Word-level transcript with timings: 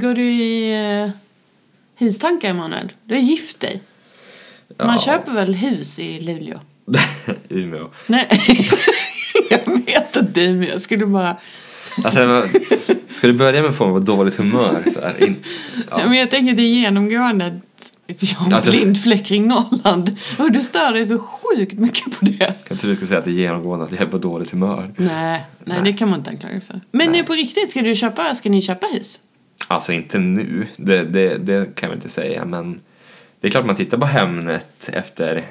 Går 0.00 0.14
du 0.14 0.22
i 0.32 0.74
uh, 1.04 1.10
hustankar, 1.98 2.50
Emanuel? 2.50 2.92
Du 3.04 3.14
har 3.14 3.20
gift 3.22 3.60
dig. 3.60 3.82
Man 4.78 4.88
Ja. 4.88 4.98
köper 4.98 5.32
väl 5.32 5.54
hus 5.54 5.98
i 5.98 6.20
Luleå? 6.20 6.60
Umeå. 7.48 7.90
Nej, 8.06 8.28
jag 9.50 9.76
vet 9.86 10.16
inte 10.16 10.40
Umeå. 10.40 10.68
Jag 10.70 10.80
skulle 10.80 11.06
bara... 11.06 11.36
Alltså, 12.04 12.42
ska 13.10 13.26
du 13.26 13.32
börja 13.32 13.60
med 13.62 13.68
att 13.70 13.76
få 13.76 13.84
mig 13.84 13.92
på 13.94 13.98
dåligt 14.00 14.34
humör? 14.36 14.90
Så 14.94 15.00
här, 15.00 15.24
in, 15.26 15.36
Ja. 15.90 16.00
ja. 16.00 16.08
Men 16.08 16.18
jag 16.18 16.30
tänker 16.30 16.54
det 16.54 16.62
är 16.62 16.74
genomgående 16.74 17.60
att 18.10 18.22
jag 18.22 18.34
har 18.38 18.46
en 18.46 18.52
Alltså- 18.54 18.70
blind 18.70 19.02
fläck 19.02 19.26
kring 19.26 19.48
Norrland. 19.48 20.16
Och 20.38 20.52
du 20.52 20.62
stör 20.62 20.92
dig 20.92 21.06
så 21.06 21.18
sjukt 21.18 21.72
mycket 21.78 22.18
på 22.18 22.24
det. 22.24 22.54
Jag 22.68 22.78
tror 22.78 22.90
du 22.90 22.96
skulle 22.96 23.06
säga 23.08 23.18
att 23.18 23.24
det 23.24 23.30
är 23.30 23.34
genomgående 23.34 23.84
att 23.84 23.92
jag 23.92 24.00
är 24.00 24.06
på 24.06 24.18
dåligt 24.18 24.50
humör. 24.50 24.94
Nej, 24.96 25.08
nej, 25.08 25.40
Nej. 25.64 25.78
det 25.84 25.92
kan 25.98 26.10
man 26.10 26.18
inte 26.18 26.30
anklaga 26.30 26.52
dig 26.54 26.62
för. 26.62 26.72
Men 26.74 26.82
Nej. 26.92 27.08
nej. 27.08 27.22
på 27.26 27.32
riktigt, 27.32 27.70
ska, 27.70 27.82
du 27.82 27.94
köpa, 27.94 28.34
ska 28.34 28.48
ni 28.50 28.62
köpa 28.62 28.86
hus? 28.86 29.20
Alltså 29.68 29.92
inte 29.92 30.18
nu, 30.18 30.66
det, 30.76 31.04
det, 31.04 31.38
det 31.38 31.74
kan 31.74 31.88
jag 31.88 31.96
inte 31.96 32.08
säga, 32.08 32.44
men 32.44 32.80
det 33.40 33.46
är 33.46 33.50
klart 33.50 33.66
man 33.66 33.76
tittar 33.76 33.98
på 33.98 34.06
Hemnet 34.06 34.90
efter 34.92 35.46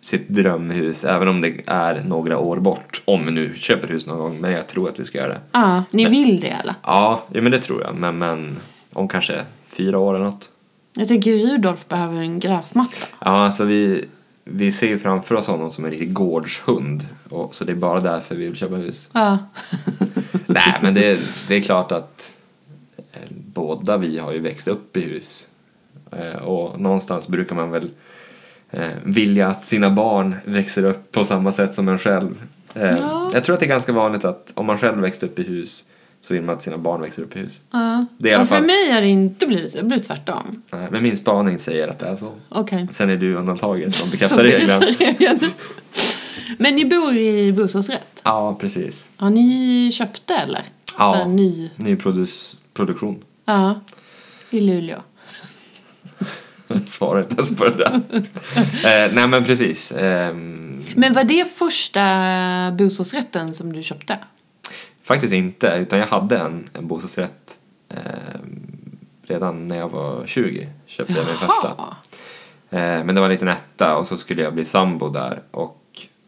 sitt 0.00 0.28
drömhus, 0.28 1.04
även 1.04 1.28
om 1.28 1.40
det 1.40 1.54
är 1.66 2.04
några 2.04 2.38
år 2.38 2.56
bort. 2.56 3.02
Om 3.04 3.26
vi 3.26 3.32
nu 3.32 3.54
köper 3.54 3.88
hus 3.88 4.06
någon 4.06 4.18
gång, 4.18 4.40
men 4.40 4.52
jag 4.52 4.66
tror 4.66 4.88
att 4.88 5.00
vi 5.00 5.04
ska 5.04 5.18
göra 5.18 5.28
det. 5.28 5.40
Ja, 5.52 5.84
ni 5.90 6.08
vill 6.08 6.40
det 6.40 6.48
eller? 6.48 6.74
Ja, 6.82 7.24
ja 7.32 7.42
men 7.42 7.52
det 7.52 7.60
tror 7.60 7.82
jag, 7.82 7.94
men, 7.94 8.18
men 8.18 8.58
om 8.92 9.08
kanske 9.08 9.42
fyra 9.66 9.98
år 9.98 10.14
eller 10.14 10.24
något. 10.24 10.50
Jag 10.94 11.08
tänker 11.08 11.32
Rudolf 11.32 11.88
behöver 11.88 12.20
en 12.20 12.40
gräsmatta. 12.40 13.06
Ja, 13.18 13.44
alltså 13.44 13.64
vi, 13.64 14.08
vi 14.44 14.72
ser 14.72 14.88
ju 14.88 14.98
framför 14.98 15.34
oss 15.34 15.46
honom 15.46 15.70
som 15.70 15.84
en 15.84 15.90
riktig 15.90 16.12
gårdshund, 16.12 17.06
och, 17.28 17.54
så 17.54 17.64
det 17.64 17.72
är 17.72 17.76
bara 17.76 18.00
därför 18.00 18.34
vi 18.34 18.44
vill 18.44 18.56
köpa 18.56 18.74
hus. 18.74 19.08
Ja. 19.12 19.38
Nej, 20.46 20.78
men 20.82 20.94
det, 20.94 21.20
det 21.48 21.54
är 21.54 21.60
klart 21.60 21.92
att 21.92 22.38
eh, 22.96 23.36
båda 23.54 23.96
vi 23.96 24.18
har 24.18 24.32
ju 24.32 24.38
växt 24.40 24.68
upp 24.68 24.96
i 24.96 25.00
hus. 25.00 25.48
Eh, 26.12 26.42
Och 26.42 26.80
någonstans 26.80 27.28
brukar 27.28 27.54
man 27.56 27.70
väl 27.70 27.90
eh, 28.70 28.88
vilja 29.04 29.48
att 29.48 29.64
sina 29.64 29.90
barn 29.90 30.36
växer 30.44 30.84
upp 30.84 31.12
på 31.12 31.24
samma 31.24 31.52
sätt 31.52 31.74
som 31.74 31.88
en 31.88 31.98
själv. 31.98 32.42
Eh, 32.74 32.82
Ja. 33.00 33.30
Jag 33.34 33.44
tror 33.44 33.54
att 33.54 33.60
det 33.60 33.66
är 33.66 33.68
ganska 33.68 33.92
vanligt 33.92 34.24
att 34.24 34.52
om 34.56 34.66
man 34.66 34.78
själv 34.78 34.98
växte 35.00 35.26
upp 35.26 35.38
i 35.38 35.42
hus 35.42 35.84
så 36.20 36.34
vill 36.34 36.42
man 36.42 36.54
att 36.54 36.62
sina 36.62 36.78
barn 36.78 37.00
växer 37.00 37.22
upp 37.22 37.36
i 37.36 37.38
hus. 37.38 37.62
ja. 37.70 38.06
Det 38.18 38.30
är 38.30 38.40
Och 38.40 38.48
för 38.48 38.56
fall- 38.56 38.66
mig 38.66 38.90
har 38.92 39.00
det 39.00 39.06
inte 39.08 39.46
blivit, 39.46 39.76
det 39.76 39.82
blir 39.82 39.98
tvärtom. 39.98 40.62
Nej, 40.70 40.88
Men 40.90 41.02
min 41.02 41.16
spaning 41.16 41.58
säger 41.58 41.88
att 41.88 41.98
det 41.98 42.06
är 42.06 42.16
så. 42.16 42.32
Okej. 42.48 42.88
Sen 42.90 43.10
är 43.10 43.16
du 43.16 43.34
undantaget 43.36 43.94
som 43.96 44.10
bekräftar 44.10 44.42
regeln. 44.42 44.80
regeln. 44.98 45.38
Men 46.58 46.74
ni 46.74 46.84
bor 46.84 47.16
i 47.16 47.52
bostadsrätt? 47.52 48.20
Ja, 48.24 48.56
precis. 48.60 49.08
Har 49.16 49.30
ni 49.30 49.90
köpt 49.92 50.22
det 50.26 50.34
eller? 50.34 50.62
Ja. 50.98 51.26
Ny? 51.26 51.70
Ny 51.76 51.94
produs- 51.96 52.56
produktion. 52.74 53.22
Ja. 53.44 53.80
I 54.50 54.60
Luleå? 54.60 54.98
Svarar 56.86 57.20
inte 57.20 57.34
ens 57.34 57.56
på 57.56 57.64
det 57.64 57.74
där. 57.74 57.94
eh, 58.84 59.12
nej 59.14 59.28
men 59.28 59.44
precis. 59.44 59.92
Ehm, 59.92 60.82
Men 60.96 61.14
var 61.14 61.24
det 61.24 61.52
första 61.52 62.72
bostadsrätten 62.78 63.54
som 63.54 63.72
du 63.72 63.82
köpte? 63.82 64.18
Faktiskt 65.02 65.32
inte, 65.34 65.66
utan 65.66 65.98
jag 65.98 66.06
hade 66.06 66.38
en, 66.38 66.64
en 66.72 66.86
bostadsrätt 66.86 67.58
eh, 67.88 67.96
redan 69.22 69.68
när 69.68 69.76
jag 69.76 69.88
var 69.88 70.26
20. 70.26 70.68
Köpte 70.86 71.12
jag 71.12 71.26
min 71.26 71.36
första. 71.36 71.68
Eh, 72.70 73.04
men 73.04 73.14
det 73.14 73.20
var 73.20 73.26
en 73.28 73.32
liten 73.32 73.48
etta 73.48 73.96
och 73.96 74.06
så 74.06 74.16
skulle 74.16 74.42
jag 74.42 74.54
bli 74.54 74.64
sambo 74.64 75.08
där 75.08 75.42
och 75.50 75.78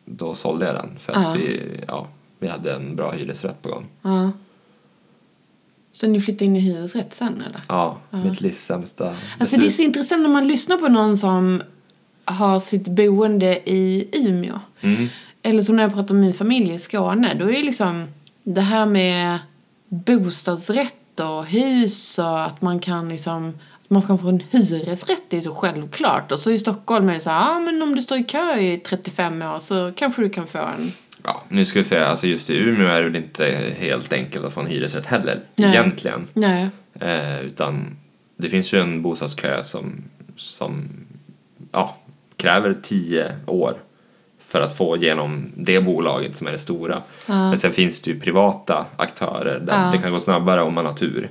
då 0.04 0.34
sålde 0.34 0.66
jag 0.66 0.74
den 0.74 0.98
för 0.98 1.12
att 1.12 1.36
vi, 1.36 1.80
ja, 1.88 2.06
vi 2.38 2.48
hade 2.48 2.74
en 2.74 2.96
bra 2.96 3.10
hyresrätt 3.10 3.62
på 3.62 3.68
gång. 3.68 3.86
Ja. 4.02 4.30
Så 5.95 6.06
ni 6.06 6.20
flyttade 6.20 6.45
in 6.45 6.56
i 6.56 6.61
hyresrätt 6.61 7.14
sen 7.14 7.42
eller? 7.47 7.61
Ja, 7.69 7.98
mitt 8.11 8.41
livs 8.41 8.64
sämsta 8.64 9.09
Alltså 9.09 9.17
det 9.39 9.42
är 9.42 9.47
beslut. 9.47 9.73
så 9.73 9.83
intressant 9.83 10.23
när 10.23 10.28
man 10.28 10.48
lyssnar 10.48 10.77
på 10.77 10.89
någon 10.89 11.17
som 11.17 11.62
har 12.25 12.59
sitt 12.59 12.89
boende 12.89 13.70
i 13.70 14.09
Umeå. 14.12 14.61
Mm. 14.81 15.09
Eller 15.43 15.62
som 15.62 15.77
när 15.77 15.83
jag 15.83 15.94
pratar 15.94 16.15
med 16.15 16.25
min 16.25 16.34
familj 16.34 16.75
i 16.75 16.78
Skåne. 16.78 17.34
Då 17.34 17.50
är 17.50 17.62
liksom 17.62 18.06
det 18.43 18.60
här 18.60 18.87
med 18.87 19.38
bostadsrätt 19.88 21.21
och 21.21 21.47
hus 21.47 22.19
och 22.19 22.44
att 22.44 22.62
man 22.62 22.81
kan 22.81 23.09
liksom 23.09 23.53
man 23.88 24.03
kan 24.03 24.19
få 24.19 24.28
en 24.28 24.43
hyresrätt 24.50 25.22
det 25.28 25.37
är 25.37 25.41
så 25.41 25.54
självklart. 25.54 26.33
Och 26.33 26.38
så 26.38 26.50
i 26.50 26.59
Stockholm 26.59 27.09
är 27.09 27.15
det 27.15 27.21
så 27.21 27.31
här, 27.31 27.41
ja 27.41 27.56
ah, 27.56 27.60
men 27.60 27.83
om 27.83 27.94
du 27.94 28.03
står 28.03 28.19
i 28.19 28.25
kö 28.25 28.56
i 28.56 28.78
35 28.78 29.43
år 29.43 29.60
så 29.60 29.93
kanske 29.97 30.22
du 30.22 30.31
kan 30.31 30.47
få 30.47 30.59
en. 30.59 30.93
Ja, 31.26 31.42
nu 31.48 31.64
ska 31.64 31.78
vi 31.78 31.84
säga, 31.84 32.06
alltså 32.06 32.26
just 32.26 32.50
i 32.50 32.54
Umeå 32.56 32.86
är 32.88 33.02
det 33.02 33.08
väl 33.08 33.16
inte 33.16 33.74
helt 33.78 34.12
enkelt 34.12 34.44
att 34.44 34.52
få 34.52 34.60
en 34.60 34.66
hyresrätt 34.66 35.06
heller, 35.06 35.40
Nej. 35.56 35.70
egentligen. 35.70 36.26
Nej. 36.32 36.68
Eh, 37.00 37.40
utan 37.40 37.96
det 38.36 38.48
finns 38.48 38.72
ju 38.72 38.80
en 38.80 39.02
bostadskö 39.02 39.64
som, 39.64 40.04
som 40.36 40.88
ja, 41.72 41.96
kräver 42.36 42.76
tio 42.82 43.36
år 43.46 43.76
för 44.38 44.60
att 44.60 44.76
få 44.76 44.96
igenom 44.96 45.52
det 45.56 45.80
bolaget 45.80 46.36
som 46.36 46.46
är 46.46 46.52
det 46.52 46.58
stora. 46.58 47.02
Men 47.26 47.58
sen 47.58 47.72
finns 47.72 48.00
det 48.00 48.10
ju 48.10 48.20
privata 48.20 48.86
aktörer 48.96 49.60
där 49.60 49.84
Ja. 49.84 49.91
det 49.92 49.98
kan 49.98 50.12
gå 50.12 50.20
snabbare 50.20 50.62
om 50.62 50.74
man 50.74 50.86
har 50.86 50.92
tur. 50.92 51.30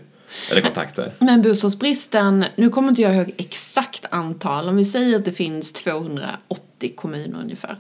Eller 0.51 0.61
kontakter. 0.61 1.11
Men 1.19 1.41
bostadsbristen, 1.41 2.45
nu 2.55 2.69
kommer 2.69 2.89
inte 2.89 3.01
jag 3.01 3.15
ihåg 3.15 3.31
exakt 3.37 4.05
antal, 4.09 4.69
om 4.69 4.75
vi 4.75 4.85
säger 4.85 5.15
att 5.15 5.25
det 5.25 5.31
finns 5.31 5.73
280 5.73 6.93
kommuner 6.95 7.39
ungefär. 7.39 7.77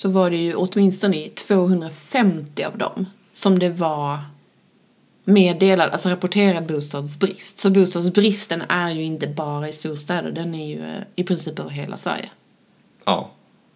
Så 0.00 0.08
var 0.08 0.30
det 0.30 0.36
ju 0.36 0.54
åtminstone 0.54 1.16
i 1.16 1.28
250 1.28 2.64
av 2.64 2.78
dem 2.78 3.06
som 3.30 3.58
det 3.58 3.68
var 3.70 4.18
meddelad, 5.24 5.90
alltså 5.90 6.08
rapporterad 6.08 6.66
bostadsbrist. 6.66 7.58
Så 7.58 7.70
bostadsbristen 7.70 8.62
är 8.68 8.90
ju 8.90 9.02
inte 9.04 9.26
bara 9.26 9.68
i 9.68 9.72
storstäder, 9.72 10.30
den 10.32 10.54
är 10.54 10.66
ju 10.66 10.80
eh, 10.80 11.02
i 11.16 11.24
princip 11.24 11.58
över 11.58 11.70
hela 11.70 11.96
Sverige. 11.96 12.30
Ja. 13.04 13.30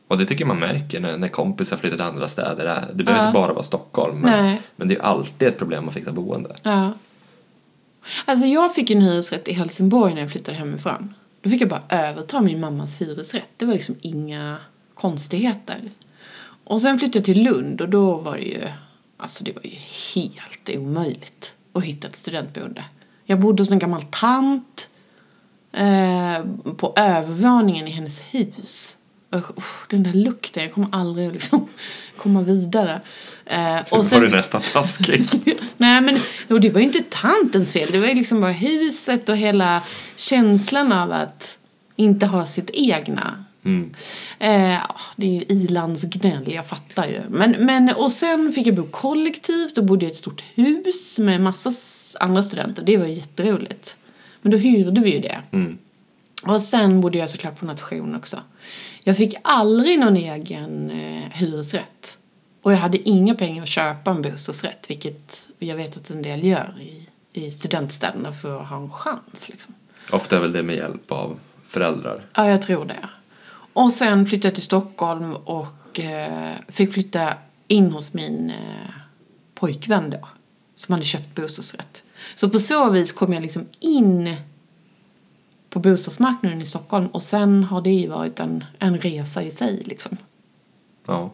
Och 0.08 0.18
det 0.18 0.26
tycker 0.26 0.44
man 0.44 0.58
märker 0.58 1.00
när, 1.00 1.18
när 1.18 1.28
kompisar 1.28 1.76
flyttar 1.76 1.96
till 1.96 2.06
andra 2.06 2.28
städer. 2.28 2.84
Det 2.94 3.04
behöver 3.04 3.22
Ja. 3.24 3.28
inte 3.28 3.38
bara 3.40 3.52
vara 3.52 3.62
Stockholm. 3.62 4.18
Men, 4.20 4.56
men 4.76 4.88
det 4.88 4.94
är 4.96 5.02
alltid 5.02 5.48
ett 5.48 5.58
problem 5.58 5.88
att 5.88 5.94
fixa 5.94 6.12
boende. 6.12 6.54
Ja. 6.62 6.92
Alltså 8.24 8.46
jag 8.46 8.74
fick 8.74 8.90
en 8.90 9.00
hyresrätt 9.02 9.48
i 9.48 9.52
Helsingborg 9.52 10.14
när 10.14 10.20
jag 10.20 10.30
flyttade 10.30 10.58
hemifrån. 10.58 11.14
Då 11.42 11.50
fick 11.50 11.62
jag 11.62 11.68
bara 11.68 11.82
överta 11.88 12.40
min 12.40 12.60
mammas 12.60 13.00
hyresrätt. 13.00 13.48
Det 13.56 13.66
var 13.66 13.72
liksom 13.72 13.94
inga 14.00 14.56
konstigheter. 14.94 15.80
Och 16.64 16.80
sen 16.80 16.98
flyttade 16.98 17.18
jag 17.18 17.24
till 17.24 17.42
Lund 17.42 17.80
och 17.80 17.88
då 17.88 18.16
var 18.16 18.36
det 18.36 18.42
ju, 18.42 18.68
alltså 19.16 19.44
det 19.44 19.52
var 19.52 19.62
ju 19.62 19.76
helt 20.14 20.70
omöjligt 20.70 21.54
att 21.72 21.84
hitta 21.84 22.08
ett 22.08 22.16
studentboende. 22.16 22.84
Jag 23.24 23.40
bodde 23.40 23.62
hos 23.62 23.70
en 23.70 23.78
gammal 23.78 24.02
tant 24.02 24.88
eh, 25.72 26.44
på 26.76 26.92
övervåningen 26.96 27.88
i 27.88 27.90
hennes 27.90 28.20
hus. 28.20 28.96
Och, 29.30 29.60
den 29.90 30.02
där 30.02 30.12
lukten, 30.12 30.62
jag 30.62 30.72
kommer 30.72 30.88
aldrig 30.92 31.32
liksom 31.32 31.68
komma 32.16 32.42
vidare. 32.42 33.00
Eh, 33.46 33.76
Och 33.90 33.98
och 33.98 34.06
sen... 34.06 34.20
var 34.20 34.28
du 34.28 34.36
nästan 34.36 34.62
taskig. 34.72 35.28
Nej 35.76 36.00
men 36.00 36.20
och 36.48 36.60
det 36.60 36.70
var 36.70 36.80
ju 36.80 36.86
inte 36.86 37.02
tantens 37.10 37.72
fel. 37.72 37.88
Det 37.92 37.98
var 37.98 38.06
ju 38.06 38.14
liksom 38.14 38.40
bara 38.40 38.52
huset 38.52 39.28
och 39.28 39.36
hela 39.36 39.82
känslan 40.16 40.92
av 40.92 41.12
att 41.12 41.58
inte 41.96 42.26
ha 42.26 42.46
sitt 42.46 42.70
egna. 42.70 43.43
Mm. 43.64 43.94
Eh, 44.38 44.72
ja, 44.72 44.96
det 45.16 45.26
är 45.26 45.30
ju 45.30 45.40
ilandsgnäll, 45.40 46.52
jag 46.52 46.66
fattar 46.66 47.06
ju. 47.06 47.20
Men, 47.28 47.50
men, 47.50 47.88
och 47.88 48.12
sen 48.12 48.52
fick 48.52 48.66
jag 48.66 48.74
bo 48.74 48.86
kollektivt 48.90 49.78
och 49.78 49.84
bodde 49.84 50.06
i 50.06 50.08
ett 50.08 50.16
stort 50.16 50.42
hus 50.54 51.18
med 51.18 51.40
massa 51.40 51.72
andra 52.20 52.42
studenter. 52.42 52.82
Det 52.82 52.96
var 52.96 53.06
jätteroligt. 53.06 53.96
Men 54.42 54.50
då 54.50 54.56
hyrde 54.58 55.00
vi 55.00 55.14
ju 55.14 55.20
det. 55.20 55.40
Mm. 55.50 55.78
Och 56.46 56.60
sen 56.60 57.00
bodde 57.00 57.18
jag 57.18 57.30
såklart 57.30 57.60
på 57.60 57.66
nation 57.66 58.14
också. 58.14 58.40
Jag 59.04 59.16
fick 59.16 59.34
aldrig 59.42 59.98
någon 59.98 60.16
egen 60.16 60.90
eh, 60.90 61.30
hyresrätt. 61.32 62.18
Och 62.62 62.72
jag 62.72 62.76
hade 62.76 63.08
inga 63.08 63.34
pengar 63.34 63.62
att 63.62 63.68
köpa 63.68 64.10
en 64.10 64.22
bostadsrätt, 64.22 64.90
vilket 64.90 65.50
jag 65.58 65.76
vet 65.76 65.96
att 65.96 66.10
en 66.10 66.22
del 66.22 66.44
gör 66.44 66.74
i, 66.80 67.08
i 67.32 67.50
studentstäderna 67.50 68.32
för 68.32 68.60
att 68.60 68.68
ha 68.68 68.76
en 68.76 68.90
chans. 68.90 69.48
Liksom. 69.48 69.74
Ofta 70.10 70.36
är 70.36 70.40
väl 70.40 70.52
det 70.52 70.62
med 70.62 70.76
hjälp 70.76 71.12
av 71.12 71.38
föräldrar. 71.66 72.24
Ja, 72.34 72.50
jag 72.50 72.62
tror 72.62 72.84
det. 72.84 73.08
Och 73.74 73.92
sen 73.92 74.26
flyttade 74.26 74.48
jag 74.48 74.54
till 74.54 74.62
Stockholm 74.62 75.36
och 75.36 76.00
eh, 76.00 76.54
fick 76.68 76.92
flytta 76.92 77.34
in 77.68 77.90
hos 77.90 78.14
min 78.14 78.50
eh, 78.50 78.90
pojkvän 79.54 80.10
då. 80.10 80.28
Som 80.76 80.92
hade 80.92 81.04
köpt 81.04 81.34
bostadsrätt. 81.34 82.02
Så 82.34 82.50
på 82.50 82.58
så 82.58 82.90
vis 82.90 83.12
kom 83.12 83.32
jag 83.32 83.42
liksom 83.42 83.66
in 83.80 84.36
på 85.70 85.78
bostadsmarknaden 85.78 86.62
i 86.62 86.66
Stockholm 86.66 87.06
och 87.06 87.22
sen 87.22 87.64
har 87.64 87.80
det 87.80 87.90
ju 87.90 88.08
varit 88.08 88.40
en, 88.40 88.64
en 88.78 88.98
resa 88.98 89.42
i 89.42 89.50
sig 89.50 89.82
liksom. 89.84 90.16
Ja. 91.06 91.30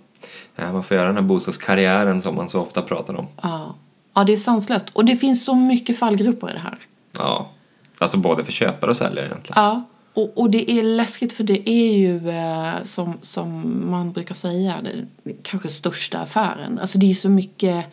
Ja, 0.57 0.73
man 0.73 0.83
får 0.83 0.97
göra 0.97 1.07
den 1.07 1.17
här 1.17 1.23
bostadskarriären 1.23 2.21
som 2.21 2.35
man 2.35 2.49
så 2.49 2.61
ofta 2.61 2.83
pratar 2.83 3.15
om. 3.15 3.27
Ja. 3.43 3.75
ja, 4.15 4.25
det 4.25 4.33
är 4.33 4.37
sanslöst. 4.37 4.87
Och 4.93 5.05
det 5.05 5.17
finns 5.17 5.45
så 5.45 5.55
mycket 5.55 5.99
fallgrupper 5.99 6.51
i 6.51 6.53
det 6.53 6.59
här. 6.59 6.79
Ja. 7.19 7.51
Alltså 7.99 8.17
både 8.17 8.45
för 8.45 8.53
köpare 8.53 8.91
och 8.91 8.97
säljare 8.97 9.27
egentligen. 9.27 9.63
Ja, 9.63 9.85
och, 10.15 10.39
och 10.39 10.51
det 10.51 10.71
är 10.71 10.83
läskigt 10.83 11.33
för 11.33 11.45
det 11.45 11.71
är 11.71 11.93
ju 11.93 12.31
eh, 12.31 12.83
som, 12.83 13.19
som 13.23 13.81
man 13.91 14.13
brukar 14.13 14.35
säga, 14.35 14.81
den 14.83 15.09
kanske 15.43 15.69
största 15.69 16.19
affären. 16.19 16.79
Alltså 16.79 16.99
det 16.99 17.07
är 17.07 17.09
ju 17.09 17.15
så 17.15 17.29
mycket 17.29 17.87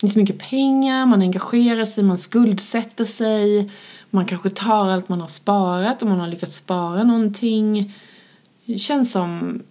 det 0.00 0.06
är 0.06 0.10
så 0.10 0.18
mycket 0.18 0.38
pengar, 0.38 1.06
man 1.06 1.22
engagerar 1.22 1.84
sig, 1.84 2.04
man 2.04 2.18
skuldsätter 2.18 3.04
sig. 3.04 3.70
Man 4.10 4.26
kanske 4.26 4.50
tar 4.50 4.88
allt 4.88 5.08
man 5.08 5.20
har 5.20 5.28
sparat 5.28 6.02
om 6.02 6.08
man 6.08 6.20
har 6.20 6.28
lyckats 6.28 6.56
spara 6.56 7.02
någonting. 7.04 7.94
Det 8.64 8.78
känns 8.78 9.12
som 9.12 9.62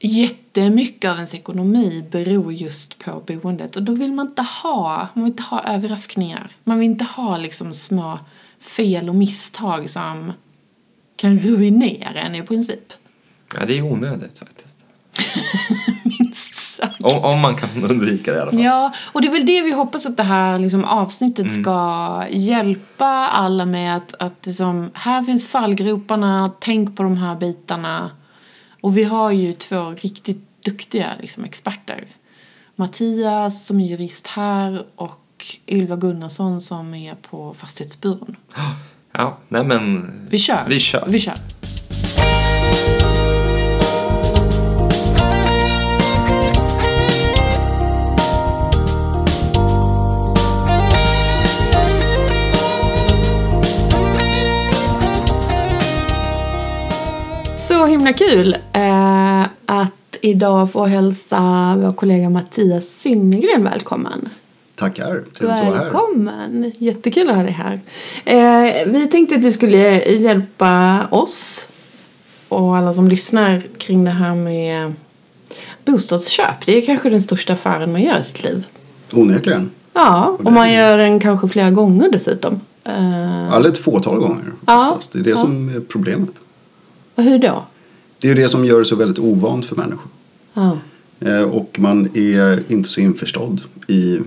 jättemycket 0.00 1.10
av 1.10 1.16
ens 1.16 1.34
ekonomi 1.34 2.04
beror 2.10 2.52
just 2.52 2.98
på 2.98 3.22
boendet. 3.26 3.76
Och 3.76 3.82
då 3.82 3.92
vill 3.92 4.12
man 4.12 4.26
inte 4.26 4.42
ha, 4.42 5.08
man 5.14 5.24
vill 5.24 5.32
inte 5.32 5.42
ha 5.42 5.64
överraskningar. 5.64 6.50
Man 6.64 6.78
vill 6.78 6.90
inte 6.90 7.04
ha 7.04 7.36
liksom 7.36 7.74
små 7.74 8.18
fel 8.58 9.08
och 9.08 9.14
misstag 9.14 9.90
som 9.90 10.32
kan 11.22 11.38
ruinera 11.38 12.20
en 12.20 12.34
i 12.34 12.42
princip. 12.42 12.92
Ja, 13.54 13.64
det 13.66 13.78
är 13.78 13.82
onödigt 13.82 14.38
faktiskt. 14.38 14.76
Minst 16.18 16.54
sagt. 16.54 17.00
Om, 17.00 17.24
om 17.24 17.40
man 17.40 17.56
kan 17.56 17.84
undvika 17.84 18.32
det 18.32 18.38
i 18.38 18.40
alla 18.40 18.50
fall. 18.50 18.60
Ja, 18.60 18.92
och 19.12 19.22
det 19.22 19.28
är 19.28 19.32
väl 19.32 19.46
det 19.46 19.62
vi 19.62 19.72
hoppas 19.72 20.06
att 20.06 20.16
det 20.16 20.22
här 20.22 20.58
liksom, 20.58 20.84
avsnittet 20.84 21.52
ska 21.60 22.26
hjälpa 22.30 23.06
alla 23.28 23.66
med. 23.66 23.96
Att, 23.96 24.14
att 24.14 24.46
liksom, 24.46 24.90
här 24.94 25.22
finns 25.22 25.46
fallgroparna, 25.46 26.50
tänk 26.60 26.96
på 26.96 27.02
de 27.02 27.16
här 27.16 27.36
bitarna. 27.36 28.10
Och 28.80 28.96
vi 28.96 29.04
har 29.04 29.30
ju 29.30 29.52
två 29.52 29.90
riktigt 29.90 30.64
duktiga 30.64 31.08
liksom, 31.20 31.44
experter. 31.44 32.04
Mattias 32.76 33.66
som 33.66 33.80
är 33.80 33.84
jurist 33.84 34.26
här 34.26 34.86
och 34.94 35.46
Ylva 35.68 35.96
Gunnarsson 35.96 36.60
som 36.60 36.94
är 36.94 37.14
på 37.14 37.54
Fastighetsbyrån. 37.54 38.36
Ja, 39.12 39.38
nej 39.48 39.64
men... 39.64 40.10
Vi 40.28 40.38
kör. 40.38 40.58
Vi 40.68 40.78
kör. 40.78 41.04
Vi 41.06 41.18
kör. 41.18 41.34
Så 57.56 57.86
himla 57.86 58.12
kul 58.12 58.56
eh, 58.72 59.42
att 59.66 59.92
idag 60.20 60.72
få 60.72 60.86
hälsa 60.86 61.74
vår 61.78 61.90
kollega 61.90 62.30
Mattias 62.30 62.84
Synnergren 62.84 63.64
välkommen. 63.64 64.28
Tackar, 64.82 65.06
trevligt 65.06 65.40
att 65.42 65.48
vara 65.66 65.76
här. 65.76 65.84
Välkommen! 65.84 66.72
Jättekul 66.78 67.30
att 67.30 67.36
ha 67.36 67.42
dig 67.42 67.52
här. 67.52 67.80
Eh, 68.24 68.92
vi 68.92 69.08
tänkte 69.08 69.34
att 69.34 69.42
du 69.42 69.52
skulle 69.52 70.04
hjälpa 70.04 71.00
oss 71.10 71.68
och 72.48 72.76
alla 72.76 72.94
som 72.94 73.08
lyssnar 73.08 73.62
kring 73.78 74.04
det 74.04 74.10
här 74.10 74.34
med 74.34 74.92
bostadsköp. 75.84 76.66
Det 76.66 76.78
är 76.78 76.86
kanske 76.86 77.10
den 77.10 77.22
största 77.22 77.52
affären 77.52 77.92
man 77.92 78.02
gör 78.02 78.20
i 78.20 78.22
sitt 78.22 78.44
liv. 78.44 78.66
Onekligen. 79.14 79.70
Ja, 79.92 80.36
och 80.44 80.52
man 80.52 80.72
gör 80.72 80.98
den 80.98 81.20
kanske 81.20 81.48
flera 81.48 81.70
gånger 81.70 82.08
dessutom. 82.12 82.60
Eh, 82.84 83.54
Eller 83.54 83.68
ett 83.68 83.78
fåtal 83.78 84.18
gånger 84.20 84.44
Ja, 84.66 84.88
oftast. 84.90 85.12
Det 85.12 85.18
är 85.18 85.22
det 85.22 85.30
ja. 85.30 85.36
som 85.36 85.68
är 85.68 85.80
problemet. 85.80 86.30
och 87.14 87.22
hur 87.24 87.38
då? 87.38 87.64
Det 88.18 88.30
är 88.30 88.34
det 88.34 88.48
som 88.48 88.64
gör 88.64 88.78
det 88.78 88.84
så 88.84 88.96
väldigt 88.96 89.18
ovant 89.18 89.66
för 89.66 89.76
människor. 89.76 90.08
Ja. 90.54 90.76
Eh, 91.20 91.42
Och 91.42 91.76
man 91.78 92.08
är 92.16 92.62
inte 92.72 92.88
så 92.88 93.00
införstådd 93.00 93.60
i 93.88 94.18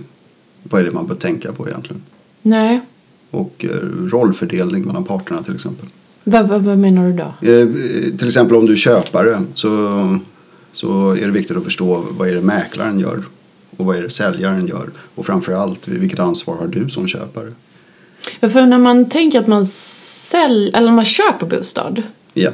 vad 0.70 0.80
är 0.80 0.84
det 0.84 0.90
man 0.90 1.06
bör 1.06 1.14
tänka 1.14 1.52
på 1.52 1.68
egentligen. 1.68 2.02
Nej, 2.42 2.80
Och 3.30 3.64
eh, 3.68 4.08
rollfördelning 4.08 4.84
mellan 4.86 5.04
parterna 5.04 5.42
till 5.42 5.54
exempel. 5.54 5.86
vad, 6.24 6.48
vad, 6.48 6.62
vad 6.62 6.78
menar 6.78 7.06
du 7.06 7.12
då? 7.12 7.48
Eh, 7.52 7.68
Till 8.18 8.26
exempel 8.26 8.56
om 8.56 8.66
du 8.66 8.72
är 8.72 8.76
köpare 8.76 9.42
så, 9.54 9.68
så 10.72 11.12
är 11.12 11.20
det 11.26 11.30
viktigt 11.32 11.56
att 11.56 11.64
förstå 11.64 12.04
vad 12.10 12.28
är 12.28 12.34
det 12.34 12.40
mäklaren 12.42 12.98
gör 13.00 13.22
och 13.76 13.86
vad 13.86 13.96
är 13.96 14.02
det 14.02 14.10
säljaren 14.10 14.66
gör. 14.66 14.90
Och 15.14 15.26
framförallt 15.26 15.88
vilket 15.88 16.18
ansvar 16.20 16.56
har 16.56 16.66
du 16.66 16.88
som 16.88 17.06
köpare. 17.06 17.52
Ja, 18.40 18.48
För 18.48 18.66
när 18.66 18.78
man 18.78 19.08
tänker 19.08 19.40
att 19.40 19.46
man 19.46 19.66
säljer, 19.66 20.76
eller 20.76 20.86
när 20.86 20.96
man 20.96 21.04
köper 21.04 21.46
bostad 21.46 22.02
Ja. 22.34 22.50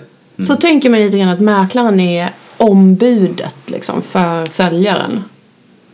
så 0.46 0.56
tänker 0.56 0.90
man 0.90 1.00
lite 1.00 1.18
grann 1.18 1.28
att 1.28 1.40
mäklaren 1.40 2.00
är 2.00 2.30
ombudet 2.56 3.54
liksom, 3.66 4.02
för 4.02 4.46
säljaren. 4.46 5.24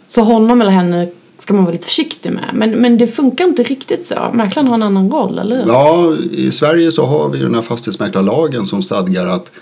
Så 0.08 0.22
honom 0.22 0.60
eller 0.60 0.70
henne 0.70 1.08
ska 1.38 1.54
man 1.54 1.64
vara 1.64 1.72
lite 1.72 1.86
försiktig 1.86 2.32
med. 2.32 2.50
Men, 2.54 2.70
men 2.70 2.98
det 2.98 3.06
funkar 3.08 3.44
inte 3.44 3.62
riktigt 3.62 4.06
så. 4.06 4.30
Mäklaren 4.34 4.68
har 4.68 4.74
en 4.74 4.82
annan 4.82 5.10
roll, 5.10 5.38
eller 5.38 5.56
hur? 5.56 5.66
Ja, 5.68 6.14
i 6.32 6.50
Sverige 6.50 6.92
så 6.92 7.06
har 7.06 7.28
vi 7.28 7.38
den 7.38 7.54
här 7.54 7.62
fastighetsmäklarlagen 7.62 8.66
som 8.66 8.82
stadgar 8.82 9.28
att 9.28 9.52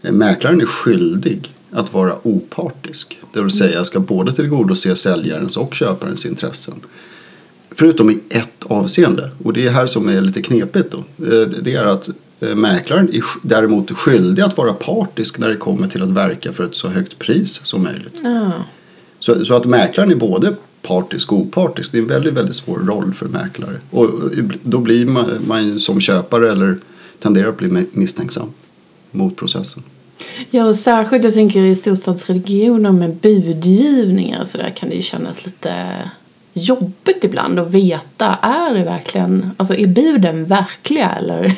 mäklaren 0.00 0.60
är 0.60 0.66
skyldig 0.66 1.50
att 1.70 1.92
vara 1.92 2.14
opartisk. 2.22 3.18
Det 3.32 3.42
vill 3.42 3.50
säga 3.50 3.84
ska 3.84 4.00
både 4.00 4.32
tillgodose 4.32 4.96
säljarens 4.96 5.56
och 5.56 5.74
köparens 5.74 6.26
intressen. 6.26 6.74
Förutom 7.70 8.10
i 8.10 8.18
ett 8.28 8.64
avseende 8.64 9.30
och 9.44 9.52
det 9.52 9.66
är 9.66 9.70
här 9.70 9.86
som 9.86 10.08
är 10.08 10.20
lite 10.20 10.42
knepigt 10.42 10.90
då. 10.90 10.98
Eh, 10.98 11.48
Det 11.62 11.74
är 11.74 11.84
att 11.84 12.10
eh, 12.40 12.54
mäklaren 12.54 13.08
är 13.14 13.22
däremot 13.42 13.90
skyldig 13.90 14.42
att 14.42 14.56
vara 14.56 14.72
partisk 14.72 15.38
när 15.38 15.48
det 15.48 15.56
kommer 15.56 15.86
till 15.88 16.02
att 16.02 16.10
verka 16.10 16.52
för 16.52 16.64
ett 16.64 16.74
så 16.74 16.88
högt 16.88 17.18
pris 17.18 17.60
som 17.64 17.82
möjligt. 17.82 18.20
Ja. 18.22 18.52
Så, 19.18 19.44
så 19.44 19.54
att 19.54 19.66
mäklaren 19.66 20.10
är 20.10 20.16
både 20.16 20.54
partisk 20.88 21.32
och 21.32 21.38
opartisk. 21.38 21.92
Det 21.92 21.98
är 21.98 22.02
en 22.02 22.08
väldigt, 22.08 22.34
väldigt 22.34 22.54
svår 22.54 22.78
roll 22.78 23.14
för 23.14 23.26
mäklare. 23.26 23.76
Och 23.90 24.10
då 24.62 24.78
blir 24.78 25.06
man, 25.06 25.30
man 25.48 25.78
som 25.78 26.00
köpare 26.00 26.52
eller 26.52 26.78
tenderar 27.18 27.48
att 27.48 27.56
bli 27.58 27.68
mi- 27.68 27.86
misstänksam 27.92 28.48
mot 29.10 29.36
processen. 29.36 29.82
ja, 30.50 30.64
och 30.64 30.76
särskilt 30.76 31.24
jag 31.24 31.34
tänker 31.34 31.60
i 31.60 31.74
storstadsregioner 31.74 32.92
med 32.92 33.14
budgivningar 33.16 34.44
så 34.44 34.58
där 34.58 34.70
kan 34.70 34.88
det 34.88 34.94
ju 34.94 35.02
kännas 35.02 35.46
lite 35.46 35.74
jobbigt 36.52 37.24
ibland 37.24 37.58
att 37.58 37.70
veta, 37.70 38.38
är 38.42 38.74
det 38.74 38.84
verkligen, 38.84 39.50
alltså 39.56 39.74
är 39.74 39.86
buden 39.86 40.44
verkliga 40.44 41.10
eller 41.10 41.54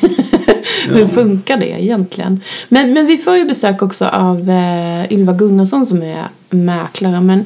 hur 0.89 1.07
funkar 1.07 1.57
det 1.57 1.83
egentligen? 1.83 2.41
Men, 2.69 2.93
men 2.93 3.05
vi 3.05 3.17
får 3.17 3.37
ju 3.37 3.45
besök 3.45 3.81
också 3.81 4.05
av 4.05 4.49
eh, 4.49 5.11
Ylva 5.13 5.33
Gunnarsson 5.33 5.85
som 5.85 6.01
är 6.03 6.27
mäklare 6.49 7.21
men 7.21 7.45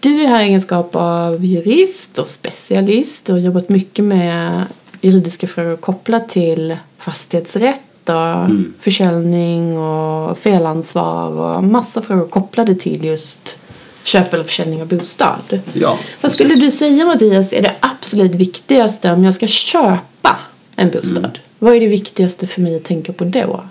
du 0.00 0.22
är 0.22 0.26
här 0.26 0.40
i 0.42 0.44
egenskap 0.44 0.90
av 0.96 1.44
jurist 1.44 2.18
och 2.18 2.26
specialist 2.26 3.28
och 3.28 3.34
har 3.34 3.40
jobbat 3.40 3.68
mycket 3.68 4.04
med 4.04 4.64
juridiska 5.00 5.46
frågor 5.46 5.76
kopplat 5.76 6.28
till 6.28 6.76
fastighetsrätt 6.98 8.08
och 8.08 8.50
försäljning 8.80 9.78
och 9.78 10.38
felansvar 10.38 11.30
och 11.30 11.64
massa 11.64 12.02
frågor 12.02 12.26
kopplade 12.26 12.74
till 12.74 13.04
just 13.04 13.58
köp 14.04 14.34
eller 14.34 14.44
försäljning 14.44 14.82
av 14.82 14.88
bostad. 14.88 15.60
Ja, 15.72 15.98
Vad 16.20 16.32
skulle 16.32 16.54
du 16.54 16.70
säga 16.70 17.06
Mattias 17.06 17.52
är 17.52 17.62
det 17.62 17.74
absolut 17.80 18.34
viktigaste 18.34 19.12
om 19.12 19.24
jag 19.24 19.34
ska 19.34 19.46
köpa 19.46 20.36
en 20.76 20.90
bostad? 20.90 21.18
Mm. 21.18 21.30
Vad 21.58 21.76
är 21.76 21.80
det 21.80 21.88
viktigaste 21.88 22.46
för 22.46 22.60
mig 22.60 22.76
att 22.76 22.84
tänka 22.84 23.12
på 23.12 23.24
då? 23.24 23.64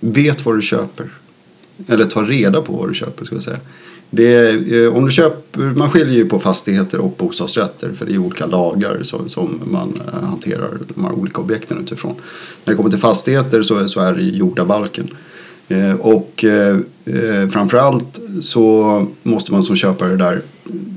Vet 0.00 0.44
vad 0.44 0.56
du 0.56 0.62
köper. 0.62 1.06
Eller 1.88 2.04
ta 2.04 2.22
reda 2.22 2.62
på 2.62 2.72
vad 2.72 2.88
du 2.90 2.94
köper 2.94 3.24
ska 3.24 3.34
jag 3.34 3.42
säga. 3.42 3.58
Är, 4.16 4.84
eh, 4.84 4.96
om 4.96 5.04
du 5.04 5.10
köper, 5.10 5.60
man 5.60 5.90
skiljer 5.90 6.14
ju 6.14 6.28
på 6.28 6.38
fastigheter 6.38 7.00
och 7.00 7.14
bostadsrätter 7.18 7.92
för 7.92 8.06
det 8.06 8.14
är 8.14 8.18
olika 8.18 8.46
lagar 8.46 9.02
som, 9.02 9.28
som 9.28 9.60
man 9.70 10.00
eh, 10.06 10.28
hanterar 10.28 10.78
de 10.94 11.04
här 11.04 11.12
olika 11.12 11.40
objekten 11.40 11.78
utifrån. 11.78 12.14
När 12.64 12.72
det 12.72 12.76
kommer 12.76 12.90
till 12.90 12.98
fastigheter 12.98 13.62
så, 13.62 13.88
så 13.88 14.00
är 14.00 14.14
det 14.14 14.22
jordabalken. 14.22 15.10
Eh, 15.68 15.94
och 15.94 16.44
eh, 16.44 16.76
eh, 17.04 17.48
framförallt 17.48 18.20
så 18.40 19.06
måste 19.22 19.52
man 19.52 19.62
som 19.62 19.76
köpare 19.76 20.16
där 20.16 20.42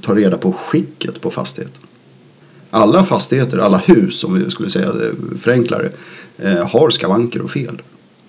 ta 0.01 0.15
reda 0.15 0.37
på 0.37 0.51
skicket 0.51 1.21
på 1.21 1.31
fastigheten. 1.31 1.81
Alla 2.69 3.03
fastigheter, 3.03 3.57
alla 3.57 3.77
hus 3.77 4.23
om 4.23 4.33
vi 4.33 4.51
skulle 4.51 4.69
säga 4.69 4.93
förenklare, 5.39 5.89
eh, 6.37 6.67
har 6.67 6.89
skavanker 6.89 7.41
och 7.41 7.51
fel. 7.51 7.81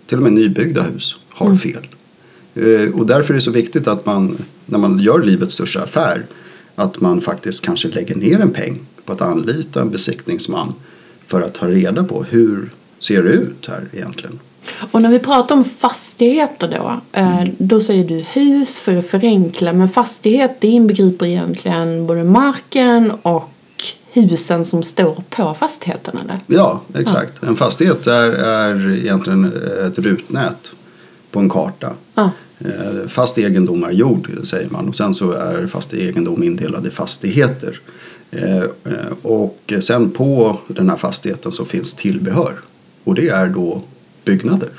Till 0.06 0.16
och 0.16 0.22
med 0.22 0.32
nybyggda 0.32 0.82
hus 0.82 1.16
har 1.28 1.56
fel. 1.56 1.86
Eh, 2.54 2.94
och 2.94 3.06
därför 3.06 3.34
är 3.34 3.36
det 3.36 3.40
så 3.40 3.50
viktigt 3.50 3.86
att 3.86 4.06
man, 4.06 4.38
när 4.66 4.78
man 4.78 4.98
gör 4.98 5.22
livets 5.22 5.54
största 5.54 5.82
affär, 5.82 6.26
att 6.74 7.00
man 7.00 7.20
faktiskt 7.20 7.64
kanske 7.64 7.88
lägger 7.88 8.14
ner 8.14 8.40
en 8.40 8.50
peng 8.50 8.78
på 9.04 9.12
att 9.12 9.20
anlita 9.20 9.80
en 9.80 9.90
besiktningsman 9.90 10.74
för 11.26 11.42
att 11.42 11.54
ta 11.54 11.66
reda 11.66 12.04
på 12.04 12.24
hur 12.24 12.70
ser 12.98 13.22
det 13.22 13.30
ut 13.30 13.68
här 13.68 13.88
egentligen. 13.92 14.38
Och 14.92 15.02
när 15.02 15.10
vi 15.10 15.18
pratar 15.18 15.54
om 15.54 15.64
fastigheter 15.64 16.78
då, 16.78 17.18
eh, 17.18 17.44
då 17.58 17.80
säger 17.80 18.08
du 18.08 18.14
hus 18.14 18.80
för 18.80 18.96
att 18.96 19.06
förenkla, 19.06 19.72
men 19.72 19.88
fastighet 19.88 20.60
det 20.60 20.68
inbegriper 20.68 21.26
egentligen 21.26 22.06
både 22.06 22.24
marken 22.24 23.12
och 23.22 23.50
husen 24.12 24.64
som 24.64 24.82
står 24.82 25.22
på 25.30 25.54
fastigheten 25.54 26.18
eller? 26.24 26.40
Ja, 26.46 26.80
exakt. 26.94 27.42
En 27.42 27.56
fastighet 27.56 28.06
är, 28.06 28.28
är 28.28 28.90
egentligen 28.90 29.52
ett 29.86 29.98
rutnät 29.98 30.72
på 31.32 31.40
en 31.40 31.48
karta. 31.48 31.92
Ja. 32.14 32.30
Eh, 32.58 33.08
Fast 33.08 33.38
egendom 33.38 33.84
är 33.84 33.90
jord 33.90 34.30
säger 34.42 34.68
man 34.70 34.88
och 34.88 34.96
sen 34.96 35.14
så 35.14 35.32
är 35.32 35.66
fast 35.66 35.94
egendom 35.94 36.42
indelad 36.42 36.86
i 36.86 36.90
fastigheter. 36.90 37.80
Eh, 38.30 38.56
eh, 38.58 38.66
Och 39.22 39.72
sen 39.80 40.10
på 40.10 40.58
den 40.68 40.90
här 40.90 40.96
fastigheten 40.96 41.52
så 41.52 41.64
finns 41.64 41.94
tillbehör 41.94 42.54
och 43.04 43.14
det 43.14 43.28
är 43.28 43.48
då 43.48 43.82
byggnader 44.24 44.70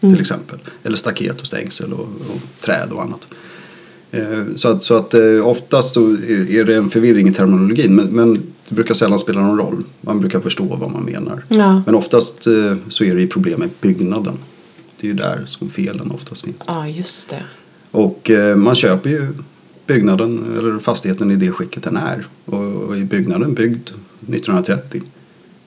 till 0.00 0.20
exempel. 0.20 0.58
Eller 0.82 0.96
staket 0.96 1.40
och 1.40 1.46
stängsel 1.46 1.92
och, 1.92 2.00
och 2.00 2.40
träd 2.60 2.88
och 2.92 3.02
annat. 3.02 3.20
Så 4.54 4.68
att, 4.68 4.82
så 4.82 4.94
att 4.94 5.14
oftast 5.42 5.96
är 5.96 6.64
det 6.64 6.76
en 6.76 6.90
förvirring 6.90 7.28
i 7.28 7.32
terminologin 7.32 7.94
men, 7.94 8.06
men 8.06 8.42
det 8.68 8.74
brukar 8.74 8.94
sällan 8.94 9.18
spela 9.18 9.40
någon 9.40 9.58
roll. 9.58 9.84
Man 10.00 10.20
brukar 10.20 10.40
förstå 10.40 10.64
vad 10.64 10.90
man 10.90 11.02
menar. 11.04 11.42
Ja. 11.48 11.82
Men 11.86 11.94
oftast 11.94 12.42
så 12.88 13.04
är 13.04 13.14
det 13.14 13.26
problem 13.26 13.60
med 13.60 13.68
byggnaden. 13.80 14.38
Det 15.00 15.06
är 15.06 15.08
ju 15.08 15.14
där 15.14 15.44
som 15.46 15.70
felen 15.70 16.10
oftast 16.10 16.44
finns. 16.44 16.62
Ja, 16.66 16.88
just 16.88 17.30
det. 17.30 17.42
Och 17.90 18.30
eh, 18.30 18.56
man 18.56 18.74
köper 18.74 19.10
ju 19.10 19.26
byggnaden 19.86 20.56
eller 20.58 20.78
fastigheten 20.78 21.30
i 21.30 21.36
det 21.36 21.50
skicket 21.50 21.82
den 21.82 21.96
är. 21.96 22.26
Och, 22.44 22.74
och 22.74 22.96
är 22.96 23.04
byggnaden 23.04 23.54
byggd 23.54 23.88
1930 24.20 25.02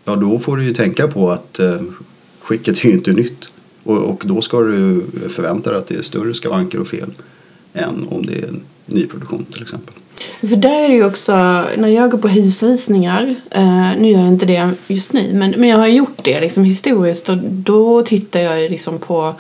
ja 0.06 0.16
då 0.16 0.40
får 0.40 0.58
du 0.58 0.64
ju 0.64 0.74
tänka 0.74 1.08
på 1.08 1.32
att 1.32 1.60
eh, 1.60 1.82
skicket 2.40 2.86
är 2.86 2.88
ju 2.88 2.94
inte 2.94 3.12
nytt. 3.12 3.50
Och, 3.84 3.98
och 3.98 4.24
då 4.26 4.42
ska 4.42 4.62
du 4.62 5.06
förvänta 5.30 5.70
dig 5.70 5.80
att 5.80 5.88
det 5.88 5.96
är 5.96 6.02
större 6.02 6.34
skavanker 6.34 6.80
och 6.80 6.88
fel 6.88 7.12
än 7.74 8.08
om 8.10 8.26
det 8.26 8.40
är 8.42 8.54
nyproduktion 8.86 9.46
till 9.46 9.62
exempel. 9.62 9.96
För 10.40 10.56
där 10.56 10.84
är 10.84 10.88
det 10.88 10.94
ju 10.94 11.06
också, 11.06 11.34
när 11.78 11.88
jag 11.88 12.12
går 12.12 12.18
på 12.18 12.28
husvisningar, 12.28 13.36
eh, 13.52 13.90
nu 13.98 14.12
gör 14.12 14.20
jag 14.20 14.28
inte 14.28 14.46
det 14.46 14.72
just 14.88 15.14
nu, 15.14 15.30
men, 15.34 15.52
men 15.52 15.70
jag 15.70 15.78
har 15.78 15.88
gjort 15.88 16.24
det 16.24 16.40
liksom 16.40 16.64
historiskt 16.64 17.30
och 17.30 17.38
då 17.38 18.02
tittar 18.02 18.40
jag 18.40 18.62
ju 18.62 18.70
liksom 18.70 19.00
på 19.00 19.36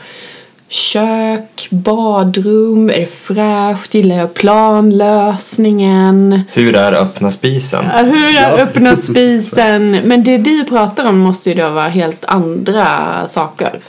kök, 0.72 1.68
badrum, 1.70 2.90
är 2.90 3.00
det 3.00 3.06
fräscht, 3.06 3.94
gillar 3.94 4.16
jag 4.16 4.34
planlösningen, 4.34 6.42
Hur 6.54 6.76
är 6.76 6.94
öppna 6.94 7.32
spisen? 7.32 7.86
Ja, 7.96 8.04
hur 8.04 8.36
jag 8.36 8.60
öppnar 8.60 8.96
spisen. 9.12 10.00
Men 10.04 10.24
det 10.24 10.38
du 10.38 10.66
pratar 10.66 11.10
om 11.10 11.18
måste 11.18 11.50
ju 11.50 11.56
då 11.56 11.70
vara 11.70 11.88
helt 11.88 12.26
andra 12.26 12.88
saker. 13.28 13.80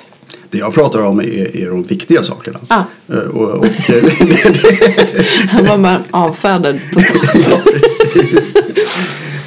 Det 0.52 0.58
jag 0.58 0.74
pratar 0.74 0.98
om 0.98 1.20
är, 1.20 1.56
är 1.56 1.68
de 1.70 1.82
viktiga 1.82 2.22
sakerna. 2.22 2.58
Ah. 2.68 2.82
Och, 3.32 3.50
och, 3.58 3.66
Han 5.48 5.64
var 5.64 5.78
man 5.78 6.02
avfärdad 6.10 6.80
totalt. 6.92 7.34
ja, 7.48 7.72
precis. 7.72 8.54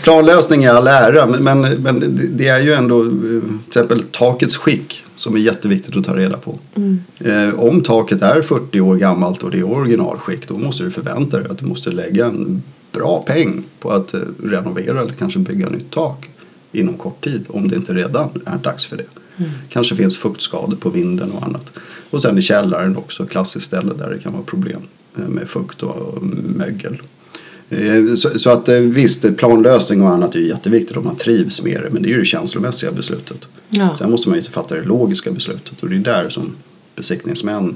Planlösning 0.03 0.63
är 0.63 0.69
all 0.71 0.87
ära, 0.87 1.25
men, 1.27 1.61
men, 1.81 2.19
det- 2.37 2.47
är 2.47 2.59
ju 2.59 2.73
ändå 2.73 3.03
eh, 3.03 3.09
till 3.09 3.51
exempel 3.67 4.03
takets 4.11 4.55
skick 4.57 5.03
som 5.15 5.35
är 5.35 5.39
jätteviktigt 5.39 5.95
att 5.97 6.03
ta 6.03 6.15
reda 6.17 6.37
på. 6.37 6.57
Eh, 7.19 7.59
om 7.59 7.81
taket 7.81 8.21
är 8.21 8.41
40 8.41 8.81
år 8.81 8.95
gammalt 8.95 9.43
och 9.43 9.51
det 9.51 9.59
är 9.59 9.71
originalskick 9.71 10.47
då 10.47 10.53
måste 10.57 10.83
du 10.83 10.91
förvänta 10.91 11.37
dig 11.39 11.47
att 11.51 11.57
du 11.57 11.65
måste 11.65 11.91
lägga 11.91 12.25
en 12.25 12.63
bra 12.91 13.23
peng 13.27 13.63
på 13.79 13.91
att 13.91 14.13
eh, 14.13 14.19
renovera 14.43 15.01
eller 15.01 15.13
kanske 15.13 15.39
bygga 15.39 15.69
nytt 15.69 15.91
tak 15.91 16.29
inom 16.71 16.93
kort 16.97 17.23
tid 17.23 17.45
om 17.49 17.67
det 17.67 17.75
inte 17.75 17.93
redan 17.93 18.29
är 18.45 18.57
dags 18.57 18.85
för 18.85 18.97
det. 18.97 19.03
Kanske 19.69 19.95
finns 19.95 20.17
fuktskador 20.17 20.77
på 20.77 20.89
vinden 20.89 21.31
och 21.31 21.43
annat. 21.43 21.71
Och 22.09 22.21
sen 22.21 22.37
i 22.37 22.41
källaren 22.41 22.97
också, 22.97 23.25
klassiskt 23.25 23.65
ställe 23.65 23.93
där 23.93 24.09
det 24.09 24.19
kan 24.19 24.33
vara 24.33 24.43
problem 24.43 24.81
eh, 25.17 25.27
med 25.27 25.49
fukt 25.49 25.83
och 25.83 26.23
mögel. 26.57 27.01
Eh, 27.69 28.15
Så, 28.15 28.39
så 28.39 28.49
att 28.49 28.69
eh, 28.69 28.75
visst, 28.75 29.37
planlösning 29.37 30.01
och 30.01 30.09
annat 30.09 30.35
är 30.35 30.39
ju 30.39 30.47
jätteviktigt 30.47 30.97
om 30.97 31.03
man 31.03 31.15
trivs 31.15 31.63
med 31.63 31.81
det. 31.83 31.89
Men 31.91 32.01
det 32.01 32.09
är 32.09 32.11
ju 32.11 32.19
det 32.19 32.25
känslomässiga 32.25 32.91
beslutet. 32.91 33.47
Ja. 33.69 33.95
Sen 33.95 34.11
måste 34.11 34.29
man 34.29 34.37
ju 34.37 34.43
fatta 34.43 34.75
det 34.75 34.83
logiska 34.83 35.31
beslutet. 35.31 35.83
Och 35.83 35.89
det 35.89 35.95
är 35.95 35.99
där 35.99 36.29
som 36.29 36.55
besiktningsmän 36.95 37.75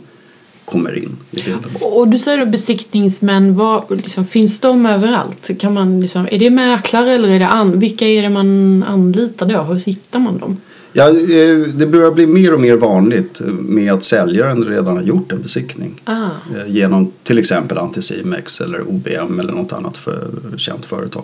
kommer 0.65 0.97
in 0.97 1.17
i 1.31 1.35
bilden. 1.35 1.71
Och 1.81 2.07
du 2.07 2.19
säger 2.19 2.37
då 2.37 2.45
besiktningsmän, 2.45 3.55
vad, 3.55 3.83
liksom, 3.89 4.25
finns 4.25 4.59
de 4.59 4.85
överallt? 4.85 5.59
Kan 5.59 5.73
man 5.73 6.01
liksom, 6.01 6.27
är 6.31 6.39
det 6.39 6.49
mäklare 6.49 7.11
eller 7.13 7.29
är 7.29 7.39
det 7.39 7.47
an, 7.47 7.79
vilka 7.79 8.07
är 8.07 8.21
det 8.21 8.29
man 8.29 8.83
anlitar 8.83 9.45
då? 9.45 9.61
Hur 9.61 9.75
hittar 9.75 10.19
man 10.19 10.37
dem? 10.37 10.57
Ja, 10.93 11.09
eh, 11.09 11.57
det 11.75 11.87
börjar 11.87 12.11
bli 12.11 12.27
mer 12.27 12.53
och 12.53 12.61
mer 12.61 12.75
vanligt 12.75 13.41
med 13.59 13.93
att 13.93 14.03
säljaren 14.03 14.63
redan 14.65 14.97
har 14.97 15.03
gjort 15.03 15.31
en 15.31 15.41
besiktning. 15.41 16.01
Ah, 16.03 16.13
Eh, 16.55 16.71
Genom 16.75 17.11
till 17.23 17.37
exempel 17.37 17.77
Anticimex 17.77 18.61
eller 18.61 18.81
OBM 18.89 19.39
eller 19.39 19.53
något 19.53 19.73
annat 19.73 19.97
för 19.97 20.27
känt 20.57 20.85
företag. 20.85 21.23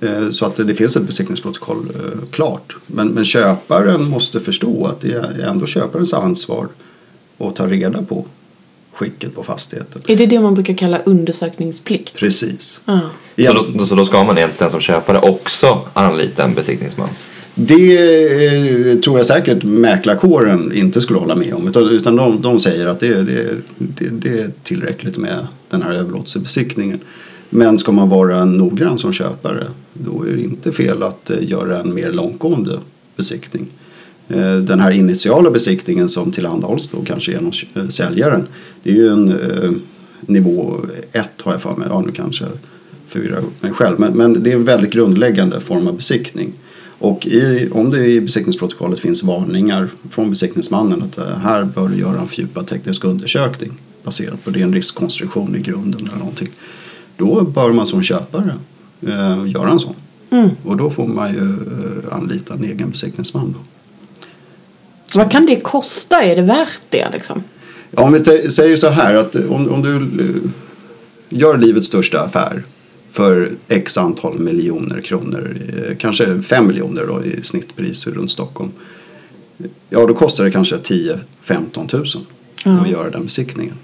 Eh, 0.00 0.30
Så 0.30 0.46
att 0.46 0.56
det 0.56 0.74
finns 0.74 0.96
ett 0.96 1.02
besiktningsprotokoll 1.06 1.88
klart. 2.30 2.76
Men, 2.86 3.08
men 3.08 3.24
köparen 3.24 4.08
måste 4.08 4.40
förstå 4.40 4.86
att 4.86 5.00
det 5.00 5.12
är 5.12 5.40
ändå 5.48 5.66
köparens 5.66 6.14
ansvar 6.14 6.68
att 7.38 7.56
ta 7.56 7.66
reda 7.66 8.02
på 8.02 8.26
skicket 8.94 9.34
på 9.34 9.42
fastigheten. 9.42 10.02
är 10.06 10.16
det 10.16 10.26
det 10.26 10.40
man 10.40 10.54
brukar 10.54 10.74
kalla 10.74 10.98
undersökningsplikt? 10.98 12.14
Precis. 12.14 12.80
Ah. 12.84 12.98
Så 13.46 13.52
då, 13.52 13.86
så 13.86 13.94
då 13.94 14.04
ska 14.04 14.24
man 14.24 14.38
egentligen 14.38 14.70
som 14.70 14.80
köpare 14.80 15.18
också 15.18 15.80
anlita 15.92 16.44
en 16.44 16.54
besiktningsman? 16.54 17.08
Det 17.58 17.96
eh, 18.90 18.98
tror 18.98 19.16
jag 19.16 19.26
säkert 19.26 19.64
mäklarkåren 19.64 20.72
inte 20.72 21.00
skulle 21.00 21.18
hålla 21.18 21.34
med 21.34 21.54
om. 21.54 21.68
Utan, 21.68 21.88
utan 21.88 22.16
de, 22.16 22.42
de 22.42 22.58
säger 22.58 22.86
att 22.86 23.00
det, 23.00 23.22
det, 23.22 23.56
det, 23.78 24.08
det 24.08 24.38
är 24.38 24.50
tillräckligt 24.62 25.18
med 25.18 25.46
den 25.70 25.82
här 25.82 25.92
överlåtelsebesiktningen. 25.92 27.00
Men 27.50 27.78
ska 27.78 27.92
man 27.92 28.08
vara 28.08 28.44
noggrann 28.44 28.98
som 28.98 29.12
köpare 29.12 29.66
då 29.92 30.22
är 30.22 30.32
det 30.32 30.42
inte 30.42 30.72
fel 30.72 31.02
att 31.02 31.30
eh, 31.30 31.36
göra 31.40 31.80
en 31.80 31.94
mer 31.94 32.12
långtgående 32.12 32.78
besiktning. 33.16 33.66
Eh, 34.28 34.56
Den 34.56 34.80
här 34.80 34.90
initiala 34.90 35.50
besiktningen 35.50 36.08
som 36.08 36.32
tillhandahålls 36.32 36.88
då 36.88 37.04
kanske 37.04 37.32
genom 37.32 37.52
eh, 37.74 37.86
säljaren. 37.88 38.46
Det 38.82 38.90
är 38.90 38.94
ju 38.94 39.08
en 39.08 39.28
eh, 39.28 39.70
nivå 40.20 40.80
1 41.12 41.28
har 41.42 41.52
jag 41.52 41.62
för 41.62 41.76
mig. 41.76 41.88
Ja, 41.90 42.00
nu 42.06 42.12
kanske 42.12 42.44
jag 42.44 42.52
förvirrar 43.06 43.38
upp 43.38 43.62
mig 43.62 43.72
själv. 43.72 44.00
Men, 44.00 44.12
men 44.12 44.42
det 44.42 44.50
är 44.50 44.54
en 44.54 44.64
väldigt 44.64 44.92
grundläggande 44.92 45.60
form 45.60 45.86
av 45.86 45.96
besiktning. 45.96 46.52
Och 46.98 47.26
i, 47.26 47.68
om 47.72 47.90
det 47.90 48.06
i 48.06 48.20
besiktningsprotokollet 48.20 49.00
finns 49.00 49.22
varningar 49.22 49.88
från 50.10 50.30
besiktningsmannen 50.30 51.02
att 51.02 51.18
eh, 51.18 51.38
här 51.38 51.64
bör 51.64 51.88
du 51.88 51.96
göra 51.96 52.20
en 52.20 52.28
fördjupad 52.28 52.66
teknisk 52.66 53.04
undersökning 53.04 53.72
baserat 54.02 54.44
på 54.44 54.50
din 54.50 54.74
riskkonstruktion 54.74 55.56
i 55.56 55.60
grunden 55.60 56.06
eller 56.06 56.18
någonting. 56.18 56.48
Då 57.16 57.42
bör 57.42 57.72
man 57.72 57.86
som 57.86 58.02
köpare 58.02 58.54
eh, 59.06 59.44
göra 59.46 59.70
en 59.70 59.80
sån. 59.80 59.94
Mm. 60.30 60.50
Och 60.64 60.76
då 60.76 60.90
får 60.90 61.06
man 61.06 61.32
ju 61.32 61.48
eh, 61.48 62.16
anlita 62.16 62.54
en 62.54 62.64
egen 62.64 62.90
besiktningsman. 62.90 63.52
Då. 63.52 63.58
Vad 65.18 65.30
kan 65.30 65.46
det 65.46 65.60
kosta? 65.60 66.22
Är 66.22 66.36
det 66.36 66.42
värt 66.42 66.80
det 66.90 67.08
liksom? 67.12 67.42
Ja, 67.90 68.02
om 68.02 68.12
vi 68.12 68.50
säger 68.50 68.76
så 68.76 68.88
här 68.88 69.14
att 69.14 69.34
om, 69.34 69.68
om 69.68 69.82
du 69.82 69.96
eh, 69.96 70.50
gör 71.28 71.58
livets 71.58 71.86
största 71.86 72.20
affär 72.20 72.62
för 73.16 73.50
x 73.68 73.98
antal 73.98 74.38
miljoner 74.38 75.00
kronor, 75.00 75.56
eh, 75.68 75.96
kanske 75.96 76.42
5 76.42 76.66
miljoner 76.66 77.06
då 77.06 77.24
i 77.24 77.42
snittpris 77.42 78.06
runt 78.06 78.30
Stockholm. 78.30 78.70
Ja, 79.90 80.06
då 80.06 80.14
kostar 80.14 80.44
det 80.44 80.50
kanske 80.50 80.76
10-15 80.76 81.88
tusen 81.88 82.20
Ja. 82.64 82.70
att 82.80 82.90
göra 82.90 83.10
den 83.10 83.22
besiktningen. 83.22 83.74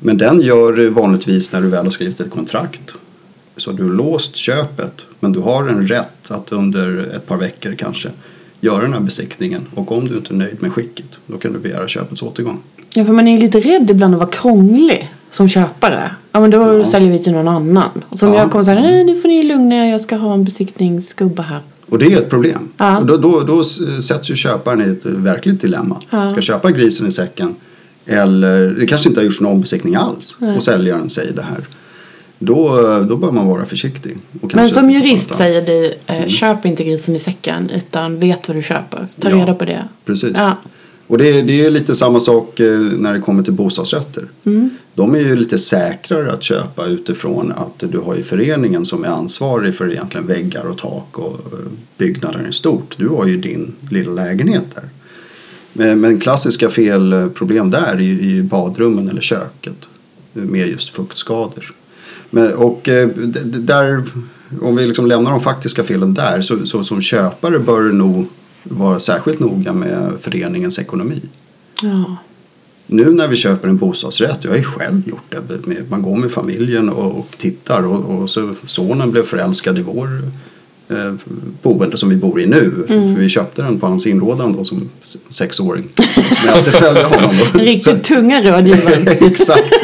Men 0.00 0.18
den 0.18 0.40
gör 0.40 0.72
du 0.72 0.88
vanligtvis 0.90 1.52
när 1.52 1.62
du 1.62 1.68
väl 1.68 1.82
har 1.84 1.90
skrivit 1.90 2.20
ett 2.20 2.30
kontrakt. 2.30 2.94
Så 3.56 3.72
du 3.72 3.82
har 3.82 3.90
låst 3.90 4.36
köpet, 4.36 5.06
men 5.20 5.32
du 5.32 5.40
har 5.40 5.68
en 5.68 5.88
rätt 5.88 6.30
att 6.30 6.52
under 6.52 6.98
ett 7.16 7.26
par 7.26 7.36
veckor 7.36 7.74
kanske 7.74 8.08
göra 8.60 8.80
den 8.82 8.92
här 8.92 9.00
besiktningen. 9.00 9.62
Och 9.74 9.92
om 9.92 10.08
du 10.08 10.16
inte 10.16 10.34
är 10.34 10.36
nöjd 10.36 10.62
med 10.62 10.72
skicket, 10.72 11.06
då 11.26 11.38
kan 11.38 11.52
du 11.52 11.58
begära 11.58 11.88
köpets 11.88 12.22
återgång. 12.22 12.58
Ja, 12.94 13.04
för 13.04 13.12
man 13.12 13.28
är 13.28 13.38
lite 13.40 13.60
rädd 13.60 13.90
ibland 13.90 14.14
att 14.14 14.20
vara 14.20 14.30
krånglig 14.30 15.09
som 15.30 15.48
köpare. 15.48 16.10
Ja, 16.32 16.40
men 16.40 16.50
då 16.50 16.58
Ja. 16.78 16.84
säljer 16.84 17.10
vi 17.12 17.18
till 17.22 17.32
någon 17.32 17.48
annan. 17.48 18.04
Och 18.08 18.18
som 18.18 18.28
Ja. 18.28 18.34
jag 18.34 18.50
kommer 18.50 18.64
säga, 18.64 18.80
nej 18.80 19.04
nu 19.04 19.14
får 19.14 19.28
ni 19.28 19.42
lugna 19.42 19.74
er, 19.86 19.90
jag 19.92 20.00
ska 20.00 20.16
ha 20.16 20.34
en 20.34 20.44
besiktningsgubbe 20.44 21.42
här. 21.42 21.60
Och 21.88 21.98
det 21.98 22.06
är 22.06 22.18
ett 22.18 22.30
problem. 22.30 22.68
Ja. 22.76 22.98
Och 22.98 23.06
då, 23.06 23.16
då, 23.16 23.40
då 23.40 23.60
s- 23.60 24.06
sätts 24.06 24.30
ju 24.30 24.36
köparen 24.36 24.80
i 24.80 24.84
ett 24.90 25.04
verkligt 25.06 25.60
dilemma. 25.60 26.00
Ja. 26.10 26.32
Ska 26.32 26.40
köpa 26.40 26.70
grisen 26.70 27.06
i 27.08 27.12
säcken 27.12 27.54
eller 28.06 28.66
det 28.80 28.86
kanske 28.86 29.08
inte 29.08 29.20
har 29.20 29.24
gjorts 29.24 29.40
någon 29.40 29.60
besiktning 29.60 29.94
alls 29.94 30.36
Nej. 30.38 30.56
och 30.56 30.62
säljaren 30.62 31.08
säger 31.08 31.32
det 31.32 31.42
här. 31.42 31.60
Då, 32.38 32.68
då 33.08 33.16
bör 33.16 33.32
man 33.32 33.46
vara 33.48 33.64
försiktig. 33.64 34.16
Men 34.54 34.70
som 34.70 34.90
jurist 34.90 35.34
säger 35.34 35.62
du, 35.62 35.94
eh, 36.06 36.26
köp 36.28 36.64
inte 36.66 36.84
grisen 36.84 37.16
i 37.16 37.18
säcken 37.18 37.70
utan 37.70 38.20
vet 38.20 38.48
vad 38.48 38.56
du 38.56 38.62
köper. 38.62 39.06
Ta 39.20 39.30
Ja. 39.30 39.36
reda 39.36 39.54
på 39.54 39.64
det. 39.64 39.84
Precis. 40.04 40.36
Och 41.10 41.18
det, 41.18 41.38
är- 41.38 41.42
det 41.42 41.64
är 41.64 41.70
lite 41.70 41.94
samma 41.94 42.20
sak 42.20 42.60
eh, 42.60 42.78
när 42.80 43.12
det 43.12 43.20
kommer 43.20 43.42
till 43.42 43.52
bostadsrätter. 43.52 44.24
Mm. 44.44 44.70
De 44.94 45.14
är 45.14 45.18
ju 45.18 45.36
lite 45.36 45.58
säkrare 45.58 46.32
att 46.32 46.42
köpa 46.42 46.86
utifrån 46.86 47.52
att 47.52 47.78
du 47.90 47.98
har 47.98 48.16
ju 48.16 48.22
föreningen 48.22 48.84
som 48.84 49.04
är 49.04 49.08
ansvarig 49.08 49.74
för 49.74 49.90
egentligen 49.92 50.26
väggar 50.26 50.64
och 50.64 50.78
tak 50.78 51.18
och 51.18 51.32
eh, 51.52 51.58
byggnaden 51.98 52.46
i 52.46 52.52
stort. 52.52 52.94
Du 52.98 53.08
har 53.08 53.26
ju 53.26 53.36
din 53.36 53.72
lilla 53.90 54.10
lägenhet 54.12 54.64
där. 54.74 54.84
Men, 55.96 56.20
klassiska 56.20 56.68
felproblem 56.68 57.70
där 57.70 57.94
är 57.94 57.98
ju 57.98 58.20
i 58.20 58.42
badrummen 58.42 59.08
eller 59.08 59.20
köket 59.20 59.88
med 60.32 60.68
just 60.68 60.88
fuktskador. 60.88 61.64
Men, 62.30 62.54
och 62.54 62.88
eh, 62.88 63.08
där, 63.44 64.02
om 64.62 64.76
vi 64.76 64.86
liksom 64.86 65.06
lämnar 65.06 65.30
de 65.30 65.40
faktiska 65.40 65.84
felen 65.84 66.14
där 66.14 66.40
så, 66.40 66.66
så 66.66 66.84
som 66.84 67.00
köpare 67.00 67.58
bör 67.58 67.80
du 67.80 67.92
nog 67.92 68.26
vara 68.62 68.98
särskilt 68.98 69.40
noga 69.40 69.72
med 69.72 70.12
föreningens 70.20 70.78
ekonomi. 70.78 71.22
Ja. 71.82 72.16
Nu 72.92 73.10
när 73.10 73.28
vi 73.28 73.36
köper 73.36 73.68
en 73.68 73.76
bostadsrätt, 73.76 74.38
jag 74.42 74.50
har 74.50 74.56
ju 74.56 74.64
själv 74.64 75.08
gjort 75.08 75.34
det, 75.48 75.90
man 75.90 76.02
går 76.02 76.16
med 76.16 76.30
familjen 76.30 76.88
och, 76.88 77.26
tittar 77.38 77.86
och, 77.86 78.20
och 78.20 78.30
så 78.30 78.54
sonen 78.66 79.10
blev 79.10 79.22
förälskad 79.22 79.78
i 79.78 79.82
vår 79.82 80.22
eh, 80.88 81.14
boende 81.62 81.96
som 81.96 82.08
vi 82.08 82.16
bor 82.16 82.40
i 82.40 82.46
nu. 82.46 82.84
För 82.86 83.20
vi 83.20 83.28
köpte 83.28 83.62
den 83.62 83.80
på 83.80 83.86
hans 83.86 84.06
inrådan 84.06 84.52
då 84.52 84.64
som 84.64 84.90
sexåring. 85.28 85.88
Som 86.14 86.46
jag 86.46 86.56
alltid 86.56 86.74
följde 86.74 87.04
honom 87.04 87.34
då. 87.52 87.58
Riktigt 87.58 88.04
tunga 88.04 88.42
rådgivaren. 88.42 89.08
Exakt. 89.30 89.74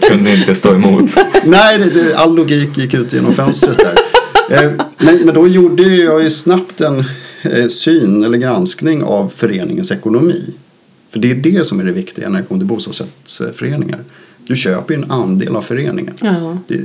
Kunde 0.00 0.34
inte 0.34 0.54
stå 0.54 0.74
emot. 0.74 1.10
Nej, 1.44 1.78
det, 1.78 1.90
det, 1.90 2.16
all 2.16 2.34
logik 2.34 2.78
gick 2.78 2.94
ut 2.94 3.12
genom 3.12 3.32
fönstret 3.32 3.78
där. 3.78 3.94
Eh, 4.50 4.72
men, 4.98 5.24
men 5.24 5.34
då 5.34 5.48
gjorde 5.48 5.82
jag 5.82 6.22
ju 6.22 6.30
snabbt 6.30 6.80
en 6.80 7.04
syn 7.68 8.24
eller 8.24 8.38
granskning 8.38 9.02
av 9.02 9.28
föreningens 9.28 9.92
ekonomi. 9.92 10.54
För 11.10 11.18
det 11.18 11.30
är 11.30 11.34
det 11.34 11.66
som 11.66 11.80
är 11.80 11.84
det 11.84 11.92
viktiga 11.92 12.28
när 12.28 12.40
det 12.40 12.46
kommer 12.46 12.58
till 12.58 12.68
bostadsrättsföreningar. 12.68 13.98
Du 14.46 14.56
köper 14.56 14.94
ju 14.94 15.02
en 15.02 15.10
andel 15.10 15.56
av 15.56 15.62
föreningen. 15.62 16.14
Ja. 16.20 16.58
Det, 16.68 16.84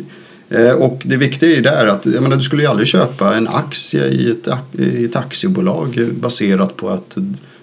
eh, 0.57 0.75
och 0.75 1.01
det 1.05 1.17
viktiga 1.17 1.57
är 1.57 1.61
där 1.61 1.87
att 1.87 2.05
jag 2.05 2.23
menar, 2.23 2.37
du 2.37 2.43
skulle 2.43 2.61
ju 2.61 2.67
aldrig 2.67 2.87
köpa 2.87 3.35
en 3.35 3.47
aktie 3.47 4.07
i 4.07 4.31
ett, 4.31 4.47
i 4.79 5.05
ett 5.05 5.15
aktiebolag 5.15 5.97
eh, 5.97 6.07
baserat 6.07 6.75
på 6.75 6.89
att 6.89 7.17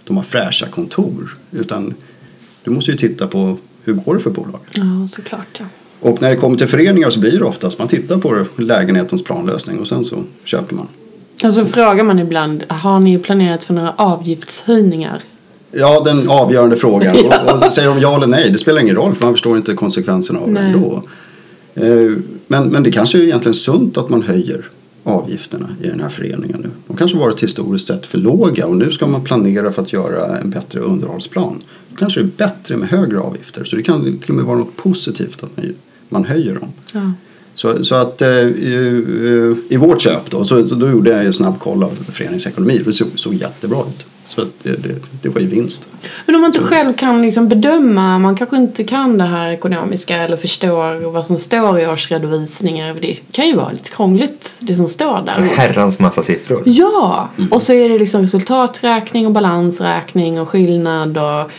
de 0.04 0.16
har 0.16 0.24
fräscha 0.24 0.66
kontor. 0.66 1.36
Utan 1.50 1.94
du 2.64 2.70
måste 2.70 2.90
ju 2.90 2.96
titta 2.96 3.26
på 3.26 3.58
hur 3.84 3.92
går 3.92 4.14
det 4.14 4.20
för 4.20 4.30
bolaget. 4.30 4.68
ja, 4.72 5.08
såklart. 5.08 5.58
Ja. 5.58 5.64
Och 6.00 6.22
när 6.22 6.30
det 6.30 6.36
kommer 6.36 6.58
till 6.58 6.66
föreningar 6.66 7.10
så 7.10 7.20
blir 7.20 7.38
det 7.38 7.44
oftast 7.44 7.78
man 7.78 7.88
tittar 7.88 8.18
på 8.18 8.46
lägenhetens 8.56 9.24
planlösning 9.24 9.78
och 9.78 9.88
sen 9.88 10.04
så 10.04 10.24
köper 10.44 10.74
man. 10.74 10.88
Och 11.44 11.54
så 11.54 11.64
frågar 11.64 12.04
man 12.04 12.18
ibland, 12.18 12.64
har 12.68 13.00
ni 13.00 13.18
planerat 13.18 13.62
för 13.64 13.74
några 13.74 13.92
avgiftshöjningar? 13.96 15.22
Ja, 15.72 16.02
den 16.04 16.28
avgörande 16.30 16.76
frågan. 16.76 17.16
Och, 17.46 17.64
och 17.66 17.72
säger 17.72 17.88
de 17.88 18.00
ja 18.00 18.16
eller 18.16 18.26
nej, 18.26 18.50
det 18.50 18.58
spelar 18.58 18.80
ingen 18.80 18.96
roll 18.96 19.14
för 19.14 19.24
man 19.24 19.34
förstår 19.34 19.56
inte 19.56 19.74
konsekvenserna 19.74 20.38
av 20.40 20.46
det 20.46 20.52
Nej. 20.52 20.72
ändå. 20.72 21.02
Eh, 21.74 22.12
Men, 22.46 22.68
men 22.68 22.82
det 22.82 22.90
kanske 22.92 23.18
är 23.18 23.22
egentligen 23.22 23.54
sunt 23.54 23.96
att 23.98 24.08
man 24.08 24.22
höjer 24.22 24.64
avgifterna 25.04 25.68
i 25.82 25.88
den 25.88 26.00
här 26.00 26.08
föreningen 26.08 26.60
nu. 26.62 26.70
De 26.86 26.96
kanske 26.96 27.16
varit 27.18 27.42
historiskt 27.42 27.86
sett 27.86 28.06
för 28.06 28.18
låga 28.18 28.66
och 28.66 28.76
nu 28.76 28.90
ska 28.92 29.06
man 29.06 29.24
planera 29.24 29.72
för 29.72 29.82
att 29.82 29.92
göra 29.92 30.38
en 30.38 30.50
bättre 30.50 30.80
underhållsplan. 30.80 31.62
Då 31.90 31.96
kanske 31.96 32.20
det 32.20 32.26
är 32.44 32.48
bättre 32.48 32.76
med 32.76 32.88
högre 32.88 33.18
avgifter 33.20 33.64
så 33.64 33.76
det 33.76 33.82
kan 33.82 34.18
till 34.18 34.30
och 34.30 34.36
med 34.36 34.44
vara 34.44 34.58
något 34.58 34.76
positivt 34.76 35.42
att 35.42 35.56
man- 35.56 35.74
man 36.08 36.24
höjer 36.24 36.54
dem. 36.54 36.68
Ja. 36.92 37.12
Så, 37.56 37.84
så 37.84 37.94
att 37.94 38.22
eh, 38.22 38.28
i, 38.28 39.56
eh, 39.68 39.75
i 39.75 39.76
vårt 39.76 40.00
köp 40.00 40.30
då, 40.30 40.44
så, 40.44 40.68
så 40.68 40.75
då 40.75 40.90
gjorde 40.90 41.10
jag 41.10 41.25
en 41.25 41.32
snabb 41.32 41.58
koll 41.58 41.82
av 41.82 41.90
föreningens 42.08 42.46
ekonomi. 42.46 42.82
Det 42.84 42.92
såg, 42.92 43.08
såg 43.14 43.34
jättebra 43.34 43.80
ut. 43.80 44.06
Så 44.28 44.42
att 44.42 44.49
det, 44.62 44.71
det, 44.71 44.95
det 45.23 45.28
var 45.28 45.40
ju 45.40 45.47
vinst. 45.47 45.88
Men 46.26 46.35
om 46.35 46.40
man 46.40 46.49
inte 46.49 46.61
själv 46.61 46.92
kan 46.92 47.23
liksom 47.23 47.49
bedöma, 47.49 48.18
man 48.18 48.37
kanske 48.37 48.56
inte 48.56 48.85
kan 48.85 49.18
det 49.18 49.25
här 49.25 49.52
ekonomiska 49.52 50.16
eller 50.16 50.37
förstår 50.37 51.11
vad 51.11 51.26
som 51.26 51.38
står 51.38 51.80
i 51.80 51.87
årsredovisningar. 51.87 52.97
Det 53.00 53.18
kan 53.33 53.47
ju 53.47 53.56
vara 53.56 53.73
lite 53.73 53.90
krångligt, 53.90 54.59
det 54.61 54.76
som 54.76 54.88
står 54.88 55.23
där. 55.26 55.50
Herrans 55.56 55.99
massa 55.99 56.23
siffror. 56.23 56.62
Ja, 56.66 57.28
och 57.50 57.62
så 57.62 57.73
är 57.73 57.88
det 57.88 57.99
liksom 57.99 58.23
resultaträkning 58.23 59.26
och 59.26 59.33
balansräkning 59.33 60.40
och 60.40 60.49
skillnad 60.49 61.18
och 61.18 61.50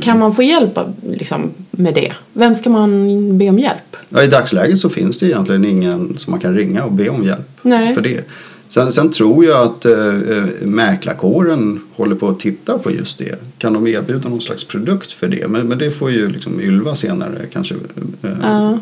kan 0.00 0.18
man 0.18 0.34
få 0.34 0.42
hjälp 0.42 0.78
liksom, 1.02 1.50
med 1.70 1.94
det? 1.94 2.12
Vem 2.32 2.54
ska 2.54 2.70
man 2.70 3.38
be 3.38 3.48
om 3.48 3.58
hjälp? 3.58 3.96
Ja, 4.08 4.22
I 4.22 4.26
dagsläget 4.26 4.78
så 4.78 4.88
finns 4.90 5.18
det 5.18 5.26
egentligen 5.26 5.64
ingen 5.64 6.18
som 6.18 6.30
man 6.30 6.40
kan 6.40 6.54
ringa 6.54 6.84
och 6.84 6.92
be 6.92 7.08
om 7.08 7.24
hjälp 7.24 7.58
Nej. 7.62 7.94
för 7.94 8.00
det. 8.00 8.28
Sen, 8.74 8.92
sen 8.92 9.10
tror 9.10 9.44
jag 9.44 9.62
att 9.62 9.84
eh, 9.84 9.92
eh, 10.08 10.44
mäklarkåren 10.62 11.80
håller 11.94 12.14
på 12.16 12.28
att 12.28 12.40
titta 12.40 12.78
på 12.78 12.90
just 12.92 13.18
det. 13.18 13.34
Kan 13.58 13.72
de 13.72 13.86
erbjuda 13.86 14.28
någon 14.28 14.40
slags 14.40 14.64
produkt 14.64 15.12
för 15.12 15.28
det? 15.28 15.48
Men, 15.48 15.68
men 15.68 15.78
det 15.78 15.90
får 15.90 16.10
ju 16.10 16.28
liksom 16.28 16.60
Ylva 16.60 16.94
senare 16.94 17.46
kanske 17.52 17.74
eh, 18.22 18.30
Ja. 18.42 18.78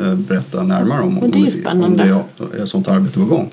eh, 0.00 0.14
berätta 0.14 0.62
närmare 0.62 1.02
om. 1.02 1.18
Och 1.18 1.30
det 1.30 1.38
är 1.38 1.44
om 1.44 1.50
spännande. 1.50 2.12
Om 2.12 2.22
det 2.52 2.58
är 2.62 2.66
sånt 2.66 2.88
arbete 2.88 3.18
på 3.18 3.24
gång. 3.24 3.50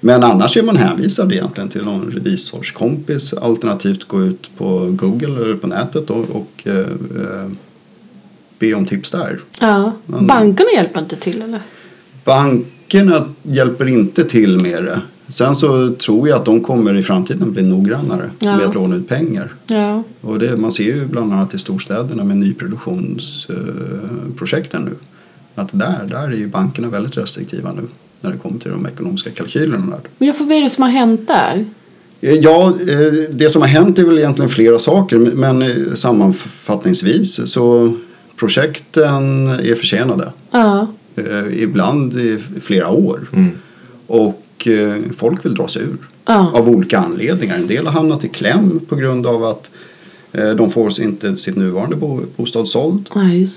Men 0.00 0.22
annars 0.24 0.56
är 0.56 0.62
man 0.62 0.76
hänvisad 0.76 1.32
egentligen 1.32 1.68
till 1.68 1.84
någon 1.84 2.10
revisorskompis 2.10 3.32
alternativt 3.34 4.04
gå 4.04 4.22
ut 4.22 4.50
på 4.58 4.88
Google 4.90 5.44
eller 5.44 5.56
på 5.56 5.66
nätet 5.66 6.10
och, 6.10 6.24
och 6.30 6.50
eh, 6.64 6.78
eh, 6.78 7.50
be 8.58 8.74
om 8.74 8.84
tips 8.86 9.10
där. 9.10 9.40
Ja. 9.60 9.92
Men- 10.06 10.26
Bankerna 10.26 10.70
hjälper 10.76 11.00
inte 11.00 11.16
till 11.16 11.42
eller? 11.42 11.60
Bankerna 12.24 13.28
hjälper 13.42 13.88
inte 13.88 14.24
till 14.24 14.60
med 14.60 14.84
det. 14.84 15.00
Sen 15.28 15.54
så 15.54 15.92
tror 15.94 16.28
jag 16.28 16.38
att 16.38 16.44
de 16.44 16.60
kommer 16.60 16.94
i 16.96 17.02
framtiden 17.02 17.52
bli 17.52 17.62
noggrannare 17.62 18.30
Ja. 18.38 18.56
med 18.56 18.66
att 18.66 18.74
låna 18.74 18.96
ut 18.96 19.08
pengar. 19.08 19.54
Ja. 19.66 20.02
Och 20.20 20.38
det, 20.38 20.56
man 20.56 20.72
ser 20.72 20.84
ju 20.84 21.06
bland 21.06 21.32
annat 21.32 21.54
i 21.54 21.58
storstäderna 21.58 22.24
med 22.24 22.36
nyproduktionsprojekten 22.36 24.82
nu. 24.82 24.90
Att 25.54 25.68
där, 25.72 26.06
där 26.10 26.26
är 26.26 26.30
ju 26.36 26.46
bankerna 26.48 26.88
väldigt 26.88 27.16
restriktiva 27.16 27.72
nu 27.72 27.82
när 28.20 28.32
det 28.32 28.38
kommer 28.38 28.58
till 28.60 28.70
de 28.70 28.86
ekonomiska 28.86 29.30
kalkylerna. 29.30 29.86
Där. 29.86 30.00
Men 30.18 30.28
jag 30.28 30.36
får 30.38 30.44
vad 30.44 30.56
är 30.56 30.60
det 30.62 30.70
som 30.70 30.82
har 30.82 30.90
hänt 30.90 31.20
där? 31.26 31.64
Eh, 32.20 32.34
Ja, 32.34 32.66
eh, 32.88 33.12
det 33.30 33.50
som 33.50 33.62
har 33.62 33.68
hänt 33.68 33.98
är 33.98 34.04
väl 34.04 34.18
egentligen 34.18 34.48
flera 34.48 34.78
saker 34.78 35.18
men 35.18 35.62
eh, 35.62 35.94
sammanfattningsvis 35.94 37.48
så 37.50 37.96
projekten 38.36 39.46
är 39.48 39.74
försenade. 39.74 40.32
Ja. 40.50 40.86
Ibland 41.52 42.12
i 42.20 42.38
flera 42.60 42.88
år. 42.88 43.28
Mm. 43.32 43.50
Och 44.06 44.42
eh, 44.66 44.94
folk 45.16 45.44
vill 45.44 45.54
dra 45.54 45.68
sig 45.68 45.82
ur. 45.82 45.96
Ja. 46.24 46.50
Av 46.54 46.68
olika 46.68 46.98
anledningar. 46.98 47.56
En 47.56 47.66
del 47.66 47.86
har 47.86 47.92
hamnat 47.92 48.24
i 48.24 48.28
kläm 48.28 48.80
på 48.88 48.96
grund 48.96 49.26
av 49.26 49.44
att 49.44 49.70
eh, 50.32 50.50
de 50.50 50.70
får 50.70 51.00
inte 51.00 51.36
sitt 51.36 51.56
nuvarande 51.56 51.96
bo- 51.96 52.24
bostad 52.36 52.68
såld. 52.68 53.08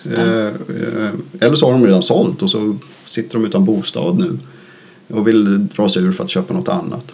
Ja. 0.09 0.13
Eh, 0.23 1.09
Eller 1.39 1.55
så 1.55 1.65
har 1.65 1.73
de 1.73 1.85
redan 1.85 2.01
sålt 2.01 2.41
och 2.41 2.49
så 2.49 2.75
sitter 3.05 3.33
de 3.33 3.45
utan 3.45 3.65
bostad 3.65 4.17
nu. 4.17 4.37
Och 5.07 5.27
vill 5.27 5.67
dra 5.67 5.89
sig 5.89 6.03
ur 6.03 6.11
för 6.11 6.23
att 6.23 6.29
köpa 6.29 6.53
något 6.53 6.69
annat. 6.69 7.05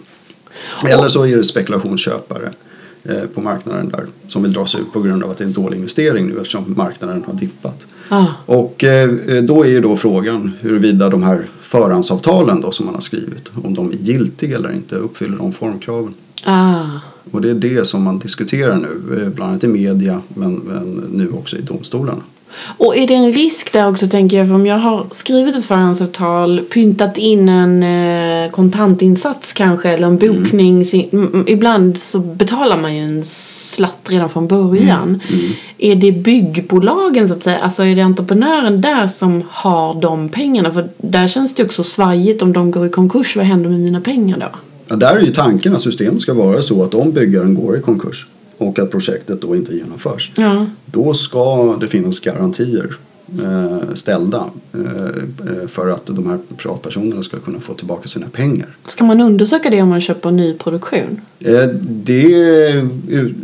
Eller 0.88 1.08
så 1.08 1.26
är 1.26 1.36
det 1.36 1.44
spekulationsköpare 1.44 2.52
på 3.34 3.40
marknaden 3.40 3.88
där 3.88 4.06
som 4.26 4.42
vill 4.42 4.52
dra 4.52 4.66
sig 4.66 4.80
ur 4.80 4.84
på 4.84 5.00
grund 5.00 5.24
av 5.24 5.30
att 5.30 5.38
det 5.38 5.44
är 5.44 5.46
en 5.46 5.52
dålig 5.52 5.76
investering 5.76 6.26
nu 6.26 6.38
eftersom 6.38 6.74
marknaden 6.76 7.24
har 7.26 7.34
dippat. 7.34 7.86
Ja. 8.08 8.26
Och 8.46 8.84
eh, 8.84 9.08
då 9.42 9.64
är 9.64 9.68
ju 9.68 9.80
då 9.80 9.96
frågan 9.96 10.52
huruvida 10.60 11.08
de 11.08 11.22
här 11.22 11.46
förhandsavtalen 11.60 12.60
då 12.60 12.70
som 12.70 12.86
man 12.86 12.94
har 12.94 13.02
skrivit 13.02 13.50
om 13.64 13.74
de 13.74 13.90
är 13.90 13.96
giltiga 13.96 14.56
eller 14.56 14.72
inte 14.72 14.96
uppfyller 14.96 15.36
de 15.36 15.52
formkraven. 15.52 16.14
Ah. 16.44 16.84
Och 17.30 17.40
det 17.40 17.50
är 17.50 17.54
det 17.54 17.86
som 17.86 18.04
man 18.04 18.18
diskuterar 18.18 18.76
nu, 18.76 19.22
eh, 19.22 19.28
bland 19.28 19.50
annat 19.50 19.64
i 19.64 19.68
media 19.68 20.20
men, 20.28 20.54
men 20.54 21.08
nu 21.12 21.30
också 21.30 21.56
i 21.56 21.60
domstolarna. 21.60 22.22
Och 22.78 22.96
är 22.96 23.06
det 23.06 23.14
en 23.14 23.32
risk 23.32 23.72
där 23.72 23.88
också 23.88 24.06
tänker 24.06 24.36
jag, 24.36 24.46
för 24.48 24.54
om 24.54 24.66
jag 24.66 24.78
har 24.78 25.06
skrivit 25.10 25.56
ett 25.56 25.64
förhandsavtal, 25.64 26.60
pyntat 26.72 27.18
in 27.18 27.48
en 27.48 27.82
eh, 27.82 28.50
kontantinsats 28.50 29.52
kanske 29.52 29.88
eller 29.90 30.06
en 30.06 30.18
bokning. 30.18 30.84
si- 30.84 31.08
m- 31.12 31.30
m- 31.34 31.44
Ibland 31.48 31.98
så 31.98 32.18
betalar 32.18 32.76
man 32.80 32.96
ju 32.96 33.02
en 33.02 33.24
slatt 33.24 34.00
redan 34.08 34.28
från 34.28 34.46
början. 34.48 35.20
Är 35.78 35.94
det 35.96 36.12
byggbolagen 36.12 37.28
så 37.28 37.34
att 37.34 37.42
säga, 37.42 37.58
alltså 37.58 37.82
är 37.84 37.94
det 37.96 38.02
entreprenören 38.02 38.80
där 38.80 39.06
som 39.06 39.42
har 39.50 40.00
de 40.00 40.28
pengarna? 40.28 40.72
För 40.72 40.88
där 40.98 41.26
känns 41.28 41.54
det 41.54 41.64
också 41.64 41.82
svajigt 41.82 42.42
om 42.42 42.52
de 42.52 42.70
går 42.70 42.86
i 42.86 42.90
konkurs, 42.90 43.36
vad 43.36 43.44
händer 43.44 43.70
med 43.70 43.80
mina 43.80 44.00
pengar 44.00 44.38
då? 44.38 44.46
Ja, 44.88 44.96
där 44.96 45.16
är 45.16 45.20
ju 45.20 45.32
tanken 45.32 45.74
att 45.74 45.80
systemet 45.80 46.20
ska 46.20 46.34
vara 46.34 46.62
så 46.62 46.82
att 46.82 46.94
om 46.94 47.12
byggaren 47.12 47.54
går 47.54 47.76
i 47.78 47.80
konkurs 47.80 48.26
och 48.58 48.78
att 48.78 48.90
projektet 48.90 49.40
då 49.42 49.56
inte 49.56 49.74
genomförs 49.76 50.32
Ja. 50.36 50.66
då 50.86 51.14
ska 51.14 51.76
det 51.80 51.86
finnas 51.88 52.20
garantier 52.20 52.96
eh, 53.42 53.94
ställda 53.94 54.44
eh, 54.74 54.80
eh, 54.80 55.66
för 55.68 55.88
att 55.88 56.06
de 56.06 56.26
här 56.30 56.38
privatpersonerna 56.56 57.22
ska 57.22 57.38
kunna 57.38 57.60
få 57.60 57.74
tillbaka 57.74 58.08
sina 58.08 58.26
pengar. 58.28 58.68
Ska 58.88 59.04
man 59.04 59.20
undersöka 59.20 59.70
det 59.70 59.82
om 59.82 59.88
man 59.88 60.00
köper 60.00 60.30
ny 60.30 60.54
produktion? 60.54 61.20
Eh, 61.40 61.68
Det, 61.80 62.84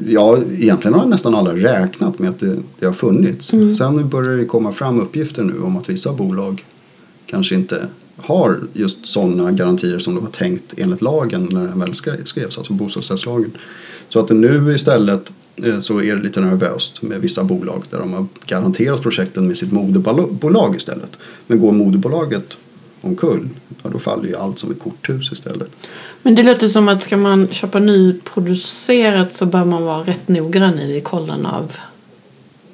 ja, 0.08 0.38
egentligen 0.52 0.94
har 0.94 1.06
nästan 1.06 1.34
alla 1.34 1.54
räknat 1.54 2.18
med 2.18 2.30
att 2.30 2.38
det, 2.40 2.56
det 2.78 2.86
har 2.86 2.92
funnits. 2.92 3.46
Sen 3.78 4.08
börjar 4.08 4.36
det 4.36 4.44
komma 4.44 4.72
fram 4.72 5.00
uppgifter 5.00 5.42
nu 5.44 5.58
om 5.62 5.76
att 5.76 5.88
vissa 5.88 6.12
bolag 6.12 6.64
kanske 7.26 7.54
inte 7.54 7.86
har 8.16 8.58
just 8.72 9.06
sådana 9.06 9.52
garantier 9.52 9.98
som 9.98 10.14
det 10.14 10.20
var 10.20 10.28
tänkt 10.28 10.74
enligt 10.76 11.02
lagen 11.02 11.48
när 11.50 11.66
den 11.66 11.80
väl 11.80 11.90
skre- 11.92 12.24
skrevs, 12.24 12.58
alltså 12.58 12.72
bostadsrättslagen. 12.72 13.50
Så 14.12 14.18
att 14.18 14.30
nu 14.30 14.74
istället 14.74 15.32
eh, 15.56 15.78
så 15.78 16.02
är 16.02 16.16
det 16.16 16.22
lite 16.22 16.40
nervöst 16.40 17.02
med 17.02 17.20
vissa 17.20 17.44
bolag 17.44 17.84
där 17.90 17.98
de 17.98 18.12
har 18.12 18.26
garanterat 18.46 19.02
projekten 19.02 19.46
med 19.46 19.56
sitt 19.58 19.72
moderbolag 19.72 20.76
istället. 20.76 21.18
Men 21.46 21.60
går 21.60 21.72
moderbolaget 21.72 22.56
omkull, 23.00 23.48
ja, 23.82 23.90
då 23.90 23.98
faller 23.98 24.28
ju 24.28 24.36
allt 24.36 24.58
som 24.58 24.70
ett 24.70 24.80
korthus 24.80 25.32
istället. 25.32 25.68
Men 26.22 26.34
det 26.34 26.42
låter 26.42 26.68
som 26.68 26.88
att 26.88 27.02
ska 27.02 27.16
man 27.16 27.48
köpa 27.48 27.78
nyproducerat 27.78 29.34
så 29.34 29.46
bör 29.46 29.64
man 29.64 29.82
vara 29.82 30.02
rätt 30.02 30.28
noggrann 30.28 30.78
i 30.78 31.00
kollen 31.00 31.46
av... 31.46 31.72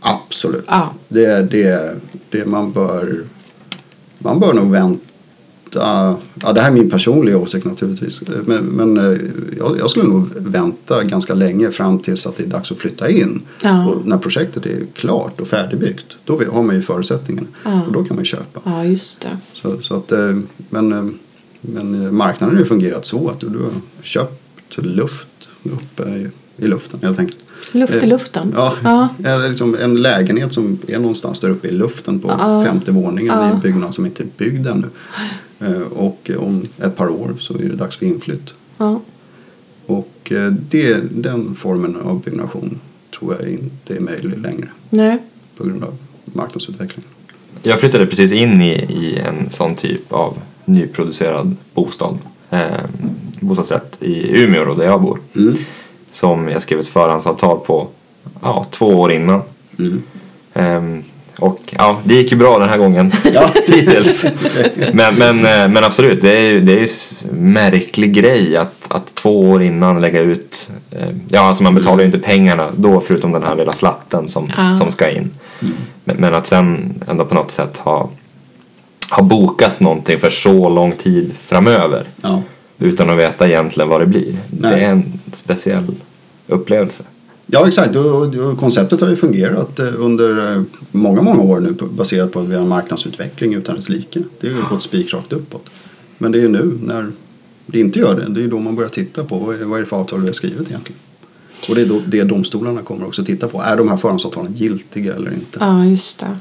Absolut. 0.01 0.64
Ja. 0.66 0.94
Det, 1.09 1.51
det, 1.51 1.96
det 2.31 2.46
man 2.46 2.72
bör 2.72 3.24
man 4.18 4.40
bör 4.40 4.53
nog 4.53 4.70
vänta. 4.70 5.08
Ja, 5.75 6.19
det 6.55 6.61
här 6.61 6.69
är 6.69 6.75
min 6.75 6.91
personliga 6.91 7.39
åsikt 7.39 7.67
naturligtvis. 7.67 8.23
Men, 8.47 8.65
men 8.65 8.97
eh, 8.97 9.19
jag, 9.59 9.79
jag 9.79 9.91
skulle 9.91 10.07
nog 10.09 10.29
vänta 10.37 11.05
ganska 11.05 11.35
länge 11.35 11.71
fram 11.71 11.99
tills 11.99 12.27
att 12.27 12.37
det 12.37 12.43
är 12.43 12.47
dags 12.49 12.73
att 12.73 12.79
flytta 12.79 13.11
in. 13.11 13.43
Ja. 13.63 13.87
Och 13.87 14.07
när 14.07 14.19
projektet 14.19 14.67
är 14.67 14.81
klart 14.95 15.41
och 15.41 15.49
färdigbyggt. 15.49 16.05
Då 16.25 16.41
har 16.53 16.63
man 16.63 16.75
ju 16.75 16.83
förutsättningarna. 16.83 17.47
Ja. 17.65 17.83
Och 17.87 17.93
då 17.93 18.05
kan 18.05 18.17
man 18.17 18.25
köpa. 18.25 18.61
Ja, 18.65 18.85
just 18.85 19.21
det. 19.21 19.39
Så, 19.53 19.81
så 19.81 19.95
att, 19.97 20.13
eh, 20.13 20.37
men, 20.71 20.93
eh, 20.93 21.05
Men 21.61 22.15
marknaden 22.17 22.55
har 22.57 22.63
ju 22.63 22.69
fungerat 22.69 23.05
så 23.05 23.29
att 23.29 23.41
du, 23.41 23.49
du 23.49 23.59
har 23.59 23.71
köpt 24.03 24.77
luft 24.77 25.49
uppe 25.63 26.03
i, 26.11 26.29
i 26.57 26.67
luften 26.67 27.01
helt 27.03 27.19
enkelt. 27.19 27.39
Luft 27.73 27.95
i 27.95 28.07
luften. 28.07 28.53
Ja, 28.57 28.75
Ja. 28.85 29.09
Eller 29.25 29.49
liksom 29.49 29.77
en 29.83 30.03
lägenhet 30.03 30.53
som 30.53 30.79
är 30.89 30.99
någonstans 30.99 31.41
där 31.41 31.49
uppe 31.51 31.69
i 31.69 31.73
luften 31.73 32.19
på 32.21 32.29
Ja. 32.29 32.65
femte 32.65 32.93
våningen 32.93 33.25
i 33.25 33.27
Ja. 33.39 33.45
en 33.45 33.61
byggnad 33.61 33.95
som 33.95 34.07
inte 34.07 34.23
är 34.23 34.27
byggd 34.37 34.67
ännu. 34.67 34.87
Eh, 35.61 35.81
Och 35.81 36.31
om 36.38 36.62
ett 36.79 36.97
par 36.97 37.09
år 37.09 37.35
så 37.38 37.55
är 37.55 37.59
det 37.62 37.75
dags 37.77 37.97
för 37.97 38.07
inflytt. 38.07 38.55
Ja. 38.79 39.01
Och 39.87 40.33
eh, 40.33 40.53
det, 40.53 40.97
den 41.23 41.55
formen 41.55 41.97
av 41.97 42.23
byggnation 42.23 42.81
tror 43.18 43.37
jag 43.40 43.49
inte 43.51 43.97
är 43.97 44.01
möjlig 44.01 44.38
längre 44.38 44.68
Nej. 44.90 45.18
på 45.57 45.64
grund 45.64 45.85
av 45.85 45.97
marknadsutvecklingen. 46.25 47.11
Jag 47.62 47.81
flyttade 47.81 48.07
precis 48.07 48.33
in 48.33 48.62
i, 48.62 48.73
i 48.75 49.18
en 49.18 49.51
sån 49.51 49.75
typ 49.77 50.12
av 50.12 50.38
nyproducerad 50.64 51.57
bostad. 51.75 52.18
Eh, 52.51 52.66
bostadsrätt 53.40 53.97
i 54.03 54.40
Umeå 54.42 54.64
då, 54.64 54.75
där 54.75 54.85
jag 54.85 55.03
bor. 55.03 55.21
Mm. 55.37 55.55
Som 56.11 56.49
jag 56.49 56.62
skrev 56.62 56.81
ett 56.81 56.87
förhandsavtal 56.87 57.59
på 57.66 57.88
ja, 58.42 58.66
två 58.71 58.87
år 58.87 59.12
innan. 59.12 59.40
Mm. 59.79 60.03
Ehm, 60.55 61.03
och 61.38 61.61
ja, 61.79 61.98
det 62.05 62.14
gick 62.14 62.33
ju 62.33 62.38
bra 62.38 62.59
den 62.59 62.68
här 62.68 62.79
gången. 62.79 63.11
Ja. 63.35 63.51
Hittills. 63.66 64.27
Men, 64.92 65.14
men, 65.14 65.38
eh, 65.38 65.68
men 65.68 65.85
absolut, 65.85 66.20
det 66.22 66.37
är 66.38 66.42
ju 66.42 66.61
det 66.61 66.72
är 66.72 66.77
ju 66.79 66.85
s- 66.85 67.24
märklig 67.33 68.12
grej 68.14 68.57
att, 68.57 68.87
att 68.88 69.14
två 69.14 69.40
år 69.40 69.62
innan 69.62 70.01
lägga 70.01 70.20
ut. 70.20 70.70
Eh, 70.90 71.09
ja, 71.29 71.40
alltså 71.40 71.62
man 71.62 71.74
betalar 71.74 71.98
ju 72.01 72.07
inte 72.07 72.18
pengarna 72.18 72.66
då 72.77 73.01
förutom 73.01 73.33
den 73.33 73.42
här 73.42 73.57
lilla 73.57 73.72
slatten 73.72 74.29
som, 74.29 74.51
Ja. 74.57 74.74
som 74.74 74.90
ska 74.90 75.11
in. 75.11 75.31
Men, 76.05 76.16
men 76.16 76.35
att 76.35 76.46
sen 76.46 76.94
ändå 77.09 77.24
på 77.24 77.35
något 77.35 77.51
sätt 77.51 77.79
ha, 77.79 78.11
ha 79.11 79.22
bokat 79.22 79.81
någonting 79.81 80.18
för 80.18 80.31
så 80.31 80.68
lång 80.68 80.92
tid 80.92 81.35
framöver 81.46 82.05
Ja. 82.22 82.42
utan 82.79 83.11
att 83.11 83.18
veta 83.18 83.48
egentligen 83.48 83.88
vad 83.88 84.01
det 84.01 84.07
blir. 84.07 84.35
Nej. 84.51 84.70
Det 84.70 84.77
är 84.85 84.88
en 84.88 85.20
speciell 85.33 85.94
upplevelse. 86.46 87.03
Ja, 87.51 87.67
exakt. 87.67 87.97
Och, 87.97 88.05
och, 88.05 88.35
och 88.35 88.59
konceptet 88.59 89.01
har 89.01 89.09
ju 89.09 89.17
fungerat 89.17 89.79
eh, 89.79 89.87
under 89.99 90.57
eh, 90.57 90.63
många, 90.91 91.23
många 91.23 91.43
år 91.43 91.61
nu 91.61 91.75
baserat 91.91 92.33
på 92.33 92.41
att 92.41 92.49
vi 92.49 92.55
har 92.55 92.63
en 92.63 92.69
marknadsutveckling 92.69 93.55
utan 93.55 93.77
dess 93.77 93.89
like. 93.89 94.21
Det 94.41 94.49
har 94.49 94.57
ju 94.57 94.69
gått 94.71 94.83
spikrakt 94.83 95.33
uppåt. 95.33 95.67
Men 96.19 96.33
det 96.33 96.39
är 96.39 96.43
ju 96.43 96.49
nu 96.49 96.79
när 96.83 97.07
det 97.67 97.81
inte 97.81 97.99
gör 97.99 98.15
det, 98.15 98.29
det 98.29 98.41
är 98.41 98.43
ju 98.43 98.51
då 98.51 98.59
man 98.59 98.77
börjar 98.77 98.89
titta 98.89 99.25
på 99.25 99.39
vad 99.39 99.61
är, 99.61 99.65
vad 99.65 99.79
är 99.79 99.81
det 99.81 99.89
för 99.89 99.97
avtal 99.97 100.21
vi 100.21 100.27
har 100.27 100.33
skrivit 100.33 100.69
egentligen. 100.69 101.01
Och 101.69 101.75
det 101.75 101.81
är 101.81 101.87
då, 101.87 102.01
det 102.07 102.25
domstolarna 102.25 102.83
kommer 102.83 103.07
också 103.07 103.25
titta 103.25 103.49
på. 103.49 103.63
Är 103.63 103.77
de 103.77 103.89
här 103.89 103.97
förhandsavtalen 103.97 104.53
giltiga 104.53 105.15
eller 105.15 105.35
inte? 105.35 105.59
Ja, 105.61 105.85
just 105.85 106.19
det. 106.19 106.37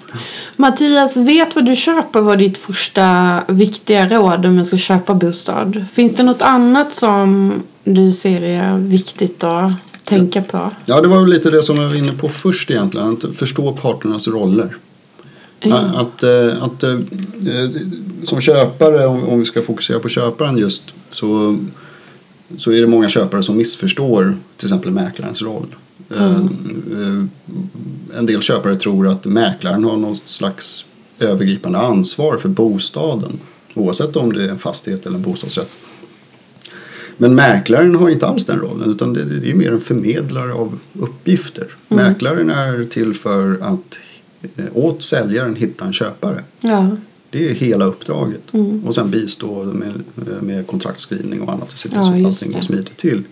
Mattias, 0.56 1.17
vet 1.17 1.56
vad 1.56 1.65
du 1.65 1.76
köper 1.76 2.22
var 2.22 2.36
ditt 2.36 2.58
första 2.58 3.39
viktiga 3.48 4.10
råd 4.10 4.46
om 4.46 4.58
jag 4.58 4.67
ska 4.67 4.78
köpa 4.78 5.13
bostad. 5.13 5.86
Finns 5.91 6.15
det 6.15 6.24
något 6.24 6.41
annat 6.41 6.93
som 6.93 7.54
du 7.84 8.12
ser 8.12 8.41
är 8.41 8.78
viktigt 8.78 9.39
då? 9.39 9.74
Tänka 10.08 10.41
på? 10.41 10.72
Ja, 10.86 11.02
det 11.02 11.08
var 11.08 11.20
väl 11.20 11.30
lite 11.30 11.50
det 11.50 11.63
som 11.63 11.78
jag 11.78 11.88
var 11.88 11.96
inne 11.96 12.12
på 12.12 12.30
först 12.30 12.72
egentligen. 12.72 13.13
Att 13.13 13.36
förstå 13.36 13.74
parternas 13.74 14.28
roller. 14.28 14.78
Att, 15.96 16.24
eh, 16.24 16.63
att 16.63 16.84
eh, 16.84 16.91
eh, 16.91 17.70
som 18.24 18.41
köpare, 18.41 19.06
om 19.06 19.39
vi 19.39 19.46
ska 19.46 19.62
fokusera 19.62 20.00
på 20.00 20.10
köparen 20.10 20.58
just, 20.58 20.84
så, 21.12 21.58
så 22.58 22.72
är 22.72 22.82
det 22.82 22.88
många 22.88 23.10
köpare 23.10 23.43
som 23.43 23.58
missförstår 23.58 24.38
till 24.58 24.65
exempel 24.67 24.91
mäklarens 24.91 25.41
roll. 25.41 25.76
Eh, 26.17 26.41
En 28.17 28.26
del 28.26 28.41
köpare 28.41 28.76
tror 28.76 29.08
att 29.08 29.26
mäklaren 29.26 29.84
har 29.84 29.98
något 29.98 30.22
slags 30.26 30.86
övergripande 31.20 31.80
ansvar 31.80 32.38
för 32.38 32.50
bostaden. 32.50 33.39
Oavsett 33.74 34.15
om 34.15 34.34
det 34.34 34.43
är 34.43 34.50
en 34.50 34.60
fastighet 34.60 35.06
eller 35.06 35.15
en 35.15 35.22
bostadsrätt. 35.22 35.70
Men 37.17 37.36
mäklaren 37.36 37.95
har 37.95 38.10
inte 38.10 38.27
alls 38.27 38.45
den 38.45 38.60
rollen 38.60 38.91
utan 38.91 39.13
det, 39.13 39.23
det 39.25 39.49
är 39.51 39.56
mer 39.56 39.71
en 39.71 39.82
förmedlare 39.82 40.53
av 40.53 40.80
uppgifter. 40.99 41.67
Mäklaren 41.88 42.49
är 42.49 42.86
till 42.86 43.13
för 43.13 43.58
att 43.62 43.97
eh, 44.58 44.65
åt 44.73 45.03
säljaren 45.03 45.56
hitta 45.56 45.86
en 45.86 45.93
köpare. 45.93 46.43
Ja. 46.60 46.89
Det 47.30 47.49
är 47.49 47.53
hela 47.53 47.86
uppdraget. 47.86 48.41
Och 48.86 48.95
sen 48.95 49.12
bistå 49.12 49.63
med, 49.63 49.93
med 50.41 50.67
kontraktskrivning 50.67 51.41
och 51.41 51.53
annat 51.53 51.73
och 51.73 51.80
se 51.80 51.89
till 51.89 51.97
så 51.97 52.03
att 52.13 52.25
allting 52.25 52.51
går 52.51 52.62
smidigt 52.62 52.97
till. 52.97 53.23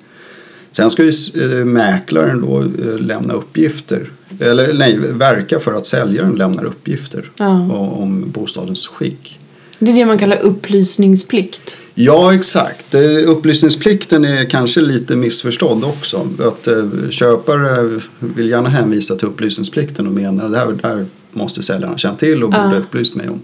Sen 0.71 0.89
ska 0.89 1.03
ju 1.03 1.11
eh, 1.59 1.65
mäklaren 1.65 2.41
då 2.41 2.61
eh, 2.61 2.97
lämna 2.99 3.33
uppgifter, 3.33 4.11
eller 4.39 4.73
nej, 4.73 4.97
verka 5.13 5.59
för 5.59 5.73
att 5.73 5.85
säljaren 5.85 6.35
lämnar 6.35 6.63
uppgifter 6.65 7.31
Ja. 7.37 7.71
om 7.73 8.31
bostadens 8.31 8.87
skick. 8.87 9.39
Det 9.79 9.91
är 9.91 9.95
det 9.95 10.05
man 10.05 10.17
kallar 10.19 10.37
upplysningsplikt. 10.39 11.77
Ja, 11.97 12.33
exakt. 12.33 12.95
Upplysningsplikten 13.27 14.25
är 14.25 14.49
kanske 14.49 14.81
lite 14.81 15.15
missförstådd 15.15 15.83
också. 15.83 16.27
Att 16.39 16.67
eh, 16.67 17.09
köpare 17.09 17.99
vill 18.19 18.49
gärna 18.49 18.69
hänvisa 18.69 19.15
till 19.15 19.27
upplysningsplikten 19.27 20.07
och 20.07 20.13
menar 20.13 20.45
att 20.45 20.51
det 20.51 20.57
här, 20.57 20.71
det 20.81 20.87
här 20.87 21.05
måste 21.31 21.63
säljaren 21.63 21.97
känt 21.97 22.19
till 22.19 22.43
och 22.43 22.49
borde 22.49 22.63
Ja. 22.75 22.77
upplyst 22.77 23.15
mig 23.15 23.29
om. 23.29 23.39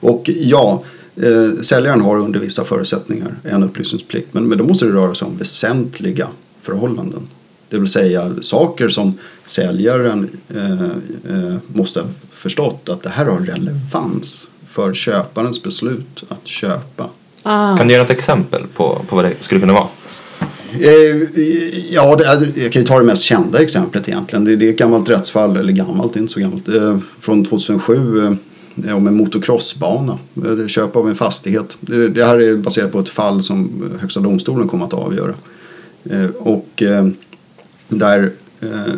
Och 0.00 0.30
ja, 0.36 0.82
eh, 1.16 1.60
säljaren 1.60 2.00
har 2.00 2.18
under 2.18 2.40
vissa 2.40 2.64
förutsättningar 2.64 3.34
en 3.44 3.62
upplysningsplikt. 3.62 4.28
Men, 4.34 4.48
men 4.48 4.58
då 4.58 4.64
måste 4.64 4.84
det 4.84 4.92
röra 4.92 5.14
sig 5.14 5.26
om 5.28 5.36
väsentliga 5.36 6.28
förhållanden. 6.62 7.22
Det 7.68 7.78
vill 7.78 7.88
säga 7.88 8.32
saker 8.40 8.88
som 8.88 9.18
säljaren 9.44 10.28
eh, 10.48 10.82
eh, 10.82 11.56
måste 11.66 12.00
ha 12.00 12.08
förstått 12.32 12.88
att 12.88 13.02
det 13.02 13.08
här 13.10 13.24
har 13.24 13.40
relevans 13.40 14.48
för 14.66 14.94
köparens 14.94 15.62
beslut 15.62 16.24
att 16.28 16.46
köpa. 16.46 17.08
Ah. 17.50 17.76
Kan 17.76 17.86
du 17.88 17.94
ge 17.94 18.00
något 18.00 18.10
exempel 18.10 18.62
på, 18.76 19.02
på 19.08 19.16
vad 19.16 19.24
det 19.24 19.32
skulle 19.40 19.60
kunna 19.60 19.72
vara? 19.72 19.86
Eh, 20.80 21.40
Ja, 21.90 22.16
det, 22.16 22.30
alltså, 22.30 22.46
jag 22.60 22.72
kan 22.72 22.82
ju 22.82 22.88
ta 22.88 22.98
det 22.98 23.04
mest 23.04 23.22
kända 23.22 23.62
exemplet 23.62 24.08
egentligen. 24.08 24.44
Det, 24.44 24.56
det 24.56 24.66
är 24.68 24.70
ett 24.72 24.78
gammalt 24.78 25.10
rättsfall, 25.10 25.56
eller 25.56 25.72
gammalt, 25.72 26.16
inte 26.16 26.32
så 26.32 26.40
gammalt, 26.40 26.68
eh, 26.68 26.98
från 27.20 27.44
2007 27.44 28.22
eh, 28.86 28.96
om 28.96 29.06
en 29.06 29.16
motocrossbana. 29.16 30.18
Eh, 30.36 30.66
Köp 30.66 30.96
av 30.96 31.08
en 31.08 31.14
fastighet. 31.14 31.76
Det, 31.80 32.08
det 32.08 32.24
här 32.24 32.38
är 32.40 32.56
baserat 32.56 32.92
på 32.92 32.98
ett 33.00 33.08
fall 33.08 33.42
som 33.42 33.90
Högsta 34.00 34.20
domstolen 34.20 34.68
kommer 34.68 34.84
att 34.84 34.92
avgöra. 34.94 35.34
Eh, 36.10 36.26
Och 36.38 36.82
eh, 36.82 37.06
där 37.88 38.32
eh, 38.60 38.94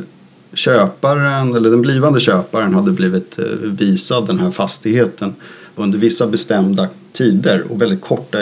köparen, 0.55 1.55
eller 1.55 1.71
den 1.71 1.83
blivande 1.83 2.21
köparen 2.21 2.75
hade 2.75 2.91
blivit 2.93 3.39
eh, 3.39 3.45
visad 3.63 4.27
den 4.27 4.39
här 4.39 4.51
fastigheten 4.51 5.35
under 5.77 5.99
vissa 5.99 6.27
bestämda 6.27 6.89
tider 7.21 7.65
och 7.71 7.83
väldigt 7.83 8.01
korta, 8.01 8.39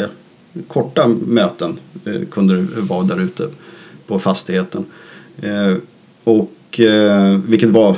korta 0.66 1.08
möten 1.26 1.78
eh, 2.04 2.28
kunde 2.30 2.56
det 2.56 2.80
vara 2.80 3.04
där 3.04 3.20
ute 3.20 3.48
på 4.06 4.18
fastigheten. 4.18 4.84
Eh, 5.42 5.74
och 6.24 6.80
eh, 6.80 7.38
vilket 7.38 7.68
var 7.68 7.96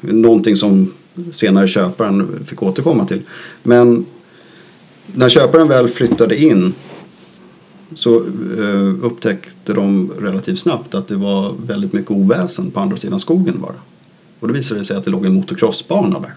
någonting 0.00 0.56
som 0.56 0.92
senare 1.32 1.68
köparen 1.68 2.44
fick 2.44 2.62
återkomma 2.62 3.06
till. 3.06 3.22
Men 3.62 4.06
när 5.06 5.28
köparen 5.28 5.68
väl 5.68 5.88
flyttade 5.88 6.42
in 6.42 6.74
så 7.94 8.16
eh, 8.58 9.04
upptäckte 9.04 9.72
de 9.72 10.12
relativt 10.18 10.58
snabbt 10.58 10.94
att 10.94 11.08
det 11.08 11.16
var 11.16 11.54
väldigt 11.66 11.92
mycket 11.92 12.10
oväsen 12.10 12.70
på 12.70 12.80
andra 12.80 12.96
sidan 12.96 13.20
skogen 13.20 13.60
bara. 13.60 13.80
Och 14.40 14.48
då 14.48 14.54
visade 14.54 14.80
det 14.80 14.84
sig 14.84 14.96
att 14.96 15.04
det 15.04 15.10
låg 15.10 15.26
en 15.26 15.34
motocrossbana 15.34 16.20
där. 16.20 16.34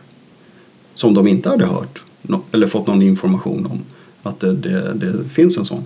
Som 0.93 1.13
de 1.13 1.27
inte 1.27 1.49
hade 1.49 1.65
hört 1.65 2.03
eller 2.51 2.67
fått 2.67 2.87
någon 2.87 3.01
information 3.01 3.65
om 3.65 3.79
att 4.23 4.39
det, 4.39 4.53
det, 4.53 4.93
det 4.93 5.29
finns 5.29 5.57
en 5.57 5.65
sån. 5.65 5.85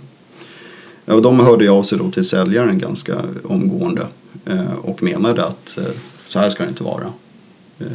Och 1.05 1.21
de 1.21 1.39
hörde 1.39 1.65
jag 1.65 1.75
av 1.75 1.83
sig 1.83 1.97
då 1.97 2.11
till 2.11 2.23
säljaren 2.23 2.77
ganska 2.77 3.21
omgående 3.43 4.07
eh, 4.45 4.73
och 4.81 5.03
menade 5.03 5.45
att 5.45 5.77
eh, 5.77 5.83
så 6.25 6.39
här 6.39 6.49
ska 6.49 6.63
det 6.63 6.69
inte 6.69 6.83
vara. 6.83 7.11
Eh, 7.79 7.87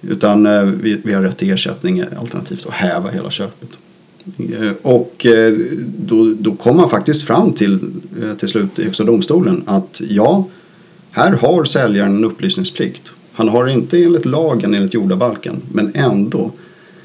utan 0.00 0.44
vi, 0.82 1.00
vi 1.04 1.12
har 1.12 1.22
rätt 1.22 1.38
till 1.38 1.50
ersättning 1.50 2.02
alternativt 2.18 2.66
att 2.66 2.72
häva 2.72 3.10
hela 3.10 3.30
köpet. 3.30 3.68
Och 4.82 5.26
då, 5.98 6.34
då 6.38 6.54
kom 6.54 6.76
man 6.76 6.90
faktiskt 6.90 7.22
fram 7.22 7.52
till 7.52 7.80
till 8.38 8.48
slut 8.48 8.78
i 8.78 8.84
Högsta 8.84 9.04
domstolen 9.04 9.62
att 9.66 10.00
ja, 10.08 10.48
här 11.10 11.32
har 11.32 11.64
säljaren 11.64 12.16
en 12.16 12.24
upplysningsplikt. 12.24 13.12
Han 13.32 13.48
har 13.48 13.66
inte 13.66 14.04
enligt 14.04 14.24
lagen, 14.24 14.74
enligt 14.74 14.94
jordabalken, 14.94 15.62
men 15.72 15.92
ändå. 15.94 16.50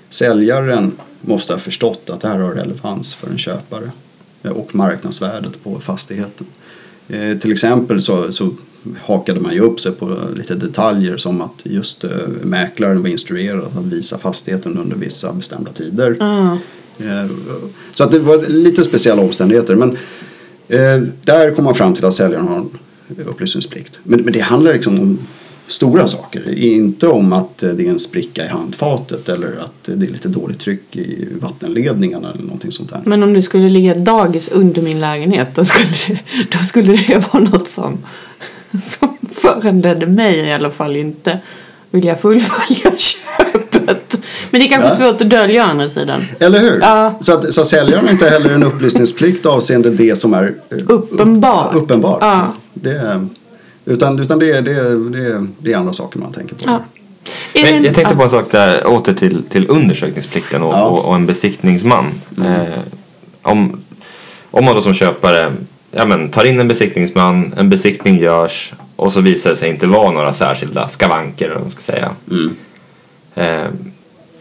Säljaren 0.09 0.91
måste 1.21 1.53
ha 1.53 1.59
förstått 1.59 2.09
att 2.09 2.21
det 2.21 2.27
här 2.27 2.39
har 2.39 2.53
relevans 2.53 3.15
för 3.15 3.27
en 3.29 3.37
köpare 3.37 3.91
och 4.41 4.75
marknadsvärdet 4.75 5.63
på 5.63 5.79
fastigheten. 5.79 6.47
Eh, 7.07 7.37
till 7.37 7.51
exempel 7.51 8.01
så, 8.01 8.31
så 8.31 8.49
hakade 9.05 9.39
man 9.39 9.53
ju 9.53 9.59
upp 9.59 9.79
sig 9.79 9.91
på 9.91 10.17
lite 10.35 10.55
detaljer 10.55 11.17
som 11.17 11.41
att 11.41 11.61
just 11.63 12.03
eh, 12.03 12.09
mäklaren 12.43 13.01
var 13.01 13.09
instruerad 13.09 13.63
att 13.77 13.85
visa 13.85 14.17
fastigheten 14.17 14.77
under 14.77 14.95
vissa 14.95 15.33
bestämda 15.33 15.71
tider. 15.71 16.17
Ah. 16.19 16.57
Eh, 17.03 17.25
Så 17.93 18.03
att 18.03 18.11
det 18.11 18.19
var 18.19 18.37
lite 18.47 18.83
speciella 18.83 19.21
omständigheter. 19.21 19.75
Men 19.75 19.97
eh, 20.67 21.07
där 21.23 21.51
kom 21.55 21.65
man 21.65 21.75
fram 21.75 21.93
till 21.93 22.05
att 22.05 22.13
säljaren 22.13 22.47
har 22.47 22.57
en 22.57 22.69
upplysningsplikt. 23.25 23.99
Men, 24.03 24.21
men 24.21 24.33
det 24.33 24.39
handlar 24.39 24.73
liksom 24.73 24.99
om 24.99 25.19
stora 25.67 26.07
saker. 26.07 26.59
Inte 26.59 27.07
om 27.07 27.33
att 27.33 27.63
eh, 27.63 27.69
det 27.69 27.85
är 27.85 27.89
en 27.89 27.99
spricka 27.99 28.45
i 28.45 28.47
handfatet 28.47 29.29
eller 29.29 29.47
att 29.63 29.73
det 29.83 30.05
är 30.05 30.11
lite 30.11 30.27
dåligt 30.27 30.59
tryck 30.59 30.95
i 30.95 31.27
vattenledningarna 31.41 32.31
eller 32.31 32.43
någonting 32.43 32.71
sånt 32.71 32.89
där. 32.89 33.01
Men 33.05 33.23
om 33.23 33.33
det 33.33 33.41
skulle 33.41 33.69
ligga 33.69 33.91
ett 33.91 34.05
dagis 34.05 34.49
under 34.49 34.81
min 34.81 34.99
lägenhet 34.99 35.47
då 35.55 35.65
skulle 35.65 35.91
det, 36.07 36.19
då 36.51 36.57
skulle 36.57 36.93
det 37.07 37.33
vara 37.33 37.43
något 37.43 37.67
som, 37.67 37.97
som 38.83 39.17
föranledde 39.41 40.05
mig 40.07 40.37
i 40.39 40.51
alla 40.53 40.69
fall 40.71 40.95
inte 40.95 41.39
vilja 41.91 42.15
fullfölja 42.15 42.91
köpet. 42.97 44.17
Men 44.51 44.61
det 44.61 44.67
är 44.67 44.69
kanske 44.69 44.89
Ja. 45.03 45.11
svårt 45.11 45.21
att 45.21 45.29
dölja 45.29 45.63
å 45.65 45.67
andra 45.67 45.89
sidan. 45.89 46.21
Eller 46.39 46.59
hur? 46.59 46.79
Ja. 46.81 47.17
Så, 47.21 47.33
att, 47.33 47.53
så 47.53 47.61
att 47.61 47.67
säljaren 47.67 48.09
inte 48.09 48.29
heller 48.29 48.49
en 48.49 48.63
upplysningsplikt 48.63 49.45
avseende 49.45 49.89
det 49.89 50.15
som 50.17 50.33
är 50.33 50.55
eh, 50.69 50.77
Uppenbart. 50.87 51.75
upp- 51.75 51.81
uppenbart. 51.83 52.17
Ja. 52.21 52.53
Det, 52.73 53.27
utan 53.87 54.19
utan 54.19 54.39
det, 54.39 54.51
är- 54.51 54.61
det, 54.61 54.71
är- 54.71 55.09
det, 55.11 55.27
är- 55.27 55.47
det 55.59 55.73
är 55.73 55.77
andra 55.77 55.93
saker 55.93 56.19
man 56.19 56.31
tänker 56.31 56.55
på. 56.55 56.61
Ja. 56.65 56.81
Men 57.63 57.83
jag 57.83 57.95
tänkte 57.95 58.15
på 58.15 58.23
en 58.23 58.29
sak 58.29 58.51
där, 58.51 58.87
åter 58.87 59.13
till, 59.13 59.43
till 59.49 59.69
undersökningsplikten 59.69 60.63
och, 60.63 60.73
Ja. 60.73 60.83
och, 60.85 61.05
och 61.05 61.15
en 61.15 61.25
besiktningsman. 61.25 62.05
Eh, 62.45 62.79
om, 63.41 63.81
om 64.51 64.65
man 64.65 64.75
då 64.75 64.81
som 64.81 64.93
köpare 64.93 65.53
ja, 65.91 66.05
men, 66.05 66.29
tar 66.29 66.45
in 66.45 66.59
en 66.59 66.67
besiktningsman, 66.67 67.53
en 67.57 67.69
besiktning 67.69 68.17
görs 68.19 68.73
och 68.95 69.13
så 69.13 69.21
visar 69.21 69.49
det 69.49 69.55
sig 69.55 69.69
inte 69.69 69.87
vara 69.87 70.11
några 70.11 70.33
särskilda 70.33 70.87
skavanker, 70.87 71.45
eller 71.45 71.53
vad 71.55 71.63
man 71.63 71.69
ska 71.69 71.81
säga. 71.81 72.11
Mm. 72.31 72.55
Eh, 73.35 73.71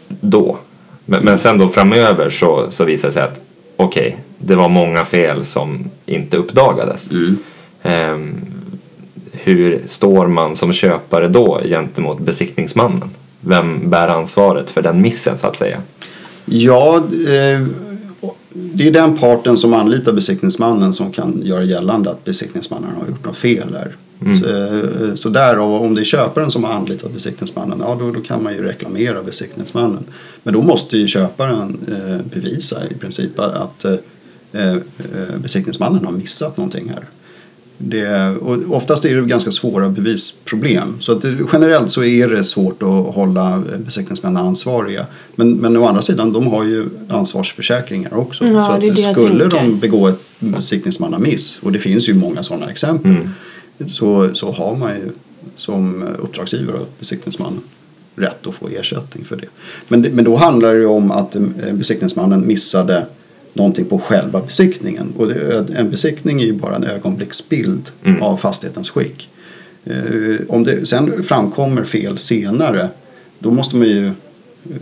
då. 0.07 0.57
Men, 1.05 1.23
men 1.25 1.37
sen 1.37 1.57
då 1.57 1.69
framöver 1.69 2.29
så, 2.29 2.67
så 2.69 2.83
visar 2.83 3.07
det 3.07 3.11
sig 3.13 3.23
att 3.23 3.41
okej, 3.75 4.17
det 4.37 4.55
var 4.55 4.69
många 4.69 5.05
fel 5.05 5.45
som 5.45 5.89
inte 6.05 6.37
uppdagades. 6.37 7.11
Mm. 7.11 7.37
Eh, 7.83 8.17
hur 9.47 9.81
står 9.87 10.27
man 10.27 10.55
som 10.55 10.73
köpare 10.73 11.27
då 11.27 11.61
gentemot 11.63 12.19
besiktningsmannen? 12.19 13.09
Vem 13.41 13.89
bär 13.89 14.07
ansvaret 14.07 14.69
för 14.69 14.81
den 14.81 15.01
missen 15.01 15.37
så 15.37 15.47
att 15.47 15.55
säga? 15.55 15.81
Ja, 16.45 16.97
eh, 16.97 17.67
det 18.53 18.87
är 18.87 18.91
den 18.91 19.17
parten 19.17 19.57
som 19.57 19.73
anlitar 19.73 20.13
besiktningsmannen 20.13 20.93
som 20.93 21.11
kan 21.11 21.41
göra 21.43 21.63
gällande 21.63 22.11
att 22.11 22.25
besiktningsmannen 22.25 22.89
har 23.01 23.07
gjort 23.07 23.25
något 23.25 23.37
fel 23.37 23.71
där. 23.71 23.95
Så, 24.39 24.45
eh, 24.45 25.13
så 25.15 25.29
där, 25.29 25.59
om 25.59 25.95
det 25.95 26.01
är 26.01 26.05
köparen 26.05 26.51
som 26.51 26.63
har 26.63 26.73
anlitat 26.73 27.13
besiktningsmannen, 27.13 27.79
ja 27.81 27.97
då, 27.99 28.11
då 28.11 28.21
kan 28.21 28.43
man 28.43 28.53
ju 28.53 28.63
reklamera 28.63 29.23
besiktningsmannen. 29.23 30.03
Men 30.43 30.53
då 30.53 30.61
måste 30.61 30.97
ju 30.97 31.07
köparen 31.07 31.77
eh, 31.87 32.39
bevisa 32.39 32.75
i 32.91 32.93
princip 32.93 33.39
att 33.39 33.85
besiktningsmannen 35.41 36.05
har 36.05 36.11
missat 36.11 36.57
någonting 36.57 36.89
här. 36.89 37.03
Det, 37.77 38.35
och 38.41 38.57
oftast 38.69 39.05
är 39.05 39.15
det 39.15 39.21
ganska 39.21 39.51
svåra 39.51 39.89
bevisproblem. 39.89 40.95
Så 40.99 41.11
att 41.11 41.21
det, 41.21 41.37
generellt 41.53 41.89
så 41.89 42.03
är 42.03 42.27
det 42.27 42.43
svårt 42.43 42.83
att 42.83 43.15
hålla 43.15 43.63
besiktningsmän 43.77 44.37
ansvariga. 44.37 45.05
Men, 45.35 45.55
men 45.55 45.77
å 45.77 45.85
andra 45.85 46.01
sidan, 46.01 46.33
de 46.33 46.47
har 46.47 46.63
ju 46.63 46.89
ansvarsförsäkringar 47.09 48.13
också. 48.13 48.47
Ja, 48.47 48.79
så 48.81 48.91
att 48.91 49.15
skulle 49.15 49.45
de 49.45 49.79
begå 49.79 50.07
ett 50.07 50.21
besiktningsmannamiss, 50.39 51.59
och 51.61 51.71
det 51.71 51.79
finns 51.79 52.09
ju 52.09 52.13
många 52.13 52.43
sådana 52.43 52.69
exempel, 52.69 53.15
så, 53.85 54.33
så 54.33 54.51
har 54.51 54.75
man 54.75 54.89
ju 54.89 55.11
som 55.55 56.03
uppdragsgivare 56.19 56.79
åt 56.79 56.99
besiktningsmannen 56.99 57.61
rätt 58.15 58.47
att 58.47 58.55
få 58.55 58.67
ersättning 58.67 59.25
för 59.25 59.35
det. 59.35 59.47
Men, 59.87 60.01
det, 60.01 60.09
men 60.09 60.25
då 60.25 60.35
handlar 60.35 60.73
det 60.73 60.79
ju 60.79 60.85
om 60.85 61.11
att 61.11 61.35
eh, 61.35 61.41
besiktningsmannen 61.71 62.47
missade 62.47 63.05
någonting 63.53 63.85
på 63.85 63.99
själva 63.99 64.41
besiktningen. 64.41 65.13
Och 65.17 65.27
det, 65.27 65.65
en 65.75 65.89
besiktning 65.89 66.41
är 66.41 66.45
ju 66.45 66.53
bara 66.53 66.75
en 66.75 66.83
ögonblicksbild 66.83 67.89
Mm. 68.03 68.21
av 68.23 68.37
fastighetens 68.37 68.89
skick. 68.89 69.29
Eh, 69.85 69.95
om 70.49 70.63
det 70.63 70.85
sen 70.85 71.23
framkommer 71.23 71.83
fel 71.83 72.17
senare 72.17 72.89
då 73.39 73.51
måste 73.51 73.75
man 73.75 73.87
ju 73.87 74.11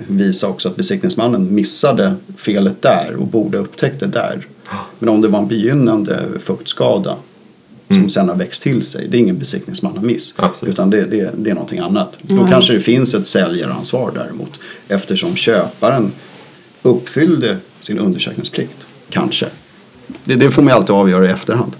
visa 0.07 0.47
också 0.47 0.69
att 0.69 0.75
besiktningsmannen 0.75 1.55
missade 1.55 2.13
felet 2.37 2.81
där 2.81 3.15
och 3.19 3.27
borde 3.27 3.57
ha 3.57 3.63
upptäckt 3.65 3.99
det 3.99 4.05
där. 4.07 4.47
Men 4.99 5.09
om 5.09 5.21
det 5.21 5.27
var 5.27 5.39
en 5.39 5.47
begynnande 5.47 6.19
fuktskada 6.39 7.15
som 7.87 8.09
sen 8.09 8.29
har 8.29 8.35
växt 8.35 8.63
till 8.63 8.81
sig, 8.83 9.07
det 9.11 9.17
är 9.17 9.19
ingen 9.19 9.37
besiktningsmannamiss. 9.37 10.33
Utan 10.65 10.89
det, 10.89 11.05
det, 11.05 11.29
det 11.37 11.49
är 11.49 11.53
någonting 11.53 11.79
annat. 11.79 12.17
Då 12.21 12.35
Ja. 12.35 12.47
kanske 12.47 12.73
det 12.73 12.79
finns 12.79 13.15
ett 13.15 13.25
säljaransvar 13.27 14.11
däremot. 14.15 14.51
Eftersom 14.87 15.35
köparen 15.35 16.11
uppfyllde 16.85 17.57
sin 17.79 17.99
undersökningsplikt. 17.99 18.87
Kanske. 19.09 19.47
Det, 20.23 20.35
det 20.35 20.51
får 20.51 20.61
man 20.61 20.73
alltid 20.73 20.95
avgöra 20.95 21.25
i 21.25 21.29
efterhand. 21.29 21.71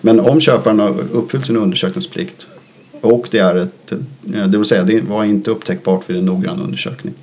Men 0.00 0.20
om 0.20 0.40
köparen 0.40 0.78
har 0.78 0.94
uppfyllt 1.12 1.46
sin 1.46 1.56
undersökningsplikt 1.56 2.46
och 3.00 3.28
det 3.30 3.38
är 3.38 3.56
ett, 3.56 3.92
eh, 3.92 4.46
det 4.46 4.58
vill 4.58 4.64
säga 4.64 4.84
det 4.84 5.00
var 5.00 5.24
inte 5.24 5.50
upptäckbart 5.50 6.10
vid 6.10 6.16
en 6.16 6.24
noggrann 6.24 6.60
undersökning. 6.60 7.14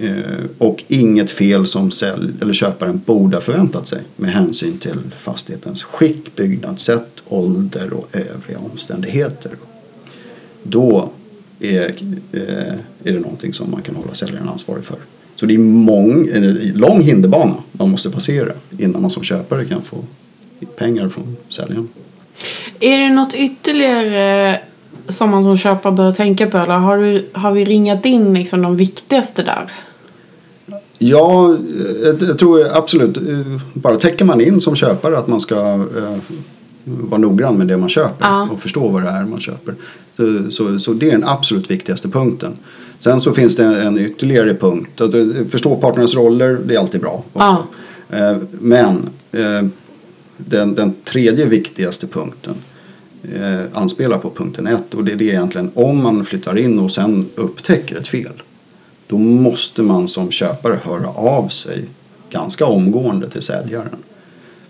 Eh, 0.00 0.44
och 0.58 0.84
inget 0.88 1.30
fel 1.30 1.66
som 1.66 1.90
sälj, 1.90 2.30
eller 2.40 2.52
köparen 2.52 3.00
borde 3.06 3.36
ha 3.36 3.40
förväntat 3.40 3.86
sig 3.86 4.02
med 4.16 4.30
hänsyn 4.30 4.78
till 4.78 5.00
fastighetens 5.18 5.82
skick, 5.82 6.36
byggnadssätt, 6.36 7.22
ålder 7.28 7.92
och 7.92 8.08
övriga 8.12 8.58
omständigheter. 8.72 9.52
Då 10.62 11.10
är, 11.60 11.94
eh, 12.32 12.72
är 13.04 13.12
det 13.12 13.20
någonting 13.20 13.52
som 13.52 13.70
man 13.70 13.82
kan 13.82 13.96
hålla 13.96 14.14
säljaren 14.14 14.48
ansvarig 14.48 14.84
för. 14.84 14.98
Så 15.40 15.46
det 15.46 15.54
är 15.54 15.58
mång, 15.58 16.28
en 16.32 16.72
lång 16.74 17.00
hinderbana 17.00 17.54
man 17.72 17.90
måste 17.90 18.10
passera 18.10 18.52
innan 18.78 19.02
man 19.02 19.10
som 19.10 19.22
köpare 19.22 19.64
kan 19.64 19.82
få 19.82 19.96
pengar 20.76 21.08
från 21.08 21.36
säljaren. 21.48 21.88
Är 22.80 22.98
det 22.98 23.08
något 23.08 23.34
ytterligare 23.34 24.60
som 25.08 25.30
man 25.30 25.42
som 25.44 25.56
köpare 25.56 25.92
bör 25.92 26.12
tänka 26.12 26.46
på? 26.46 26.58
Eller 26.58 26.74
har, 26.74 26.98
du, 26.98 27.26
har 27.32 27.52
vi 27.52 27.64
ringat 27.64 28.06
in 28.06 28.34
liksom 28.34 28.62
de 28.62 28.76
viktigaste 28.76 29.42
där? 29.42 29.70
Ja, 30.98 31.56
jag, 32.04 32.22
jag 32.22 32.38
tror 32.38 32.66
absolut. 32.76 33.16
eh, 33.16 33.22
Bara 33.74 33.96
täcker 33.96 34.24
man 34.24 34.40
in 34.40 34.60
som 34.60 34.74
köpare 34.76 35.18
att 35.18 35.26
man 35.28 35.40
ska 35.40 35.56
eh, 35.96 36.16
vara 36.84 37.18
noggrann 37.20 37.56
med 37.56 37.66
det 37.66 37.76
man 37.76 37.88
köper 37.88 38.26
Ja. 38.26 38.48
och 38.52 38.60
förstå 38.62 38.88
vad 38.88 39.02
det 39.02 39.08
är 39.08 39.24
man 39.24 39.40
köper. 39.40 39.74
Så, 40.16 40.50
så, 40.50 40.78
så 40.78 40.92
det 40.92 41.06
är 41.08 41.12
den 41.12 41.24
absolut 41.24 41.70
viktigaste 41.70 42.08
punkten. 42.08 42.52
Sen 42.98 43.20
så 43.20 43.34
finns 43.34 43.56
det 43.56 43.64
en, 43.64 43.98
ytterligare 43.98 44.54
punkt. 44.54 45.00
Att 45.00 45.14
eh, 45.14 45.26
förstå 45.50 45.76
partnernas 45.76 46.14
roller, 46.14 46.58
det 46.64 46.74
är 46.74 46.78
alltid 46.78 47.00
bra. 47.00 47.24
Också. 47.32 47.66
Eh, 48.10 48.36
Men 48.60 49.08
eh, 49.32 49.68
den, 50.36 50.74
den 50.74 50.94
tredje 51.04 51.46
viktigaste 51.46 52.06
punkten 52.06 52.54
anspelar 53.72 54.18
på 54.18 54.30
punkten 54.30 54.66
ett 54.66 54.94
och 54.94 55.04
det 55.04 55.12
är 55.12 55.16
det 55.16 55.24
egentligen 55.24 55.70
om 55.74 56.02
man 56.02 56.24
flyttar 56.24 56.58
in 56.58 56.78
och 56.78 56.92
sen 56.92 57.26
upptäcker 57.34 57.96
ett 57.96 58.08
fel 58.08 58.42
då 59.08 59.18
måste 59.18 59.82
man 59.82 60.08
som 60.08 60.30
köpare 60.30 60.78
höra 60.84 61.08
av 61.08 61.48
sig 61.48 61.84
ganska 62.30 62.66
omgående 62.66 63.30
till 63.30 63.42
säljaren. 63.42 63.96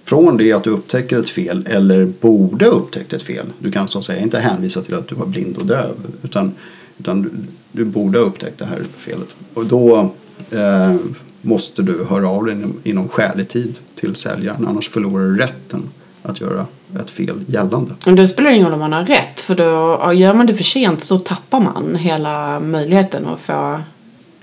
Från 0.05 0.37
det 0.37 0.53
att 0.53 0.65
du 0.65 0.71
upptäcker 0.71 1.19
ett 1.19 1.29
fel 1.29 1.67
eller 1.71 2.05
borde 2.05 2.67
upptäckt 2.67 3.13
ett 3.13 3.23
fel. 3.23 3.47
Du 3.59 3.73
kan 3.73 3.89
så 3.89 3.99
att 3.99 4.05
säga 4.05 4.23
inte 4.23 4.39
hänvisa 4.39 4.83
till 4.83 4.95
att 4.95 5.09
du 5.09 5.15
var 5.15 5.27
blind 5.27 5.57
och 5.57 5.67
döv. 5.67 5.95
Utan, 6.23 6.55
utan 6.99 7.23
du, 7.23 7.31
du 7.73 7.85
borde 7.85 8.19
ha 8.19 8.27
upptäckt 8.27 8.59
det 8.59 8.65
här 8.65 8.83
felet. 8.97 9.35
Och 9.55 9.67
då 9.67 10.13
eh, 10.51 10.95
måste 11.41 11.83
du 11.83 12.05
höra 12.05 12.29
av 12.29 12.45
dig 12.45 12.55
inom, 12.55 12.81
inom 12.83 13.09
skälig 13.09 13.49
tid 13.49 13.79
till 13.95 14.15
säljaren. 14.15 14.67
Annars 14.69 14.89
förlorar 14.89 15.25
du 15.25 15.39
rätten 15.39 15.83
att 16.23 16.41
göra 16.41 16.67
ett 17.01 17.11
fel 17.11 17.45
gällande. 17.47 17.93
Och 18.07 18.15
då 18.15 18.27
spelar 18.27 18.51
det 18.51 18.57
ingen 18.57 18.67
roll 18.67 18.75
om 18.75 18.81
man 18.81 18.93
har 18.93 19.05
rätt. 19.05 19.41
För 19.41 19.55
då, 19.55 20.13
gör 20.13 20.35
man 20.35 20.47
det 20.47 20.55
för 20.55 20.65
sent 20.65 21.05
så 21.05 21.19
tappar 21.19 21.61
man 21.61 21.95
hela 21.95 22.61
möjligheten 22.61 23.27
att 23.27 23.41
få 23.41 23.81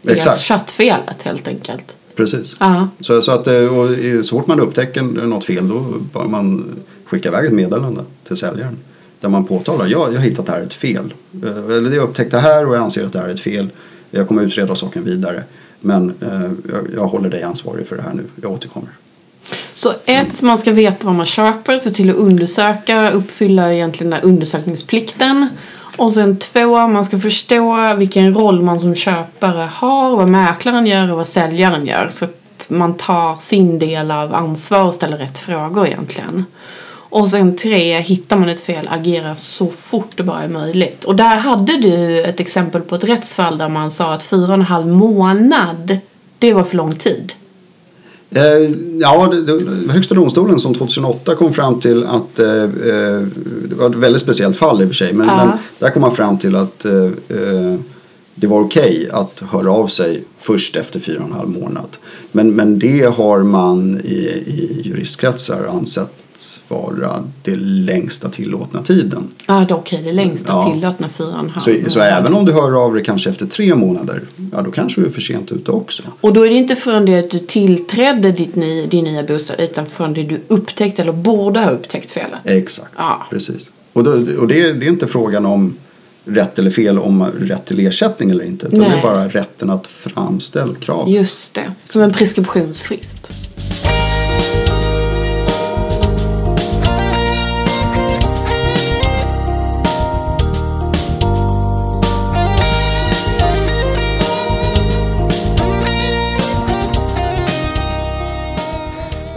Exakt. 0.03 0.37
ersatt 0.37 0.71
felet 0.71 1.21
helt 1.21 1.47
enkelt. 1.47 1.95
Precis. 2.15 2.57
Så, 2.99 3.21
så 3.21 3.31
att 3.31 3.47
eh, 3.47 3.77
och 3.77 3.87
så 4.25 4.39
fort 4.39 4.47
man 4.47 4.59
upptäcker 4.59 5.01
något 5.01 5.45
fel 5.45 5.69
då 5.69 5.85
bör 6.13 6.27
man 6.27 6.75
skicka 7.05 7.29
iväg 7.29 7.45
ett 7.45 7.53
meddelande 7.53 8.03
till 8.27 8.37
säljaren. 8.37 8.77
Där 9.25 9.29
man 9.29 9.45
påtalar, 9.45 9.85
ja, 9.85 10.07
jag 10.11 10.19
har 10.19 10.25
hittat 10.25 10.45
det 10.45 10.51
här 10.51 10.61
ett 10.61 10.73
fel. 10.73 11.13
Eh, 11.43 11.77
eller 11.77 11.95
jag 11.95 12.03
upptäckte 12.03 12.37
det 12.37 12.41
här 12.41 12.67
och 12.67 12.75
jag 12.75 12.81
anser 12.81 13.05
att 13.05 13.13
det 13.13 13.19
här 13.19 13.27
är 13.27 13.33
ett 13.33 13.39
fel. 13.39 13.69
Jag 14.11 14.27
kommer 14.27 14.41
utreda 14.41 14.75
saken 14.75 15.03
vidare. 15.03 15.43
Men 15.79 16.13
eh, 16.21 16.51
jag, 16.71 16.87
jag 16.95 17.07
håller 17.07 17.29
dig 17.29 17.43
ansvarig 17.43 17.87
för 17.87 17.95
det 17.95 18.01
här 18.01 18.13
nu. 18.13 18.23
Jag 18.41 18.51
återkommer. 18.51 18.89
Så 19.73 19.93
ett, 20.05 20.41
man 20.41 20.57
ska 20.57 20.71
veta 20.71 21.07
vad 21.07 21.15
man 21.15 21.25
köper, 21.25 21.77
se 21.77 21.89
till 21.91 22.09
att 22.09 22.15
undersöka, 22.15 23.11
uppfylla 23.11 23.73
egentligen 23.73 24.11
den 24.11 24.21
undersökningsplikten. 24.21 25.47
Och 25.97 26.13
sen 26.13 26.37
två, 26.37 26.87
man 26.87 27.05
ska 27.05 27.19
förstå 27.19 27.93
vilken 27.97 28.33
roll 28.33 28.61
man 28.61 28.79
som 28.79 28.95
köpare 28.95 29.69
har, 29.73 30.15
vad 30.15 30.29
mäklaren 30.29 30.87
gör 30.87 31.11
och 31.11 31.17
vad 31.17 31.27
säljaren 31.27 31.85
gör. 31.85 32.09
Så 32.11 32.25
att 32.25 32.65
man 32.67 32.93
tar 32.93 33.35
sin 33.35 33.79
del 33.79 34.11
av 34.11 34.35
ansvar 34.35 34.85
och 34.85 34.93
ställer 34.93 35.17
rätt 35.17 35.37
frågor 35.37 35.87
egentligen. 35.87 36.45
Och 37.15 37.27
sen 37.27 37.55
tre, 37.55 37.99
hittar 38.01 38.37
man 38.37 38.49
ett 38.49 38.59
fel, 38.59 38.87
agera 38.91 39.35
så 39.35 39.67
fort 39.67 40.17
det 40.17 40.23
bara 40.23 40.43
är 40.43 40.47
möjligt. 40.47 41.03
Och 41.03 41.15
där 41.15 41.37
hade 41.37 41.77
du 41.77 42.23
ett 42.23 42.39
exempel 42.39 42.81
på 42.81 42.95
ett 42.95 43.03
rättsfall 43.03 43.57
där 43.57 43.69
man 43.69 43.91
sa 43.91 44.13
att 44.13 44.23
fyra 44.23 44.47
och 44.47 44.53
en 44.53 44.61
halv 44.61 44.87
månad, 44.87 45.97
det 46.39 46.53
var 46.53 46.63
för 46.63 46.77
lång 46.77 46.95
tid. 46.95 47.33
Eh, 48.29 48.43
ja, 48.99 49.33
Högsta 49.89 50.15
domstolen 50.15 50.59
som 50.59 50.73
2008 50.73 51.35
kom 51.35 51.53
fram 51.53 51.79
till 51.79 52.03
att 52.03 52.39
eh, 52.39 52.63
eh, 52.63 53.21
det 53.69 53.75
var 53.75 53.89
ett 53.89 53.95
väldigt 53.95 54.21
speciellt 54.21 54.57
fall 54.57 54.81
i 54.81 54.85
och 54.85 54.89
för 54.89 54.95
sig. 54.95 55.13
Men, 55.13 55.27
Ja. 55.27 55.45
men 55.45 55.57
där 55.79 55.89
kom 55.89 56.01
man 56.01 56.15
fram 56.15 56.37
till 56.37 56.55
att 56.55 56.85
det 58.35 58.47
var 58.47 58.61
okej 58.61 59.09
att 59.11 59.43
höra 59.51 59.71
av 59.71 59.87
sig 59.87 60.23
först 60.37 60.75
efter 60.75 60.99
fyra 60.99 61.19
och 61.19 61.25
en 61.27 61.33
halv 61.35 61.49
månad. 61.49 61.97
Men, 62.31 62.55
men 62.55 62.79
det 62.79 63.15
har 63.15 63.43
man 63.43 63.99
i, 64.03 64.15
i 64.47 64.81
juristkretsar 64.83 65.67
ansett 65.69 66.24
vara 66.67 67.23
det 67.43 67.55
längsta 67.55 68.29
tillåtna 68.29 68.81
tiden. 68.83 69.27
Ja, 69.45 69.53
det 69.67 69.73
är 69.73 69.77
okej. 69.77 70.01
Det 70.03 70.11
längsta 70.13 70.51
Ja. 70.53 70.71
tillåtna 70.73 71.09
fyra 71.09 71.27
och 71.27 71.39
en 71.39 71.49
halv 71.49 71.83
Så, 71.83 71.89
så 71.91 71.99
även 71.99 72.33
om 72.33 72.45
du 72.45 72.53
hör 72.53 72.85
av 72.85 72.93
dig 72.93 73.03
kanske 73.03 73.29
efter 73.29 73.45
tre 73.45 73.75
månader, 73.75 74.21
ja 74.51 74.61
då 74.61 74.71
kanske 74.71 75.01
du 75.01 75.07
är 75.07 75.11
för 75.11 75.21
sent 75.21 75.51
ute 75.51 75.71
också. 75.71 76.03
Och 76.21 76.33
då 76.33 76.45
är 76.45 76.49
det 76.49 76.55
inte 76.55 76.75
från 76.75 77.05
det 77.05 77.19
att 77.19 77.31
du 77.31 77.39
tillträdde 77.39 78.31
ditt 78.31 78.55
ny, 78.55 78.85
din 78.85 79.03
nya 79.03 79.23
bostad 79.23 79.59
utan 79.59 79.85
från 79.85 80.13
det 80.13 80.23
du 80.23 80.41
upptäckte 80.47 81.01
eller 81.01 81.11
borde 81.13 81.59
ha 81.59 81.69
upptäckt 81.69 82.11
felet. 82.11 82.39
Exakt, 82.43 82.91
Ja. 82.97 83.27
precis. 83.29 83.71
Och, 83.93 84.03
då, 84.03 84.11
och 84.11 84.47
det, 84.47 84.61
är- 84.61 84.73
det 84.73 84.85
är 84.85 84.89
inte 84.89 85.07
frågan 85.07 85.45
om 85.45 85.75
rätt 86.27 86.59
eller 86.59 86.71
fel 86.71 86.99
om 86.99 87.25
rätt 87.39 87.65
till 87.65 87.79
ersättning 87.87 88.29
eller 88.31 88.45
inte. 88.45 88.65
Utan 88.67 88.79
det 88.79 88.87
Nej. 88.87 88.97
är 88.97 89.03
bara 89.03 89.27
rätten 89.27 89.69
att 89.69 89.87
framställa 89.87 90.73
krav. 90.75 91.09
Just 91.09 91.53
det. 91.53 91.71
Som 91.85 92.01
en 92.01 92.13
preskriptionsfrist. 92.13 93.31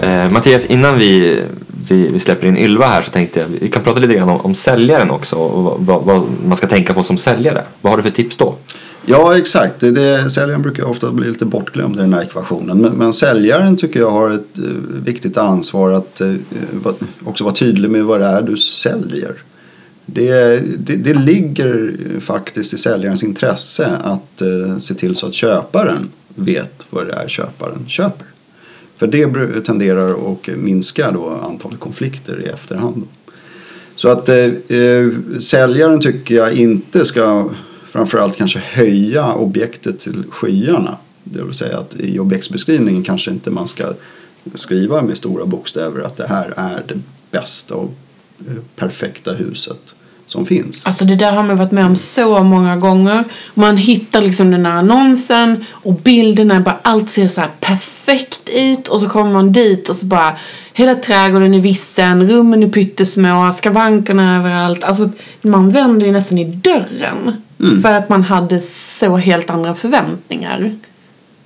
Eh, 0.08 0.30
Mattias, 0.30 0.64
innan 0.64 0.98
vi, 0.98 1.42
vi, 1.88 2.08
vi 2.08 2.20
släpper 2.20 2.46
in 2.46 2.56
Ylva 2.56 2.86
här 2.86 3.02
så 3.02 3.10
tänkte 3.10 3.40
jag 3.40 3.46
vi 3.60 3.68
kan 3.68 3.82
prata 3.82 4.00
lite 4.00 4.14
grann 4.14 4.28
om, 4.28 4.40
om 4.40 4.54
säljaren 4.54 5.10
också 5.10 5.36
och 5.36 5.86
vad, 5.86 6.02
vad, 6.02 6.22
man 6.46 6.56
ska 6.56 6.66
tänka 6.66 6.94
på 6.94 7.02
som 7.02 7.18
säljare. 7.18 7.62
Vad 7.80 7.92
har 7.92 7.96
du 7.96 8.02
för 8.02 8.10
tips 8.10 8.36
då? 8.36 8.54
Ja, 9.06 9.38
exakt. 9.38 9.80
Det, 9.80 9.90
det, 9.90 10.30
säljaren 10.30 10.62
brukar 10.62 10.84
ofta 10.84 11.12
bli 11.12 11.28
lite 11.28 11.44
bortglömd 11.44 11.96
i 11.96 11.98
den 11.98 12.12
här 12.14 12.22
ekvationen. 12.22 12.78
Men, 12.78 12.92
men 12.92 13.12
säljaren 13.12 13.76
tycker 13.76 14.00
jag 14.00 14.10
har 14.10 14.30
ett 14.30 14.58
eh, 14.58 14.64
viktigt 15.04 15.36
ansvar 15.36 15.90
att 15.90 16.20
eh, 16.20 16.32
va- 16.72 16.94
också 17.24 17.44
vara 17.44 17.54
tydlig 17.54 17.90
med 17.90 18.04
vad 18.04 18.20
det 18.20 18.26
är 18.26 18.42
du 18.42 18.56
säljer. 18.56 19.34
Det, 20.06 20.62
det, 20.78 20.96
det 20.96 21.14
ligger 21.14 21.92
faktiskt 22.20 22.74
i 22.74 22.78
säljarens 22.78 23.22
intresse 23.22 23.90
att 24.04 24.40
eh, 24.40 24.78
se 24.78 24.94
till 24.94 25.16
så 25.16 25.26
att 25.26 25.34
köparen 25.34 26.08
vet 26.34 26.86
vad 26.90 27.06
det 27.06 27.12
är 27.12 27.28
köparen 27.28 27.84
köper. 27.86 28.27
För 28.98 29.06
det 29.06 29.60
tenderar 29.60 30.32
att 30.32 30.46
minska 30.46 31.10
då 31.10 31.28
antalet 31.28 31.80
konflikter 31.80 32.42
i 32.42 32.44
efterhand. 32.44 33.08
Så 33.94 34.08
att 34.08 34.28
eh, 34.28 34.44
eh, 34.78 35.08
säljaren 35.40 36.00
tycker 36.00 36.34
jag 36.34 36.52
inte 36.52 37.04
ska 37.04 37.50
framförallt 37.86 38.36
kanske 38.36 38.58
höja 38.58 39.34
objektet 39.34 40.00
till 40.00 40.24
skyarna. 40.30 40.96
Det 41.24 41.42
vill 41.42 41.52
säga 41.52 41.78
att 41.78 41.94
i 41.98 42.18
objektsbeskrivningen 42.18 43.02
kanske 43.02 43.30
inte 43.30 43.50
man 43.50 43.66
ska 43.66 43.94
skriva 44.54 45.02
med 45.02 45.16
stora 45.16 45.46
bokstäver 45.46 46.00
att 46.00 46.16
det 46.16 46.26
här 46.26 46.54
är 46.56 46.84
det 46.88 47.00
bästa 47.30 47.74
och 47.74 47.94
eh, 48.48 48.54
perfekta 48.76 49.32
huset 49.32 49.94
som 50.30 50.46
finns. 50.46 50.86
Alltså 50.86 51.04
det 51.04 51.14
där 51.14 51.32
har 51.32 51.42
man 51.42 51.56
varit 51.56 51.72
med 51.72 51.86
om 51.86 51.96
så 51.96 52.42
många 52.42 52.76
gånger. 52.76 53.24
Man 53.54 53.76
hittar 53.76 54.20
liksom 54.20 54.50
den 54.50 54.66
här 54.66 54.72
annonsen 54.72 55.64
och 55.70 55.94
bilderna, 55.94 56.60
bara 56.60 56.78
allt 56.82 57.10
ser 57.10 57.28
så 57.28 57.40
här 57.40 57.50
perfekt 57.60 58.48
ut 58.48 58.88
och 58.88 59.00
så 59.00 59.08
kommer 59.08 59.32
man 59.32 59.52
dit 59.52 59.88
och 59.88 59.96
så 59.96 60.06
bara 60.06 60.36
hela 60.72 60.94
trädgården 60.94 61.54
är 61.54 61.60
vissen, 61.60 62.28
rummen 62.28 62.62
är 62.62 62.68
pyttesmå, 62.68 63.52
skavankerna 63.52 64.36
överallt. 64.36 64.84
Alltså 64.84 65.10
man 65.42 65.70
vänder 65.70 66.06
ju 66.06 66.12
nästan 66.12 66.38
i 66.38 66.44
dörren 66.44 67.42
för 67.82 67.94
att 67.94 68.08
man 68.08 68.22
hade 68.22 68.60
så 68.60 69.16
helt 69.16 69.50
andra 69.50 69.74
förväntningar. 69.74 70.72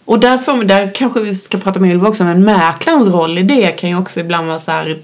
Och 0.04 0.20
därför, 0.20 0.64
där 0.64 0.90
kanske 0.94 1.20
vi 1.20 1.36
ska 1.36 1.58
prata 1.58 1.80
med 1.80 1.90
Ylva 1.90 2.08
också, 2.08 2.24
men 2.24 2.44
mäklarens 2.44 3.08
roll 3.08 3.38
i 3.38 3.42
det 3.42 3.70
kan 3.70 3.90
ju 3.90 3.98
också 3.98 4.20
ibland 4.20 4.46
vara 4.46 4.58
så 4.58 4.70
här 4.70 4.98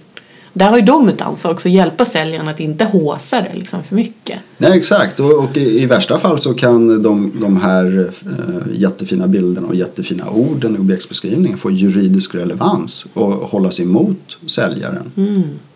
där 0.58 0.68
har 0.68 0.76
ju 0.76 0.84
de 0.84 1.08
ett 1.08 1.20
ansvar 1.20 1.52
också, 1.52 1.68
att 1.68 1.74
hjälpa 1.74 2.04
säljaren 2.04 2.48
att 2.48 2.60
inte 2.60 2.84
håsa 2.84 3.40
det 3.40 3.58
liksom 3.58 3.84
för 3.84 3.94
mycket. 3.94 4.38
Nej 4.58 4.78
exakt 4.78 5.20
och, 5.20 5.44
och 5.44 5.56
i, 5.56 5.82
i 5.82 5.86
värsta 5.86 6.18
fall 6.18 6.38
så 6.38 6.54
kan 6.54 7.02
de, 7.02 7.32
de 7.40 7.56
här 7.56 8.10
eh, 8.26 8.80
jättefina 8.80 9.26
bilderna 9.26 9.68
och 9.68 9.74
jättefina 9.74 10.30
orden 10.30 10.76
i 10.76 10.78
objektsbeskrivningen 10.78 11.58
få 11.58 11.70
juridisk 11.70 12.34
relevans 12.34 13.06
och 13.14 13.32
hållas 13.32 13.80
emot 13.80 14.38
säljaren. 14.46 15.12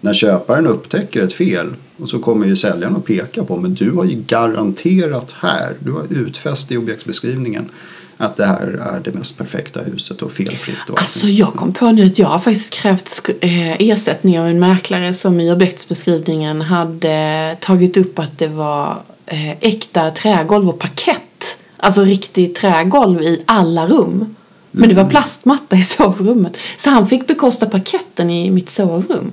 När 0.01 0.15
köparen 0.15 0.67
upptäcker 0.67 1.23
ett 1.23 1.33
fel 1.33 1.67
och 1.97 2.09
så 2.09 2.19
kommer 2.19 2.47
ju 2.47 2.57
säljaren 2.57 2.97
att 2.97 3.05
peka 3.05 3.45
på 3.45 3.57
men 3.57 3.75
du 3.75 3.91
har 3.91 4.05
ju 4.05 4.23
garanterat 4.27 5.35
här, 5.39 5.75
du 5.79 5.93
har 5.93 6.05
utfäst 6.11 6.73
i 6.73 6.77
objektsbeskrivningen 6.77 7.69
att 8.17 8.37
det 8.37 8.47
här 8.47 8.81
är 8.95 9.01
det 9.05 9.15
mest 9.15 9.39
perfekta 9.39 9.81
huset 9.81 10.23
och 10.23 10.33
felfritt. 10.33 10.77
Och 10.89 10.91
allt. 10.91 10.99
Alltså 10.99 11.29
jag 11.29 11.55
kom 11.55 11.73
på 11.73 11.93
nu 11.93 12.07
att 12.07 12.19
jag 12.19 12.29
har 12.29 12.39
faktiskt 12.39 12.73
krävt 12.75 13.31
eh, 13.41 13.83
ersättning 13.83 14.41
av 14.41 14.47
en 14.47 14.61
mäklare 14.61 15.15
som 15.15 15.41
i 15.41 15.53
objektsbeskrivningen 15.53 16.61
hade 16.61 17.57
tagit 17.61 17.97
upp 17.97 18.19
att 18.19 18.39
det 18.39 18.49
var 18.49 19.03
eh, 19.27 19.51
äkta 19.51 20.11
trägolv 20.11 20.69
och 20.69 20.79
parkett. 20.79 21.57
Alltså 21.77 22.05
riktigt 22.05 22.55
trägolv 22.55 23.23
i 23.23 23.43
alla 23.47 23.87
rum. 23.87 24.35
Men 24.71 24.89
det 24.89 24.95
var 24.95 25.11
plastmatta 25.11 25.77
i 25.77 25.83
sovrummet. 25.83 26.57
Så 26.79 26.91
han 26.91 27.09
fick 27.09 27.27
bekosta 27.27 27.67
parketten 27.67 28.31
i 28.31 28.51
mitt 28.51 28.71
sovrum. 28.71 29.31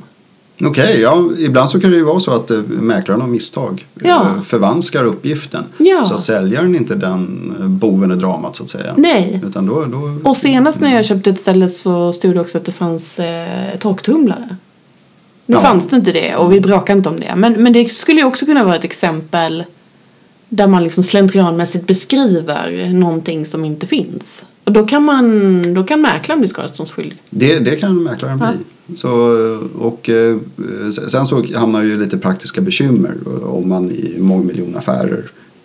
Okej, 0.64 1.00
ja, 1.02 1.30
ibland 1.40 1.70
så 1.70 1.80
kan 1.82 1.92
det 1.92 1.98
ju 1.98 2.04
vara 2.04 2.20
så 2.20 2.32
att 2.32 2.52
eh, 2.52 2.58
mäklaren 2.68 3.22
av 3.22 3.30
misstag 3.30 3.86
Ja. 4.04 4.22
eh, 4.22 4.42
förvanskar 4.42 5.04
uppgiften. 5.04 5.64
Ja. 5.78 6.06
Så 6.06 6.14
att 6.14 6.20
säljaren 6.22 6.76
inte 6.76 6.96
den 6.96 7.56
eh, 7.60 7.68
boven 7.68 8.12
i 8.12 8.16
dramat 8.16 8.56
så 8.56 8.64
att 8.64 8.70
säga. 8.70 8.94
Nej. 8.98 9.42
Utan 9.48 9.66
då, 9.66 9.86
då, 9.86 10.30
Och 10.30 10.38
senast 10.38 10.80
när 10.80 10.96
jag 10.96 11.06
köpte 11.06 11.30
ett 11.30 11.40
ställe 11.40 11.70
så 11.70 12.14
stod 12.14 12.34
det 12.34 12.42
också 12.42 12.58
att 12.58 12.66
det 12.66 12.72
fanns 12.72 13.20
eh, 13.20 13.78
torktumlare. 13.80 14.56
Nu 15.46 15.56
Ja. 15.56 15.62
fanns 15.62 15.88
det 15.88 15.96
inte 15.96 16.12
det 16.12 16.36
och 16.36 16.54
vi 16.54 16.62
bråkade 16.62 16.98
inte 16.98 17.10
om 17.10 17.20
det. 17.20 17.34
Men, 17.36 17.54
men 17.64 17.74
det 17.74 17.94
skulle 17.94 18.20
ju 18.22 18.26
också 18.28 18.46
kunna 18.46 18.64
vara 18.64 18.76
ett 18.76 18.84
exempel 18.84 19.64
där 20.50 20.68
man 20.68 20.84
liksom 20.84 21.04
slentrianmässigt 21.04 21.88
beskriver 21.88 22.90
någonting 22.94 23.46
som 23.46 23.66
inte 23.66 23.88
finns. 23.88 24.46
Och 24.70 24.74
då 24.74 24.86
kan, 24.86 25.04
man, 25.04 25.74
då 25.74 25.84
kan 25.84 26.02
mäklaren 26.02 26.40
bli 26.40 26.48
skadeståndsskyldig. 26.48 27.18
det, 27.30 27.60
det 27.60 27.76
kan 27.76 28.04
mäklaren 28.04 28.38
bli. 28.38 28.96
Så, 28.96 29.10
och, 29.80 30.10
eh, 30.10 30.38
sen 31.08 31.26
så 31.26 31.44
hamnar 31.56 31.84
ju 31.84 32.00
lite 32.00 32.18
praktiska 32.18 32.62
bekymmer 32.62 33.16
om 33.44 33.70
man 33.70 33.92
i 33.92 34.16
mångmiljonaffärer 34.20 35.24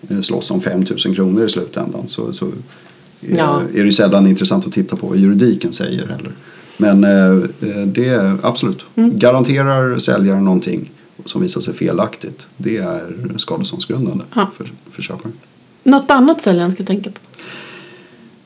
eh, 0.08 0.20
slåss 0.20 0.50
om 0.50 0.60
5 0.60 0.84
000 1.06 1.14
kronor 1.16 1.44
i 1.44 1.48
slutändan. 1.48 2.08
Så, 2.08 2.32
så 2.32 2.44
är, 2.46 2.52
Ja. 3.38 3.60
är 3.74 3.78
det 3.78 3.84
ju 3.84 3.92
sällan 3.92 4.26
intressant 4.26 4.66
att 4.66 4.72
titta 4.72 4.96
på 4.96 5.06
vad 5.06 5.16
juridiken 5.18 5.72
säger 5.72 6.06
heller. 6.06 6.32
Men 6.76 7.04
eh, 7.04 7.34
det 7.86 8.08
är 8.08 8.36
absolut, 8.42 8.84
Mm. 8.96 9.18
garanterar 9.18 9.98
säljaren 9.98 10.44
någonting 10.44 10.90
som 11.24 11.42
visar 11.42 11.60
sig 11.60 11.74
felaktigt, 11.74 12.46
det 12.56 12.76
är 12.76 13.12
skadeståndsgrundande 13.36 14.24
Ja. 14.34 14.50
för, 14.56 14.72
för 14.92 15.02
köparen. 15.02 15.32
Något 15.82 16.10
annat 16.10 16.42
säljaren 16.42 16.72
ska 16.72 16.84
tänka 16.84 17.10
på. 17.10 17.18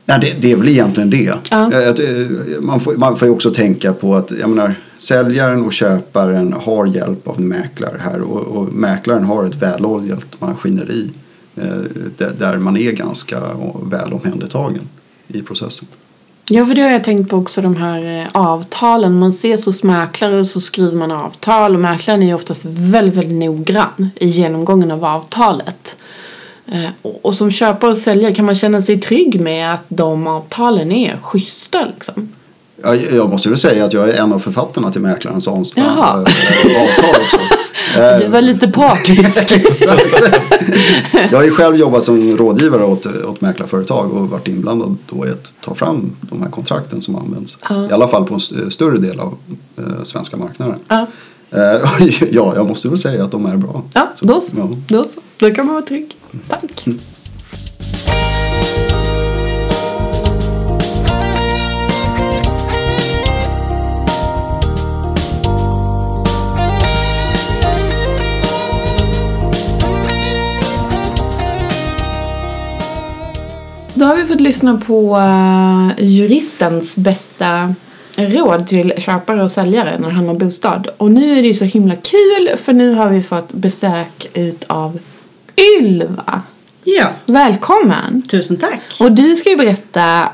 Nej, 0.08 0.18
det, 0.20 0.42
det 0.42 0.52
är 0.52 0.56
väl 0.56 0.68
egentligen 0.68 1.10
det. 1.10 1.34
Ja. 1.50 1.70
Man, 2.60 2.80
får, 2.80 2.96
man 2.96 3.16
får 3.16 3.28
ju 3.28 3.34
också 3.34 3.50
tänka 3.50 3.92
på 3.92 4.14
att 4.14 4.30
jag 4.40 4.50
menar, 4.50 4.74
säljaren 4.98 5.64
och 5.64 5.72
köparen 5.72 6.52
har 6.52 6.86
hjälp 6.86 7.28
av 7.28 7.38
en 7.38 7.48
mäklare 7.48 7.96
här 8.00 8.20
och, 8.20 8.40
och 8.40 8.72
mäklaren 8.72 9.24
har 9.24 9.44
ett 9.44 9.54
väloljat 9.54 10.26
maskineri 10.40 11.10
eh, 11.56 11.64
där, 12.16 12.32
där 12.38 12.56
man 12.56 12.76
är 12.76 12.92
ganska 12.92 13.40
väl 13.82 14.12
omhändertagen 14.12 14.88
i 15.28 15.42
processen. 15.42 15.88
Ja, 16.50 16.66
för 16.66 16.74
det 16.74 16.82
har 16.82 16.90
jag 16.90 17.04
tänkt 17.04 17.30
på 17.30 17.36
också 17.36 17.60
de 17.60 17.76
här 17.76 18.20
eh, 18.20 18.28
avtalen. 18.32 19.18
Man 19.18 19.30
ses 19.30 19.66
hos 19.66 19.82
mäklare 19.82 20.40
och 20.40 20.46
så 20.46 20.60
skriver 20.60 20.96
man 20.96 21.10
avtal 21.10 21.74
och 21.74 21.80
mäklaren 21.80 22.22
är 22.22 22.26
ju 22.26 22.34
oftast 22.34 22.64
väldigt, 22.64 23.14
väldigt 23.14 23.38
noggrann 23.38 24.10
i 24.16 24.26
genomgången 24.26 24.90
av 24.90 25.04
avtalet. 25.04 25.96
Eh, 26.72 26.90
och, 27.22 27.34
som 27.34 27.50
köpare 27.50 27.90
och 27.90 27.96
säljare 27.96 28.34
kan 28.34 28.44
man 28.44 28.54
känna 28.54 28.82
sig 28.82 29.00
trygg 29.00 29.40
med 29.40 29.74
att 29.74 29.84
de 29.88 30.26
avtalen 30.26 30.92
är 30.92 31.18
schyssta 31.22 31.78
liksom. 31.94 32.28
Ja, 32.82 32.94
Jag 32.94 33.30
måste 33.30 33.48
väl 33.48 33.58
säga 33.58 33.84
att 33.84 33.92
jag 33.92 34.08
är 34.08 34.14
en 34.22 34.32
av 34.32 34.38
författarna 34.38 34.92
till 34.92 35.00
mäklarens 35.00 35.48
äh, 35.48 35.54
avtal 35.54 36.24
också. 37.24 37.38
Eh, 37.96 38.18
Det 38.18 38.28
var 38.28 38.40
lite 38.40 38.68
partisk. 38.68 39.52
Exakt. 39.56 40.06
Jag 41.30 41.38
har 41.38 41.44
ju 41.44 41.50
själv 41.50 41.76
jobbat 41.76 42.02
som 42.02 42.36
rådgivare 42.36 42.84
åt, 42.84 43.06
åt 43.06 43.40
mäklarföretag 43.40 44.12
och 44.12 44.28
varit 44.30 44.48
inblandad 44.48 44.96
då 45.10 45.26
i 45.26 45.30
att 45.30 45.54
ta 45.60 45.74
fram 45.74 46.16
de 46.20 46.42
här 46.42 46.50
kontrakten 46.50 47.00
som 47.00 47.16
används. 47.16 47.58
Ja. 47.68 47.88
I 47.88 47.92
alla 47.92 48.08
fall 48.08 48.24
på 48.24 48.34
en 48.34 48.40
st- 48.40 48.70
större 48.70 48.98
del 48.98 49.20
av 49.20 49.34
eh, 49.78 49.84
svenska 50.04 50.36
marknaden. 50.36 50.78
ja. 50.88 51.06
Eh, 51.50 51.60
ja, 52.30 52.52
jag 52.56 52.68
måste 52.68 52.88
väl 52.88 52.98
säga 52.98 53.24
att 53.24 53.30
de 53.30 53.46
är 53.46 53.56
bra. 53.56 53.82
ja, 53.94 54.08
då 54.20 54.40
så. 54.40 54.56
Ja. 54.56 54.68
Då 54.88 55.04
så. 55.04 55.20
Då 55.38 55.50
kan 55.50 55.66
man 55.66 55.74
vara 55.74 55.84
trygg. 55.86 56.16
Tack. 56.48 56.86
Då 73.94 74.04
har 74.04 74.16
vi 74.16 74.24
fått 74.24 74.40
lyssna 74.40 74.80
på 74.86 75.16
eh, 75.18 76.04
juristens 76.04 76.96
bästa 76.96 77.74
råd 78.16 78.66
till 78.66 78.92
köpare 78.98 79.42
och 79.42 79.50
säljare 79.50 79.98
när 79.98 80.10
han 80.10 80.28
har 80.28 80.34
bostad. 80.34 80.88
Och 80.96 81.10
nu 81.10 81.38
är 81.38 81.42
det 81.42 81.48
ju 81.48 81.54
så 81.54 81.64
himla 81.64 81.94
kul 81.96 82.48
för 82.56 82.72
nu 82.72 82.94
har 82.94 83.08
vi 83.08 83.22
fått 83.22 83.52
besök 83.52 84.30
utav 84.34 84.98
Ylva. 85.58 86.42
Ja, 86.84 87.06
Välkommen! 87.26 88.22
tusen 88.22 88.56
tack. 88.56 88.80
Och 89.00 89.12
du 89.12 89.36
ska 89.36 89.50
ju 89.50 89.56
berätta 89.56 90.28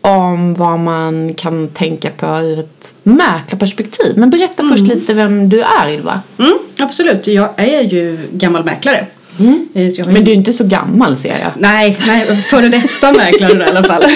om 0.00 0.54
vad 0.54 0.78
man 0.80 1.34
kan 1.34 1.68
tänka 1.68 2.10
på 2.10 2.26
ur 2.26 2.58
ett 2.58 2.94
mäklarperspektiv. 3.02 4.18
Men 4.18 4.30
berätta 4.30 4.64
först 4.68 4.82
lite 4.82 5.14
vem 5.14 5.48
du 5.48 5.60
är 5.62 5.88
Ylva. 5.94 6.20
Mm, 6.38 6.58
absolut, 6.78 7.26
jag 7.26 7.50
är 7.56 7.82
ju 7.82 8.18
gammal 8.32 8.64
mäklare. 8.64 9.06
Eh, 9.74 9.88
jag 9.88 10.04
har 10.04 10.10
ju... 10.10 10.14
Men 10.14 10.24
du 10.24 10.30
är 10.30 10.34
inte 10.34 10.52
så 10.52 10.64
gammal 10.64 11.16
ser 11.16 11.38
jag. 11.38 11.50
Nej, 11.56 11.98
nej, 12.06 12.26
före 12.42 12.68
detta 12.68 13.12
mäklare 13.16 13.58
i 13.58 13.70
alla 13.70 13.82
fall. 13.82 14.02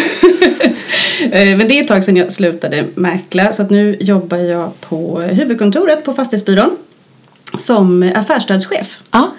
Eh, 1.23 1.57
Men 1.57 1.69
det 1.69 1.79
är 1.79 1.81
ett 1.83 1.89
tag 1.89 2.05
sedan 2.05 2.17
jag 2.17 2.33
slutade 2.33 2.85
mäkla 2.95 3.53
så 3.53 3.63
att 3.63 3.71
nu 3.71 3.97
jobbar 4.01 4.37
jag 4.39 4.81
på 4.81 5.21
huvudkontoret 5.21 6.05
på 6.05 6.13
Fastighetsbyrån 6.13 6.71
som 7.59 8.13
affärsstödschef. 8.15 8.99
Ja. 9.11 9.31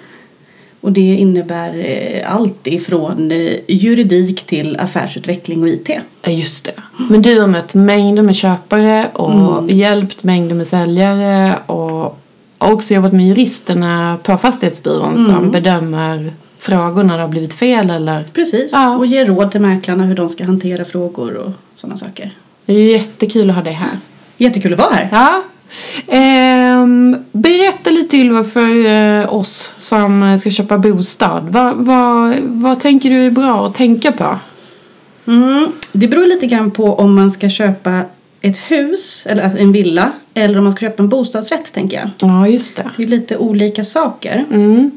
Och 0.84 0.92
det 0.92 1.00
innebär 1.14 1.78
eh, 1.78 2.34
allt 2.34 2.66
ifrån 2.66 3.30
eh, 3.32 3.52
juridik 3.68 4.46
till 4.46 4.76
affärsutveckling 4.80 5.62
och 5.62 5.68
IT. 5.68 5.90
Ja, 6.22 6.30
just 6.30 6.64
det. 6.64 6.72
Men 7.10 7.22
du 7.22 7.40
har 7.40 7.46
mött 7.46 7.74
mängder 7.74 8.22
med 8.22 8.36
köpare 8.36 9.08
och 9.12 9.70
hjälpt 9.70 10.24
mängder 10.24 10.54
med 10.54 10.66
säljare 10.66 11.58
och 11.66 12.18
också 12.58 12.94
jobbat 12.94 13.12
med 13.12 13.26
juristerna 13.28 14.18
på 14.22 14.36
Fastighetsbyrån 14.36 15.24
som 15.24 15.50
bedömer 15.50 16.32
frågor 16.58 17.02
när 17.04 17.16
det 17.16 17.22
har 17.22 17.28
blivit 17.28 17.54
fel 17.54 17.90
eller... 17.90 18.24
Precis, 18.32 18.72
Ja. 18.72 18.96
och 18.96 19.06
ger 19.06 19.26
råd 19.26 19.50
till 19.52 19.60
mäklarna 19.60 20.04
hur 20.04 20.14
de 20.16 20.28
ska 20.28 20.44
hantera 20.44 20.84
frågor 20.84 21.34
och 21.36 21.52
sådana 21.76 21.96
saker. 21.96 22.30
Det 22.66 22.72
är 22.74 22.92
jättekul 22.92 23.50
att 23.50 23.56
ha 23.56 23.62
dig 23.62 23.72
här. 23.72 23.98
Jättekul 24.36 24.72
att 24.72 24.78
vara 24.78 24.92
här. 24.94 25.08
Ja. 25.12 25.42
Ehm, 26.08 27.16
berätta 27.32 27.90
lite 27.90 28.16
Ylva 28.16 28.44
för 28.44 28.86
eh, 28.86 29.34
oss 29.34 29.72
som 29.78 30.38
ska 30.40 30.50
köpa 30.50 30.78
bostad. 30.78 31.48
Vad, 31.48 31.76
vad, 31.76 32.36
vad 32.40 32.80
tänker 32.80 33.10
du 33.10 33.26
är 33.26 33.30
bra 33.30 33.66
att 33.66 33.74
tänka 33.74 34.12
på? 34.12 34.38
Mm, 35.26 35.72
det 35.92 36.08
beror 36.08 36.26
lite 36.26 36.46
grann 36.46 36.70
på 36.70 36.94
om 36.94 37.14
man 37.14 37.30
ska 37.30 37.48
köpa 37.48 38.00
ett 38.40 38.58
hus 38.70 39.26
eller 39.30 39.56
en 39.58 39.72
villa 39.72 40.12
eller 40.34 40.58
om 40.58 40.64
man 40.64 40.72
ska 40.72 40.80
köpa 40.80 41.02
en 41.02 41.08
bostadsrätt 41.08 41.72
tänker 41.72 41.96
jag. 41.96 42.10
Ja, 42.18 42.48
just 42.48 42.76
det. 42.76 42.90
Det 42.96 43.02
är 43.02 43.06
lite 43.06 43.36
olika 43.36 43.84
saker. 43.84 44.44
Mm. 44.50 44.90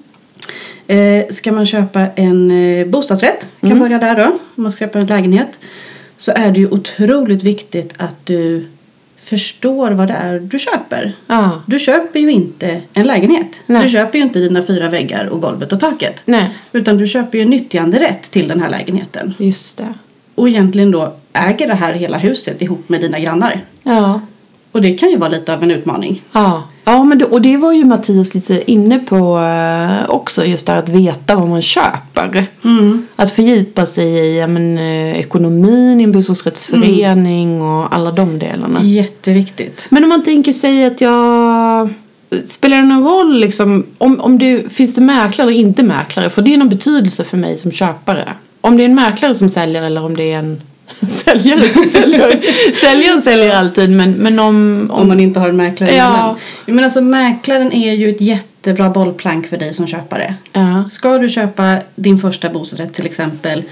Eh, 0.88 1.28
ska 1.30 1.52
man 1.52 1.66
köpa 1.66 2.08
en 2.16 2.52
eh, 2.52 2.88
bostadsrätt, 2.88 3.48
kan 3.62 3.80
börja 3.80 3.98
där 3.98 4.16
då, 4.16 4.24
om 4.26 4.64
man 4.64 4.72
ska 4.72 4.86
köpa 4.86 5.00
en 5.00 5.06
lägenhet, 5.06 5.60
så 6.18 6.32
är 6.36 6.52
det 6.52 6.60
ju 6.60 6.70
otroligt 6.70 7.44
viktigt 7.44 7.94
att 7.98 8.26
du 8.26 8.68
förstår 9.30 9.92
vad 9.92 10.08
det 10.08 10.14
är 10.14 10.40
du 10.40 10.60
köper. 10.60 11.14
Ja. 11.28 11.62
Du 11.66 11.80
köper 11.80 12.20
ju 12.20 12.32
inte 12.32 12.82
en 12.94 13.08
lägenhet. 13.08 13.62
Nej. 13.66 13.84
Du 13.84 13.90
köper 13.90 14.18
ju 14.20 14.24
inte 14.24 14.40
dina 14.40 14.62
fyra 14.62 14.90
väggar 14.90 15.26
och 15.26 15.42
golvet 15.42 15.74
och 15.74 15.80
taket. 15.80 16.22
Nej, 16.26 16.50
Utan 16.72 16.98
du 16.98 17.08
köper 17.08 17.38
ju 17.38 17.46
nyttjanderätt 17.46 18.32
till 18.32 18.48
den 18.48 18.62
här 18.62 18.70
lägenheten. 18.70 19.34
just 19.38 19.78
det. 19.78 19.94
Och 20.36 20.50
egentligen 20.50 20.92
då 20.92 21.14
äger 21.34 21.68
det 21.68 21.74
här 21.76 21.94
hela 21.94 22.18
huset 22.18 22.62
ihop 22.62 22.90
med 22.90 23.02
dina 23.02 23.20
grannar. 23.20 23.62
Ja. 23.84 24.22
Och 24.72 24.82
det 24.82 24.94
kan 24.94 25.10
ju 25.10 25.18
vara 25.18 25.30
lite 25.30 25.54
av 25.54 25.64
en 25.64 25.72
utmaning. 25.72 26.22
Ja, 26.32 26.64
ja 26.88 27.04
men 27.04 27.18
det, 27.18 27.26
och 27.26 27.42
det 27.42 27.58
var 27.58 27.74
ju 27.74 27.86
Mattias 27.86 28.34
lite 28.34 28.72
inne 28.72 29.00
på 29.00 29.40
eh, 29.40 30.10
också, 30.10 30.46
just 30.46 30.66
det 30.66 30.72
här 30.72 30.80
att 30.80 30.90
veta 30.90 31.36
vad 31.36 31.48
man 31.48 31.62
köper. 31.62 32.46
Att 33.16 33.32
fördjupa 33.32 33.86
sig 33.86 34.06
i 34.06 34.40
ja, 34.40 34.48
men, 34.48 34.78
eh, 34.78 35.20
ekonomin 35.20 36.02
i 36.02 36.04
en 36.04 36.12
bostadsrättsförening 36.12 37.62
och 37.62 37.96
alla 37.96 38.12
de 38.12 38.40
delarna. 38.40 38.80
Jätteviktigt. 38.84 39.88
Men 39.90 40.04
om 40.04 40.10
man 40.10 40.24
tänker 40.24 40.54
sig 40.54 40.86
att 40.86 41.02
jag... 41.02 41.90
Spelar 42.46 42.78
det 42.78 42.88
någon 42.88 43.04
roll 43.04 43.40
liksom, 43.40 43.86
om, 43.98 44.20
om 44.20 44.38
det 44.38 44.74
finns 44.74 44.96
det 44.96 45.02
mäklare 45.02 45.50
eller 45.50 45.60
inte 45.60 45.84
mäklare? 45.84 46.30
För 46.30 46.42
det 46.42 46.54
är 46.54 46.58
någon 46.58 46.70
betydelse 46.70 47.24
för 47.24 47.38
mig 47.38 47.58
som 47.58 47.72
köpare. 47.72 48.34
Om 48.62 48.78
det 48.78 48.84
är 48.84 48.86
en 48.86 48.96
mäklare 48.96 49.36
som 49.36 49.50
säljer 49.50 49.84
eller 49.84 50.04
om 50.04 50.16
det 50.16 50.34
är 50.34 50.40
en 50.40 50.62
säljare 51.08 51.62
som 51.70 51.86
säljer. 51.86 52.42
Säljaren 52.76 53.22
säljer 53.22 53.52
alltid 53.56 53.90
men, 53.90 54.12
men 54.12 54.40
om, 54.40 54.88
Om 54.94 55.08
man 55.08 55.20
inte 55.20 55.40
har 55.40 55.50
en 55.50 55.58
mäklare 55.58 55.96
Ja. 55.96 56.06
emellan. 56.08 56.36
Men 56.66 56.84
alltså 56.84 57.02
mäklaren 57.02 57.72
är 57.74 57.94
ju 57.94 58.10
ett 58.10 58.22
jättebra 58.22 58.90
bollplank 58.90 59.48
för 59.48 59.58
dig 59.58 59.74
som 59.74 59.88
köpare. 59.88 60.36
Ja. 60.54 60.84
Ska 60.88 61.18
du 61.18 61.30
köpa 61.30 61.78
din 61.96 62.18
första 62.18 62.50
bostadsrätt 62.50 62.94
till 62.94 63.06
exempel 63.06 63.64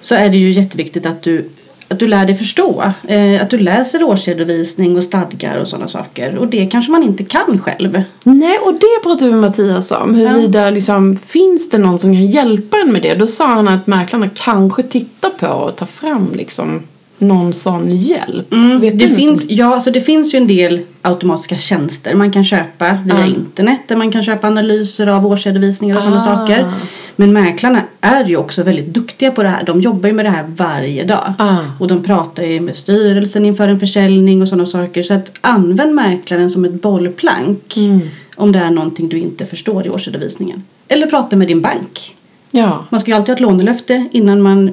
så 0.00 0.14
är 0.14 0.28
det 0.28 0.36
ju 0.36 0.50
jätteviktigt 0.50 1.06
att 1.06 1.22
du, 1.22 1.48
att 1.88 1.98
du 1.98 2.06
lär 2.06 2.26
dig 2.26 2.34
förstå. 2.34 2.92
Eh, 3.08 3.42
att 3.42 3.50
du 3.50 3.58
läser 3.58 4.02
årsredovisning 4.02 4.96
och 4.96 5.04
stadgar 5.04 5.56
och 5.56 5.68
sådana 5.68 5.88
saker. 5.88 6.36
Och 6.38 6.48
det 6.48 6.66
kanske 6.66 6.92
man 6.92 7.02
inte 7.02 7.24
kan 7.24 7.58
själv. 7.58 8.02
Nej, 8.24 8.58
och 8.58 8.72
det 8.72 9.02
pratade 9.02 9.24
vi 9.26 9.30
med 9.30 9.40
Mattias 9.40 9.90
om. 9.90 10.14
Huruvida 10.14 10.70
liksom, 10.70 11.16
finns 11.16 11.70
det 11.70 11.78
någon 11.78 11.98
som 11.98 12.12
kan 12.12 12.26
hjälpa 12.26 12.76
en 12.76 12.92
med 12.92 13.02
det? 13.02 13.14
Då 13.14 13.26
sa 13.26 13.46
han 13.46 13.68
att 13.68 13.86
mäklarna 13.86 14.28
kanske 14.34 14.82
tittar 14.82 15.30
på 15.30 15.46
och 15.46 15.76
tar 15.76 15.86
fram 15.86 16.28
liksom 16.34 16.82
någon 17.18 17.52
sån 17.54 17.96
hjälp. 17.96 18.46
Vet 18.52 18.52
Mm, 18.52 18.80
det, 18.80 18.90
du 18.90 19.04
något 19.08 19.16
finns, 19.16 19.44
ja, 19.48 19.74
alltså 19.74 19.90
det 19.90 20.00
finns 20.00 20.34
ju 20.34 20.36
en 20.36 20.46
del 20.46 20.80
automatiska 21.02 21.56
tjänster 21.56 22.14
man 22.14 22.30
kan 22.32 22.44
köpa 22.44 22.98
via 23.04 23.18
Ja. 23.20 23.26
internet 23.26 23.80
där 23.88 23.96
man 23.96 24.12
kan 24.12 24.22
köpa 24.22 24.46
analyser 24.46 25.06
av 25.06 25.26
årsredovisningar 25.26 25.96
och 25.96 26.02
sådana 26.02 26.20
Ah. 26.22 26.24
saker. 26.36 26.72
Men 27.16 27.32
mäklarna 27.32 27.82
är 28.00 28.24
ju 28.24 28.36
också 28.36 28.62
väldigt 28.62 28.86
duktiga 28.94 29.30
på 29.30 29.42
det 29.42 29.48
här. 29.48 29.64
De 29.64 29.80
jobbar 29.80 30.08
ju 30.08 30.12
med 30.14 30.24
det 30.24 30.30
här 30.30 30.44
varje 30.56 31.04
dag. 31.04 31.32
Ah. 31.38 31.56
Och 31.80 31.88
de 31.88 32.02
pratar 32.04 32.42
ju 32.42 32.60
med 32.60 32.76
styrelsen 32.76 33.44
inför 33.46 33.68
en 33.68 33.80
försäljning 33.80 34.42
och 34.42 34.48
sådana 34.48 34.66
saker. 34.66 35.02
Så 35.02 35.14
att 35.14 35.32
använd 35.40 35.94
mäklaren 35.94 36.50
som 36.50 36.64
ett 36.64 36.82
bollplank 36.82 37.76
Mm. 37.76 38.00
om 38.36 38.52
det 38.52 38.58
är 38.58 38.70
någonting 38.70 39.08
du 39.08 39.18
inte 39.18 39.46
förstår 39.46 39.86
i 39.86 39.90
årsredovisningen. 39.90 40.62
Eller 40.88 41.06
prata 41.06 41.36
med 41.36 41.48
din 41.48 41.60
bank. 41.60 42.14
Ja. 42.50 42.84
Man 42.90 43.00
ska 43.00 43.10
ju 43.10 43.14
alltid 43.16 43.28
ha 43.28 43.34
ett 43.34 43.40
lånelöfte 43.40 44.08
innan 44.12 44.42
man 44.42 44.70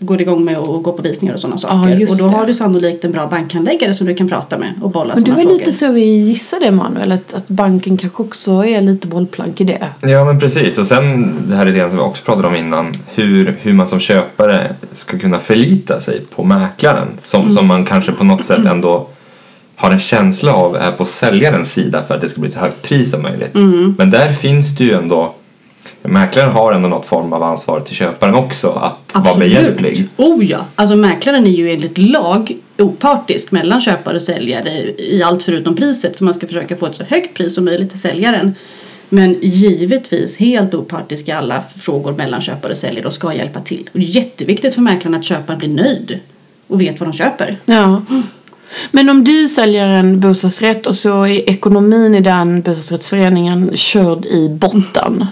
går 0.00 0.20
igång 0.20 0.44
med 0.44 0.58
att 0.58 0.82
gå 0.82 0.92
på 0.92 1.02
visningar 1.02 1.34
och 1.34 1.40
sådana 1.40 1.58
saker. 1.58 1.96
just 1.96 2.12
och 2.12 2.18
då 2.18 2.24
det. 2.24 2.36
har 2.36 2.46
du 2.46 2.54
sannolikt 2.54 3.04
en 3.04 3.12
bra 3.12 3.26
bankhandläggare 3.26 3.94
som 3.94 4.06
du 4.06 4.14
kan 4.14 4.28
prata 4.28 4.58
med 4.58 4.72
och 4.82 4.90
bolla 4.90 5.14
Men 5.14 5.24
det 5.24 5.30
sådana 5.30 5.36
var 5.36 5.50
frågor. 5.50 5.58
lite 5.58 5.72
så 5.72 5.92
vi 5.92 6.04
gissade 6.04 6.66
Emanuel, 6.66 7.12
att, 7.12 7.34
att 7.34 7.48
banken 7.48 7.96
kanske 7.96 8.22
också 8.22 8.64
är 8.64 8.80
lite 8.80 9.06
bollplank 9.06 9.60
i 9.60 9.64
det. 9.64 9.88
Ja 10.00 10.24
men 10.24 10.40
precis 10.40 10.78
och 10.78 10.86
sen 10.86 11.34
det 11.48 11.56
här 11.56 11.66
idén 11.68 11.90
som 11.90 11.98
vi 11.98 12.04
också 12.04 12.24
pratade 12.24 12.48
om 12.48 12.56
innan 12.56 12.94
hur, 13.14 13.56
hur 13.62 13.72
man 13.72 13.88
som 13.88 14.00
köpare 14.00 14.74
ska 14.92 15.18
kunna 15.18 15.38
förlita 15.38 16.00
sig 16.00 16.20
på 16.20 16.44
mäklaren 16.44 17.08
som, 17.22 17.52
som 17.52 17.66
man 17.66 17.84
kanske 17.84 18.12
på 18.12 18.24
något 18.24 18.44
sätt 18.44 18.66
ändå 18.66 19.08
har 19.76 19.90
en 19.90 19.98
känsla 19.98 20.54
av 20.54 20.76
är 20.76 20.92
på 20.92 21.04
säljarens 21.04 21.72
sida 21.72 22.02
för 22.08 22.14
att 22.14 22.20
det 22.20 22.28
ska 22.28 22.40
bli 22.40 22.50
så 22.50 22.60
högt 22.60 22.82
pris 22.82 23.10
som 23.10 23.22
möjligt. 23.22 23.54
Men 23.98 24.10
där 24.10 24.28
finns 24.28 24.76
det 24.76 24.84
ju 24.84 24.92
ändå 24.92 25.34
Mäklaren 26.08 26.50
har 26.50 26.72
ändå 26.72 26.88
något 26.88 27.06
form 27.06 27.32
av 27.32 27.42
ansvar 27.42 27.80
till 27.80 27.96
köparen 27.96 28.34
också 28.34 28.70
att 28.70 29.24
vara 29.24 29.38
behjälplig. 29.38 30.08
Oh 30.16 30.44
ja! 30.44 30.64
Alltså 30.74 30.96
mäklaren 30.96 31.46
är 31.46 31.50
ju 31.50 31.70
enligt 31.70 31.98
lag 31.98 32.56
opartisk 32.78 33.50
mellan 33.50 33.80
köpare 33.80 34.16
och 34.16 34.22
säljare 34.22 34.70
i 34.98 35.22
allt 35.22 35.42
förutom 35.42 35.76
priset 35.76 36.18
för 36.18 36.24
man 36.24 36.34
ska 36.34 36.46
försöka 36.46 36.76
få 36.76 36.86
ett 36.86 36.94
så 36.94 37.04
högt 37.04 37.36
pris 37.36 37.54
som 37.54 37.64
möjligt 37.64 37.90
till 37.90 38.00
säljaren. 38.00 38.54
Men 39.08 39.36
givetvis 39.40 40.38
helt 40.38 40.74
opartisk 40.74 41.28
i 41.28 41.32
alla 41.32 41.62
frågor 41.76 42.12
mellan 42.12 42.40
köpare 42.40 42.72
och 42.72 42.78
säljare 42.78 43.06
och 43.06 43.14
ska 43.14 43.34
hjälpa 43.34 43.60
till. 43.60 43.88
Och 43.92 43.98
det 43.98 44.04
är 44.04 44.08
jätteviktigt 44.08 44.74
för 44.74 44.82
mäklaren 44.82 45.14
att 45.14 45.24
köparen 45.24 45.58
blir 45.58 45.68
nöjd 45.68 46.20
och 46.66 46.80
vet 46.80 47.00
vad 47.00 47.08
de 47.08 47.12
köper. 47.12 47.56
Ja. 47.64 48.02
Men 48.90 49.08
om 49.08 49.24
du 49.24 49.48
säljer 49.48 49.88
en 49.88 50.20
bostadsrätt 50.20 50.86
och 50.86 50.94
så 50.94 51.26
är 51.26 51.50
ekonomin 51.50 52.14
i 52.14 52.20
den 52.20 52.62
bostadsrättsföreningen 52.62 53.70
körd 53.74 54.26
i 54.26 54.48
botten. 54.48 55.26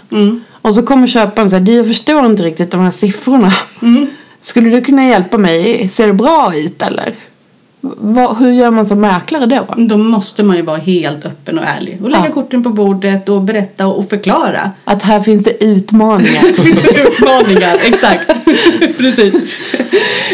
Och 0.64 0.74
så 0.74 0.82
kommer 0.82 1.06
köparen 1.06 1.44
och 1.44 1.50
säger, 1.50 1.64
du 1.64 1.72
jag 1.74 1.86
förstår 1.86 2.26
inte 2.26 2.42
riktigt 2.42 2.70
de 2.70 2.80
här 2.80 2.90
siffrorna. 2.90 3.52
Skulle 4.40 4.70
du 4.70 4.80
kunna 4.84 5.06
hjälpa 5.06 5.38
mig? 5.38 5.88
Ser 5.88 6.06
det 6.06 6.12
bra 6.12 6.52
ut 6.56 6.82
eller? 6.82 7.14
Vad, 7.80 8.36
hur 8.38 8.50
gör 8.52 8.70
man 8.70 8.86
som 8.86 9.00
mäklare 9.00 9.46
då? 9.46 9.74
Då 9.76 9.96
måste 9.96 10.42
man 10.42 10.56
ju 10.56 10.62
vara 10.62 10.76
helt 10.76 11.24
öppen 11.26 11.58
och 11.58 11.64
ärlig 11.64 11.98
och 12.02 12.10
lägga 12.10 12.24
Ja. 12.26 12.32
korten 12.32 12.62
på 12.62 12.68
bordet 12.70 13.28
och 13.28 13.42
berätta 13.42 13.86
och 13.86 14.08
förklara. 14.08 14.70
Att 14.84 15.02
här 15.02 15.20
finns 15.20 15.44
det 15.44 15.64
utmaningar. 15.64 16.40
Finns 16.62 16.82
det 16.82 17.02
utmaningar? 17.02 17.78
Exakt. 17.84 18.30
Precis. 18.98 19.34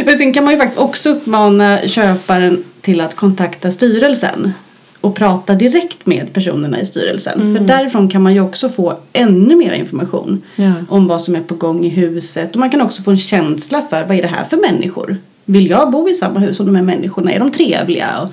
Men 0.05 0.17
sen 0.19 0.33
kan 0.33 0.45
man 0.45 0.53
ju 0.53 0.59
faktiskt 0.59 0.79
också 0.79 1.11
uppmana 1.11 1.79
köparen 1.87 2.65
till 2.81 3.01
att 3.01 3.17
kontakta 3.17 3.71
styrelsen 3.71 4.53
och 5.01 5.15
prata 5.15 5.55
direkt 5.55 6.07
med 6.07 6.33
personerna 6.33 6.81
i 6.81 6.85
styrelsen. 6.85 7.57
För 7.57 7.65
därifrån 7.65 8.09
kan 8.09 8.23
man 8.23 8.35
ju 8.35 8.41
också 8.41 8.69
få 8.69 8.97
ännu 9.13 9.57
mer 9.57 9.73
information 9.73 10.43
Ja. 10.57 10.73
om 10.89 11.07
vad 11.07 11.23
som 11.23 11.35
är 11.37 11.41
på 11.41 11.55
gång 11.55 11.85
i 11.85 11.89
huset. 11.89 12.51
Och 12.53 12.57
man 12.61 12.71
kan 12.71 12.81
också 12.83 13.03
få 13.03 13.11
en 13.11 13.17
känsla 13.19 13.83
för 13.91 14.05
vad 14.05 14.19
är 14.19 14.23
det 14.23 14.29
här 14.29 14.45
för 14.45 14.57
människor? 14.57 15.17
Vill 15.45 15.71
jag 15.71 15.91
bo 15.91 16.09
i 16.09 16.15
samma 16.15 16.41
hus 16.41 16.57
som 16.57 16.67
de 16.67 16.75
här 16.77 16.83
människorna? 16.83 17.33
Är 17.33 17.39
de 17.39 17.51
trevliga? 17.53 18.07
Och 18.23 18.29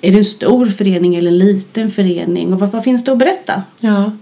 är 0.00 0.10
det 0.12 0.18
en 0.18 0.24
stor 0.24 0.66
förening 0.66 1.14
eller 1.16 1.30
en 1.30 1.38
liten 1.38 1.90
förening? 1.90 2.52
Och 2.52 2.60
vad, 2.60 2.70
vad 2.70 2.84
finns 2.84 3.04
det 3.04 3.12
att 3.12 3.18
berätta? 3.18 3.62
ja. 3.80 4.12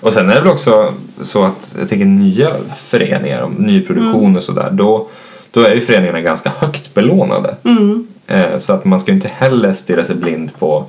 Och 0.00 0.12
sen 0.12 0.30
är 0.30 0.34
det 0.34 0.40
väl 0.40 0.50
också 0.50 0.94
så 1.22 1.44
att 1.44 1.74
jag 1.78 1.88
tänker 1.88 2.06
nya 2.06 2.52
föreningar, 2.78 3.42
om 3.42 3.52
nyproduktion 3.52 4.36
och 4.36 4.42
sådär, 4.42 4.70
då, 4.72 5.08
då 5.50 5.60
är 5.60 5.74
ju 5.74 5.80
föreningarna 5.80 6.20
ganska 6.20 6.52
högt 6.58 6.94
belånade. 6.94 7.56
Mm. 7.64 8.06
Eh, 8.26 8.58
så 8.58 8.72
att 8.72 8.84
man 8.84 9.00
ska 9.00 9.10
ju 9.10 9.14
inte 9.16 9.30
heller 9.38 9.72
stirra 9.72 10.04
sig 10.04 10.16
blind 10.16 10.58
på 10.58 10.84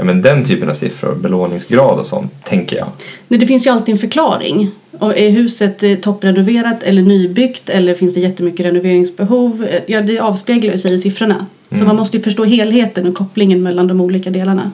ja, 0.00 0.04
men 0.04 0.22
den 0.22 0.44
typen 0.44 0.68
av 0.68 0.72
siffror, 0.74 1.14
belåningsgrad 1.14 1.98
och 1.98 2.06
sånt, 2.06 2.44
tänker 2.44 2.76
jag. 2.76 2.86
Nej, 3.28 3.40
det 3.40 3.46
finns 3.46 3.66
ju 3.66 3.70
alltid 3.70 3.92
en 3.94 3.98
förklaring. 3.98 4.70
Och 4.98 5.18
är 5.18 5.30
huset 5.30 5.82
eh, 5.82 5.94
topprenoverat 5.94 6.82
eller 6.82 7.02
nybyggt 7.02 7.68
eller 7.70 7.94
finns 7.94 8.14
det 8.14 8.20
jättemycket 8.20 8.66
renoveringsbehov? 8.66 9.64
Eh, 9.70 9.80
Ja, 9.86 10.00
det 10.00 10.18
avspeglar 10.18 10.72
ju 10.72 10.78
sig 10.78 10.94
i 10.94 10.98
siffrorna. 10.98 11.46
Så 11.72 11.84
man 11.84 11.96
måste 11.96 12.16
ju 12.16 12.22
förstå 12.22 12.44
helheten 12.44 13.06
och 13.06 13.14
kopplingen 13.14 13.62
mellan 13.62 13.86
de 13.86 14.00
olika 14.00 14.30
delarna. 14.30 14.70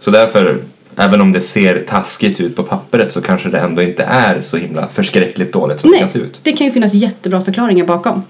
Så 0.00 0.10
därför, 0.10 0.58
även 0.96 1.20
om 1.20 1.32
det 1.32 1.40
ser 1.40 1.84
taskigt 1.88 2.40
ut 2.40 2.56
på 2.56 2.62
pappret 2.62 3.12
så 3.12 3.20
kanske 3.22 3.48
det 3.48 3.58
ändå 3.58 3.82
inte 3.82 4.02
är 4.02 4.40
så 4.40 4.56
himla 4.56 4.88
förskräckligt 4.88 5.52
dåligt 5.52 5.80
som 5.80 5.88
det 5.90 5.94
Nej, 5.94 6.00
kan 6.00 6.08
se 6.08 6.18
ut. 6.18 6.40
det 6.42 6.52
kan 6.52 6.66
ju 6.66 6.70
finnas 6.70 6.94
jättebra 6.94 7.42
förklaringar 7.42 7.86
bakom. 7.86 8.22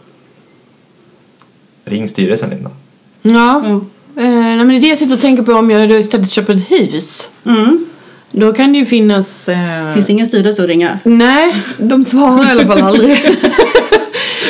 Ring 1.85 2.09
styrelsen 2.09 2.51
Linda. 2.51 2.71
Ja. 3.23 3.63
Ja. 3.65 3.81
Eh, 4.17 4.25
nej, 4.25 4.57
men 4.57 4.69
det 4.69 4.77
är 4.77 4.81
det 4.81 4.87
jag 4.87 4.99
sitter 4.99 5.15
och 5.15 5.21
tänker 5.21 5.43
på 5.43 5.53
om 5.53 5.71
jag 5.71 5.91
istället 5.91 6.31
köper 6.31 6.55
ett 6.55 6.71
hus. 6.71 7.31
Mm. 7.47 7.87
Då 8.31 8.53
kan 8.53 8.73
det 8.73 8.79
ju 8.79 8.87
finnas... 8.87 9.49
Eh... 9.49 9.91
Finns 9.95 10.11
ingen 10.11 10.27
styrelse 10.27 10.63
att 10.63 10.69
ringa. 10.69 10.99
Nej, 11.05 11.55
de 11.79 12.05
svarar 12.05 12.49
i 12.49 12.51
alla 12.51 12.67
fall 12.67 12.83
aldrig. 12.83 13.19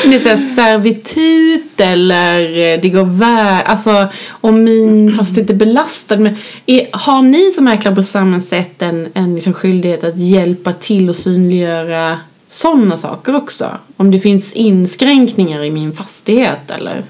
Det 0.04 0.14
är 0.14 0.18
såhär 0.18 0.36
servitut 0.36 1.80
eller 1.80 2.40
eh, 2.40 2.80
det 2.80 2.88
går 2.88 3.04
väl, 3.04 3.62
alltså 3.66 4.08
om 4.30 4.64
min 4.64 5.12
fastighet 5.12 5.50
är 5.50 5.54
belastad 5.54 6.16
med, 6.16 6.36
är, 6.66 6.86
har 6.92 7.22
ni 7.22 7.52
som 7.52 7.64
mäklare 7.64 7.94
på 7.94 8.02
samma 8.02 8.40
sätt 8.40 8.82
en, 8.82 9.08
en 9.14 9.34
liksom 9.34 9.52
skyldighet 9.52 10.04
att 10.04 10.18
hjälpa 10.18 10.72
till 10.72 11.08
och 11.08 11.16
synliggöra 11.16 12.18
sådana 12.48 12.96
saker 12.96 13.36
också? 13.36 13.70
Om 13.96 14.10
det 14.10 14.20
finns 14.20 14.52
inskränkningar 14.52 15.64
i 15.64 15.70
min 15.70 15.92
fastighet 15.92 16.70
eller? 16.70 17.04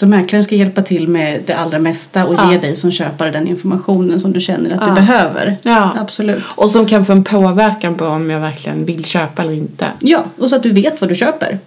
Så 0.00 0.06
mäklaren 0.06 0.44
ska 0.44 0.54
hjälpa 0.54 0.82
till 0.82 1.08
med 1.08 1.40
det 1.46 1.52
allra 1.54 1.78
mesta 1.78 2.26
och 2.26 2.34
Ja. 2.34 2.52
ge 2.52 2.58
dig 2.58 2.76
som 2.76 2.90
köpare 2.90 3.30
den 3.30 3.46
informationen 3.46 4.20
som 4.20 4.32
du 4.32 4.40
känner 4.40 4.70
att 4.70 4.78
Ja. 4.80 4.86
du 4.86 4.94
behöver. 4.94 5.56
Ja. 5.62 5.90
Absolut. 6.00 6.42
Och 6.56 6.70
som 6.70 6.86
kan 6.86 7.04
få 7.04 7.12
en 7.12 7.24
påverkan 7.24 7.94
på 7.94 8.06
om 8.06 8.30
jag 8.30 8.40
verkligen 8.40 8.84
vill 8.84 9.04
köpa 9.04 9.42
eller 9.42 9.52
inte. 9.52 9.86
Ja, 10.00 10.24
och 10.38 10.50
så 10.50 10.56
att 10.56 10.62
du 10.62 10.70
vet 10.70 11.00
vad 11.00 11.10
du 11.10 11.14
köper. 11.14 11.58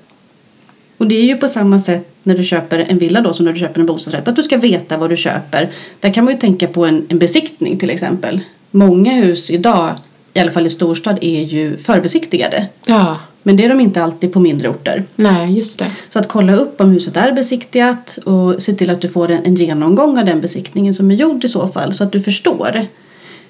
Och 0.97 1.07
det 1.07 1.15
är 1.15 1.23
ju 1.23 1.37
på 1.37 1.47
samma 1.47 1.79
sätt 1.79 2.09
när 2.23 2.37
du 2.37 2.43
köper 2.43 2.79
en 2.89 2.97
villa 2.97 3.21
då 3.21 3.33
som 3.33 3.45
när 3.45 3.53
du 3.53 3.59
köper 3.59 3.79
en 3.79 3.85
bostadsrätt. 3.85 4.27
Att 4.27 4.35
du 4.35 4.43
ska 4.43 4.57
veta 4.57 4.97
vad 4.97 5.09
du 5.09 5.17
köper. 5.17 5.69
Där 5.99 6.13
kan 6.13 6.25
man 6.25 6.33
ju 6.33 6.39
tänka 6.39 6.67
på 6.67 6.85
en, 6.85 7.05
en 7.09 7.19
besiktning 7.19 7.77
till 7.79 7.89
exempel. 7.89 8.39
Många 8.71 9.11
hus 9.11 9.49
idag, 9.49 9.89
i 10.33 10.39
alla 10.39 10.51
fall 10.51 10.65
i 10.67 10.69
storstad, 10.69 11.17
är 11.21 11.43
ju 11.43 11.77
förbesiktigade. 11.77 12.67
Ja, 12.85 13.17
Men 13.43 13.55
det 13.55 13.65
är 13.65 13.69
de 13.69 13.79
inte 13.79 14.03
alltid 14.03 14.33
på 14.33 14.39
mindre 14.39 14.69
orter. 14.69 15.03
nej 15.15 15.57
just 15.57 15.79
det. 15.79 15.91
Så 16.09 16.19
att 16.19 16.27
kolla 16.27 16.55
upp 16.55 16.81
om 16.81 16.91
huset 16.91 17.17
är 17.17 17.31
besiktigat 17.31 18.17
och 18.23 18.61
se 18.61 18.73
till 18.73 18.89
att 18.89 19.01
du 19.01 19.07
får 19.07 19.31
en, 19.31 19.45
en 19.45 19.55
genomgång 19.55 20.17
av 20.17 20.25
den 20.25 20.41
besiktningen 20.41 20.93
som 20.93 21.11
är 21.11 21.15
gjord 21.15 21.45
i 21.45 21.47
så 21.47 21.67
fall. 21.67 21.93
Så 21.93 22.03
att 22.03 22.11
du 22.11 22.21
förstår. 22.21 22.87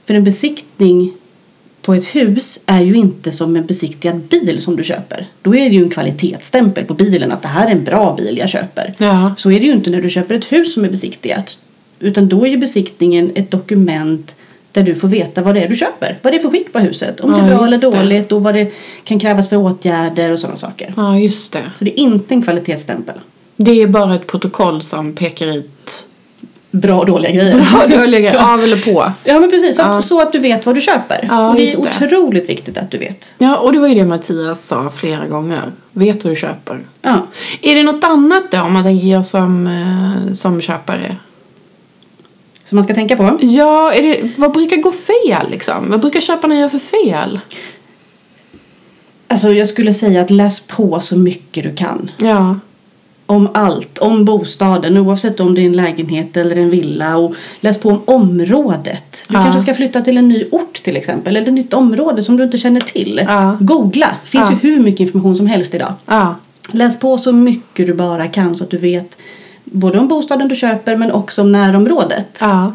För 0.05 0.13
en 0.13 0.23
besiktning 0.23 1.13
på 1.81 1.93
ett 1.93 2.15
hus 2.15 2.59
är 2.65 2.81
ju 2.81 2.95
inte 2.95 3.31
som 3.31 3.55
en 3.55 3.65
besiktigad 3.65 4.15
bil 4.15 4.61
som 4.61 4.75
du 4.75 4.83
köper. 4.83 5.27
Då 5.41 5.55
är 5.55 5.69
det 5.69 5.75
ju 5.75 5.83
en 5.83 5.89
kvalitetsstämpel 5.89 6.85
på 6.85 6.93
bilen 6.93 7.31
att 7.31 7.41
det 7.41 7.47
här 7.47 7.67
är 7.67 7.71
en 7.71 7.83
bra 7.83 8.15
bil 8.15 8.37
jag 8.37 8.49
köper. 8.49 8.93
Ja. 8.97 9.33
Så 9.37 9.51
är 9.51 9.59
det 9.59 9.65
ju 9.65 9.73
inte 9.73 9.89
när 9.89 10.01
du 10.01 10.09
köper 10.09 10.35
ett 10.35 10.51
hus 10.51 10.73
som 10.73 10.85
är 10.85 10.89
besiktigat. 10.89 11.57
Utan 11.99 12.29
då 12.29 12.45
är 12.45 12.49
ju 12.49 12.57
besiktningen 12.57 13.31
ett 13.35 13.51
dokument 13.51 14.35
där 14.73 14.83
du 14.83 14.95
får 14.95 15.07
veta 15.07 15.41
vad 15.41 15.55
det 15.55 15.61
är 15.63 15.67
du 15.69 15.75
köper. 15.75 16.17
Vad 16.21 16.33
det 16.33 16.37
är 16.37 16.39
för 16.39 16.49
skick 16.49 16.73
på 16.73 16.79
huset. 16.79 17.19
Om 17.19 17.31
det 17.31 17.37
Ja, 17.37 17.43
är 17.43 17.47
bra 17.49 17.57
eller 17.67 17.77
just 17.77 17.91
det. 17.91 17.97
dåligt 17.99 18.31
och 18.31 18.43
vad 18.43 18.53
det 18.53 18.71
kan 19.03 19.19
krävas 19.19 19.49
för 19.49 19.55
åtgärder 19.57 20.31
och 20.31 20.39
sådana 20.39 20.57
saker. 20.57 20.93
Ja, 20.97 21.17
just 21.17 21.51
det. 21.53 21.61
Så 21.79 21.83
det 21.85 21.99
är 21.99 22.03
inte 22.03 22.33
en 22.33 22.41
kvalitetsstämpel. 22.41 23.15
Det 23.55 23.81
är 23.81 23.87
bara 23.87 24.15
ett 24.15 24.27
protokoll 24.27 24.81
som 24.81 25.15
pekar 25.15 25.47
ut 25.57 26.05
Bra 26.75 26.99
och 26.99 27.05
dåliga 27.05 27.31
grejer. 27.31 27.67
Ja, 27.73 27.87
du 27.97 28.07
lägger 28.07 28.53
av 28.53 28.63
eller 28.63 28.77
på. 28.93 29.11
Ja 29.23 29.39
men 29.39 29.49
precis, 29.49 29.75
så, 29.75 29.81
Ja. 29.81 30.01
så 30.01 30.21
att 30.21 30.31
du 30.31 30.39
vet 30.39 30.65
vad 30.65 30.75
du 30.75 30.81
köper. 30.81 31.25
Ja, 31.29 31.49
och 31.49 31.55
det 31.55 31.73
är 31.73 31.99
det. 31.99 32.05
otroligt 32.05 32.49
viktigt 32.49 32.77
att 32.77 32.91
du 32.91 32.97
vet. 32.97 33.31
Ja, 33.37 33.57
och 33.57 33.73
det 33.73 33.79
var 33.79 33.87
ju 33.87 33.95
det 33.95 34.05
Mattias 34.05 34.63
sa 34.65 34.89
flera 34.95 35.27
gånger. 35.27 35.61
Vet 35.91 36.23
vad 36.23 36.31
du 36.33 36.35
köper. 36.35 36.79
Ja. 37.01 37.27
Är 37.61 37.75
det 37.75 37.83
något 37.83 38.03
annat 38.03 38.43
då 38.51 38.61
om 38.61 38.73
man 38.73 38.83
tänker 38.83 39.07
jag 39.07 39.25
som, 39.25 39.67
eh, 39.67 40.33
som 40.33 40.61
köpare? 40.61 41.15
Som 42.73 42.77
man 42.77 42.83
ska 42.83 42.93
tänka 42.93 43.15
på. 43.15 43.37
Ja, 43.41 43.93
det, 43.97 44.31
vad 44.37 44.51
brukar 44.51 44.77
gå 44.77 44.91
fel 44.91 45.47
liksom? 45.51 45.89
Vad 45.89 45.99
brukar 46.01 46.19
köparna 46.19 46.55
göra 46.55 46.69
för 46.69 46.79
fel? 46.79 47.39
Alltså 49.27 49.53
jag 49.53 49.67
skulle 49.67 49.93
säga 49.93 50.21
att 50.21 50.29
läs 50.29 50.59
på 50.59 50.99
så 50.99 51.17
mycket 51.17 51.63
du 51.63 51.75
kan. 51.75 52.11
Ja, 52.17 52.55
Om 53.25 53.49
allt, 53.53 53.97
om 53.97 54.25
bostaden 54.25 54.97
oavsett 54.97 55.39
om 55.39 55.55
det 55.55 55.61
är 55.61 55.65
en 55.65 55.75
lägenhet 55.75 56.37
eller 56.37 56.55
en 56.55 56.69
villa 56.69 57.17
och 57.17 57.35
läs 57.59 57.77
på 57.77 57.89
om 57.89 58.01
området. 58.05 59.25
Du 59.27 59.35
Ja. 59.35 59.43
kanske 59.43 59.59
ska 59.61 59.73
flytta 59.73 60.01
till 60.01 60.17
en 60.17 60.27
ny 60.27 60.45
ort 60.51 60.83
till 60.83 60.97
exempel 60.97 61.35
eller 61.37 61.47
ett 61.47 61.53
nytt 61.53 61.73
område 61.73 62.23
som 62.23 62.37
du 62.37 62.43
inte 62.43 62.57
känner 62.57 62.81
till. 62.81 63.21
Ja. 63.27 63.57
Googla, 63.59 64.15
det 64.23 64.29
finns 64.29 64.51
ju 64.51 64.55
hur 64.55 64.79
mycket 64.79 64.99
information 64.99 65.35
som 65.35 65.47
helst 65.47 65.73
idag. 65.75 65.93
Läs 66.71 66.99
på 66.99 67.17
så 67.17 67.31
mycket 67.31 67.87
du 67.87 67.93
bara 67.93 68.27
kan 68.27 68.55
så 68.55 68.63
att 68.63 68.69
du 68.69 68.77
vet 68.77 69.17
både 69.73 69.99
om 69.99 70.07
bostaden 70.07 70.47
du 70.47 70.55
köper 70.55 70.95
men 70.95 71.11
också 71.11 71.41
om 71.41 71.51
närområdet. 71.51 72.37
ja, 72.41 72.73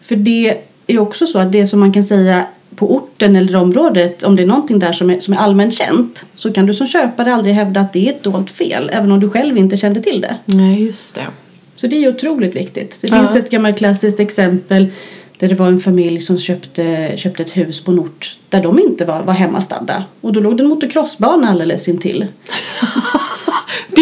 För 0.00 0.16
det 0.16 0.56
är 0.86 0.98
också 0.98 1.26
så 1.26 1.38
att 1.38 1.52
det 1.52 1.66
som 1.66 1.80
man 1.80 1.92
kan 1.92 2.04
säga 2.04 2.46
på 2.76 2.94
orten 2.94 3.36
eller 3.36 3.56
området, 3.58 4.22
om 4.22 4.36
det 4.36 4.42
är 4.42 4.46
någonting 4.46 4.78
där 4.78 4.92
som 4.92 5.10
är, 5.10 5.20
som 5.20 5.34
är 5.34 5.38
allmänt 5.38 5.74
känt 5.74 6.24
så 6.34 6.52
kan 6.52 6.66
du 6.66 6.74
som 6.74 6.86
köpare 6.86 7.34
aldrig 7.34 7.54
hävda 7.54 7.80
att 7.80 7.92
det 7.92 8.08
är 8.08 8.12
ett 8.12 8.22
dolt 8.22 8.50
fel 8.50 8.90
även 8.92 9.12
om 9.12 9.20
du 9.20 9.28
själv 9.30 9.58
inte 9.58 9.76
kände 9.76 10.00
till 10.00 10.20
det. 10.20 10.36
nej 10.44 10.82
just 10.86 11.14
det. 11.14 11.26
Så 11.76 11.86
det 11.86 12.04
är 12.04 12.08
otroligt 12.08 12.56
viktigt. 12.56 12.98
Det 13.00 13.08
Ja. 13.08 13.18
finns 13.18 13.36
ett 13.36 13.50
gammalt 13.50 13.78
klassiskt 13.78 14.20
exempel 14.20 14.86
där 15.38 15.48
det 15.48 15.54
var 15.54 15.66
en 15.68 15.80
familj 15.80 16.20
som 16.20 16.38
köpte, 16.38 17.12
köpte 17.16 17.42
ett 17.42 17.56
hus 17.56 17.80
på 17.80 17.90
en 17.90 17.98
ort 17.98 18.36
där 18.48 18.62
de 18.62 18.78
inte 18.78 19.04
var, 19.04 19.22
var 19.22 19.34
hemmastadda. 19.34 20.04
Och 20.20 20.32
då 20.32 20.40
låg 20.40 20.56
det 20.56 20.62
en 20.62 20.68
motocrossbana 20.68 21.48
alldeles 21.50 21.88
intill. 21.88 22.26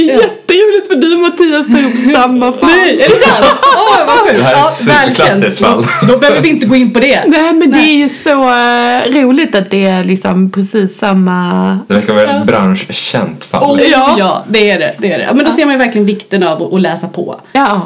Det 0.06 0.12
är 0.12 0.20
jätteroligt 0.20 0.86
för 0.86 0.94
du 0.94 1.14
och 1.14 1.20
Mattias 1.20 1.66
tar 1.66 1.78
upp 1.88 2.14
samma 2.22 2.52
fall. 2.52 2.70
är 2.70 2.96
det 3.08 3.24
sant? 3.26 3.46
Åh, 3.62 4.06
vad 4.06 4.18
sjukt! 4.18 4.36
Det 4.38 4.42
här 4.44 4.64
är 4.64 4.68
ett 4.68 4.74
superklassiskt 5.14 5.60
fall. 5.60 5.86
Då 6.08 6.16
behöver 6.18 6.40
vi 6.40 6.48
inte 6.48 6.66
gå 6.66 6.76
in 6.76 6.92
på 6.92 7.00
det. 7.00 7.24
Nej 7.26 7.52
men 7.52 7.70
det 7.70 7.76
Nej. 7.76 7.90
är 7.94 7.96
ju 7.96 8.08
så 8.08 8.30
eh, 8.30 9.22
roligt 9.22 9.54
att 9.54 9.70
det 9.70 9.86
är 9.86 10.04
liksom 10.04 10.50
precis 10.50 10.98
samma... 10.98 11.78
Det 11.88 11.94
verkar 11.94 12.14
vara 12.14 12.40
ett 12.40 12.46
branschkänt 12.46 13.44
fall. 13.44 13.62
Oh, 13.80 13.80
Ja. 13.90 14.16
ja. 14.18 14.44
det 14.48 14.70
är 14.70 14.78
det. 14.78 14.94
det, 14.98 15.12
är 15.12 15.18
det. 15.18 15.24
Ja, 15.24 15.34
men 15.34 15.44
då 15.44 15.52
ser 15.52 15.64
man 15.64 15.74
ju 15.74 15.78
verkligen 15.78 16.06
vikten 16.06 16.42
av 16.42 16.74
att 16.74 16.80
läsa 16.80 17.08
på. 17.08 17.40
Ja. 17.52 17.82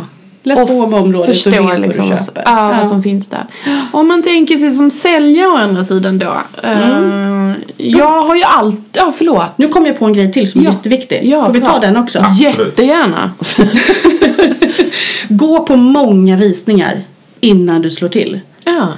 Läs 0.47 0.61
Och 0.61 0.69
på 0.69 0.75
om 0.81 0.95
området 0.95 1.27
förstå 1.27 1.51
och 1.51 1.57
vet 1.57 1.63
vad 1.65 1.77
du 1.77 1.83
liksom 1.89 2.09
vad- 2.11 2.19
köper. 2.19 2.43
Ja, 2.47 2.71
Ja. 2.73 2.79
vad 2.79 2.89
som 2.89 3.03
finns 3.03 3.29
där. 3.29 3.47
Om 3.93 4.09
man 4.09 4.23
tänker 4.23 4.57
sig 4.57 4.71
som 4.71 4.91
säljare 4.91 5.47
å 5.49 5.57
andra 5.57 5.85
sidan 5.85 6.19
då. 6.19 6.33
Mm. 6.63 7.51
eh, 7.51 7.57
jag 7.77 8.23
har 8.23 8.35
ju 8.37 8.43
allt... 8.43 8.79
Ja, 8.93 9.13
förlåt. 9.17 9.43
Nu 9.57 9.69
kom 9.69 9.87
jag 9.87 9.99
på 9.99 10.05
en 10.05 10.13
grej 10.13 10.33
till 10.33 10.51
som 10.51 10.61
är 10.61 10.65
Ja. 10.65 10.71
jätteviktig. 10.71 11.21
Ja, 11.25 11.45
Får 11.45 11.53
vi 11.53 11.61
ta 11.61 11.79
den 11.79 11.97
också? 11.97 12.19
Absolut. 12.19 12.59
Jättegärna. 12.59 13.33
Gå 15.29 15.65
på 15.67 15.77
många 15.77 16.37
visningar 16.37 17.01
innan 17.41 17.83
du 17.83 17.91
slår 17.91 18.09
till. 18.09 18.41
ja. 18.65 18.89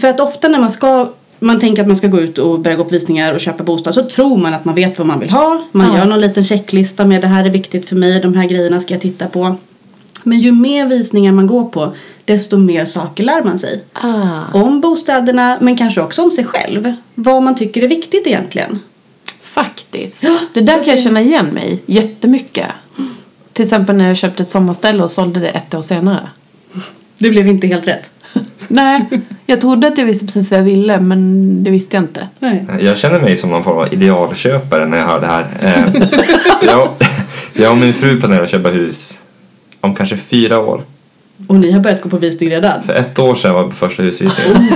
För 0.00 0.08
att 0.08 0.20
ofta 0.20 0.48
när 0.48 0.58
man 0.60 0.70
ska 0.70 1.08
man 1.40 1.60
tänker 1.60 1.82
att 1.82 1.88
man 1.88 1.96
ska 1.96 2.06
gå 2.08 2.20
ut 2.20 2.38
och 2.38 2.60
börja 2.60 2.76
gå 2.76 2.84
på 2.84 2.90
visningar 2.90 3.34
och 3.34 3.40
köpa 3.40 3.64
bostad 3.64 3.94
så 3.94 4.02
tror 4.02 4.36
man 4.36 4.54
att 4.54 4.64
man 4.64 4.74
vet 4.74 4.98
vad 4.98 5.06
man 5.06 5.20
vill 5.20 5.30
ha. 5.30 5.62
Man 5.72 5.86
Ja. 5.92 5.98
gör 5.98 6.04
någon 6.06 6.20
liten 6.20 6.44
checklista 6.44 7.04
med 7.04 7.20
det 7.20 7.26
här 7.26 7.44
är 7.44 7.50
viktigt 7.50 7.88
för 7.88 7.96
mig, 7.96 8.20
de 8.20 8.34
här 8.34 8.46
grejerna 8.48 8.80
ska 8.80 8.94
jag 8.94 9.00
titta 9.00 9.26
på. 9.26 9.56
Men 10.28 10.40
ju 10.40 10.52
mer 10.52 10.86
visningar 10.86 11.32
man 11.32 11.46
går 11.46 11.64
på 11.64 11.94
desto 12.24 12.56
mer 12.56 12.84
saker 12.84 13.24
lär 13.24 13.42
man 13.42 13.58
sig. 13.58 13.84
Ah. 13.92 14.42
Om 14.52 14.80
bostäderna 14.80 15.58
men 15.60 15.76
kanske 15.76 16.00
också 16.00 16.22
om 16.22 16.30
sig 16.30 16.44
själv. 16.44 16.92
Vad 17.14 17.42
man 17.42 17.54
tycker 17.54 17.82
är 17.82 17.88
viktigt 17.88 18.26
egentligen. 18.26 18.78
Faktiskt. 19.40 20.24
Det 20.54 20.60
där 20.60 20.84
kan 20.84 20.84
jag 20.84 20.98
känna 20.98 21.20
igen 21.20 21.46
mig 21.46 21.82
jättemycket. 21.86 22.66
Till 23.52 23.62
exempel 23.62 23.96
när 23.96 24.08
jag 24.08 24.16
köpte 24.16 24.42
ett 24.42 24.48
sommarställe 24.48 25.02
och 25.02 25.10
sålde 25.10 25.40
det 25.40 25.48
ett 25.48 25.74
år 25.74 25.82
senare. 25.82 26.28
Det 27.18 27.30
blev 27.30 27.48
inte 27.48 27.66
helt 27.66 27.86
rätt. 27.86 28.10
Nej, 28.68 29.04
jag 29.46 29.60
trodde 29.60 29.86
att 29.86 29.98
jag 29.98 30.04
visste 30.04 30.26
precis 30.26 30.50
vad 30.50 30.60
jag 30.60 30.64
ville 30.64 31.00
men 31.00 31.64
det 31.64 31.70
visste 31.70 31.96
jag 31.96 32.04
inte. 32.04 32.28
Nej. 32.38 32.66
Jag 32.80 32.98
känner 32.98 33.20
mig 33.20 33.36
som 33.36 33.50
någon 33.50 33.64
form 33.64 33.78
av 33.78 33.92
idealköpare 33.92 34.86
när 34.86 34.98
jag 34.98 35.06
hör 35.06 35.20
det 35.20 35.26
här. 35.26 35.46
Eh, 35.62 36.02
jag, 36.66 36.88
jag 37.52 37.72
och 37.72 37.78
min 37.78 37.94
fru 37.94 38.20
planerar 38.20 38.42
att 38.42 38.50
köpa 38.50 38.68
hus 38.68 39.22
om 39.80 39.94
kanske 39.94 40.16
fyra 40.16 40.58
år. 40.58 40.82
Och 41.46 41.56
ni 41.56 41.72
har 41.72 41.80
börjat 41.80 42.02
gå 42.02 42.08
på 42.08 42.16
visning 42.18 42.50
redan. 42.50 42.82
För 42.82 42.92
ett 42.94 43.18
år 43.18 43.34
sedan 43.34 43.54
var 43.54 43.64
på 43.64 43.70
första 43.74 44.02
husvisningen. 44.02 44.68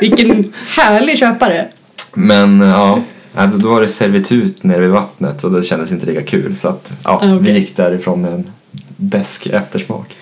Vilken 0.00 0.52
härlig 0.76 1.18
köpare. 1.18 1.68
Men 2.14 2.60
ja, 2.60 3.00
ja, 3.36 3.46
då 3.46 3.68
var 3.68 3.80
det 3.80 3.88
servitut 3.88 4.64
nere 4.64 4.80
vid 4.80 4.90
vattnet 4.90 5.40
så 5.40 5.48
det 5.48 5.62
kändes 5.62 5.92
inte 5.92 6.06
lika 6.06 6.22
kul. 6.22 6.56
Så 6.56 6.68
att, 6.68 6.92
ja, 7.04 7.10
Ah, 7.10 7.16
okej. 7.36 7.38
vi 7.52 7.58
gick 7.58 7.76
därifrån 7.76 8.22
med 8.22 8.32
en 8.32 8.50
besk 8.96 9.46
eftersmak. 9.46 10.16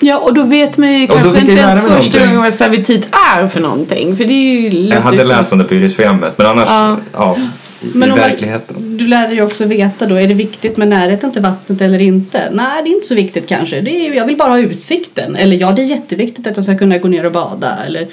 Ja, 0.00 0.18
och 0.18 0.34
då 0.34 0.42
vet 0.42 0.78
man 0.78 0.92
ju 1.00 1.06
kanske 1.06 1.40
inte 1.40 1.52
ens 1.52 1.78
första 1.80 1.88
någonting. 1.88 2.20
gången 2.20 2.40
vad 2.42 2.54
servitit 2.54 3.08
är 3.36 3.48
för 3.48 3.60
någonting. 3.60 4.16
För 4.16 4.24
det 4.24 4.32
är 4.32 4.60
ju 4.60 4.68
Jag 4.86 5.00
hade 5.00 5.24
läst 5.24 5.52
om 5.52 5.58
det 5.58 5.64
på 5.64 5.74
yrkesprogrammet 5.74 6.38
men 6.38 6.46
annars, 6.46 6.68
Ja. 6.68 6.96
ja. 7.12 7.36
I 7.82 7.86
Men 7.92 8.02
om 8.12 8.18
man- 8.18 8.28
verkligheten. 8.28 8.96
Du 8.98 9.06
lär 9.06 9.26
dig 9.26 9.36
ju 9.36 9.42
också 9.42 9.64
veta 9.64 10.06
då, 10.06 10.14
är 10.14 10.28
det 10.28 10.34
viktigt 10.34 10.76
med 10.76 10.88
närheten 10.88 11.32
till 11.32 11.42
vattnet 11.42 11.80
eller 11.80 12.02
inte? 12.02 12.42
Nej, 12.52 12.82
det 12.84 12.90
är 12.90 12.94
inte 12.94 13.06
så 13.06 13.14
viktigt 13.14 13.46
kanske. 13.48 13.80
Det 13.80 13.90
är, 14.06 14.14
jag 14.14 14.26
vill 14.26 14.36
bara 14.36 14.50
ha 14.50 14.58
utsikten. 14.58 15.36
Eller 15.36 15.56
ja, 15.56 15.72
det 15.72 15.82
är 15.82 15.86
jätteviktigt 15.86 16.46
att 16.46 16.56
jag 16.56 16.64
ska 16.64 16.78
kunna 16.78 16.98
gå 16.98 17.08
ner 17.08 17.26
och 17.26 17.32
bada. 17.32 17.78
Eller 17.86 18.06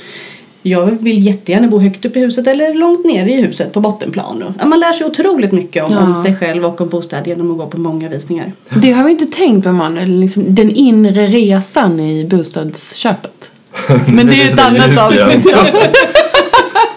jag 0.68 0.86
vill 1.01 1.26
jättegärna 1.26 1.68
bo 1.68 1.80
högt 1.80 2.05
upp 2.05 2.18
i 2.18 2.20
huset 2.20 2.47
eller 2.47 2.74
långt 2.74 3.05
ner 3.05 3.28
i 3.28 3.41
huset 3.41 3.74
på 3.74 3.80
bottenplan. 3.82 4.43
Ja, 4.59 4.66
man 4.66 4.80
lär 4.80 4.93
sig 4.93 5.05
otroligt 5.07 5.51
mycket 5.51 5.84
om, 5.84 5.91
Ja. 5.93 5.99
om 5.99 6.16
sig 6.16 6.36
själv 6.36 6.66
och 6.66 6.82
om 6.82 6.89
bostad 6.89 7.28
genom 7.28 7.51
att 7.51 7.57
gå 7.57 7.66
på 7.68 7.78
många 7.80 8.09
visningar. 8.09 8.51
Det 8.82 8.91
har 8.91 9.03
vi 9.03 9.11
inte 9.11 9.26
tänkt 9.26 9.63
på 9.63 9.72
Manuel, 9.72 10.20
liksom 10.20 10.43
den 10.55 10.72
inre 10.72 11.28
resan 11.28 11.99
i 11.99 12.26
bostadsköpet. 12.26 13.51
Men 14.07 14.28
det 14.28 14.41
är 14.41 14.47
ett 14.53 14.59
annat 14.59 14.97
avsnitt. 14.97 15.45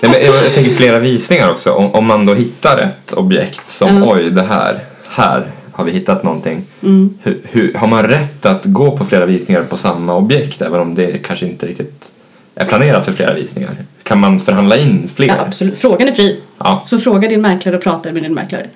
Ja. 0.01 0.09
Nej, 0.09 0.21
men 0.21 0.35
jag, 0.35 0.45
jag 0.45 0.55
tänker 0.55 0.71
flera 0.71 0.99
visningar 0.99 1.51
också. 1.51 1.73
Om, 1.73 1.95
om 1.95 2.07
man 2.07 2.27
då 2.27 2.35
hittar 2.35 2.79
ett 2.79 3.13
objekt 3.13 3.71
som 3.71 3.97
Ja. 3.97 4.15
oj, 4.15 4.31
det 4.31 4.43
här, 4.43 4.85
här 5.09 5.47
har 5.73 5.85
vi 5.85 5.93
hittat 5.93 6.23
någonting. 6.23 6.65
Mm. 6.83 7.19
Hur, 7.23 7.41
hur, 7.45 7.75
har 7.75 7.89
man 7.89 8.05
rätt 8.05 8.47
att 8.47 8.65
gå 8.65 8.97
på 8.97 9.05
flera 9.05 9.27
visningar 9.27 9.63
på 9.63 9.77
samma 9.77 10.17
objekt 10.17 10.63
även 10.63 10.81
om 10.81 10.95
det 10.95 11.19
kanske 11.19 11.47
inte 11.47 11.67
riktigt 11.67 12.13
är 12.55 12.67
planerat 12.67 13.05
för 13.05 13.13
flera 13.13 13.35
visningar? 13.35 13.71
Kan 14.03 14.21
man 14.21 14.41
förhandla 14.41 14.77
in 14.77 15.11
fler? 15.15 15.27
Ja, 15.27 15.35
absolut. 15.47 15.79
Frågan 15.79 16.09
är 16.09 16.13
fri. 16.13 16.41
Ja. 16.59 16.83
Så 16.87 16.99
fråga 16.99 17.29
din 17.29 17.41
mäklare 17.41 17.77
och 17.77 17.83
prata 17.83 18.13
med 18.13 18.23
din 18.23 18.35
mäklare. 18.35 18.67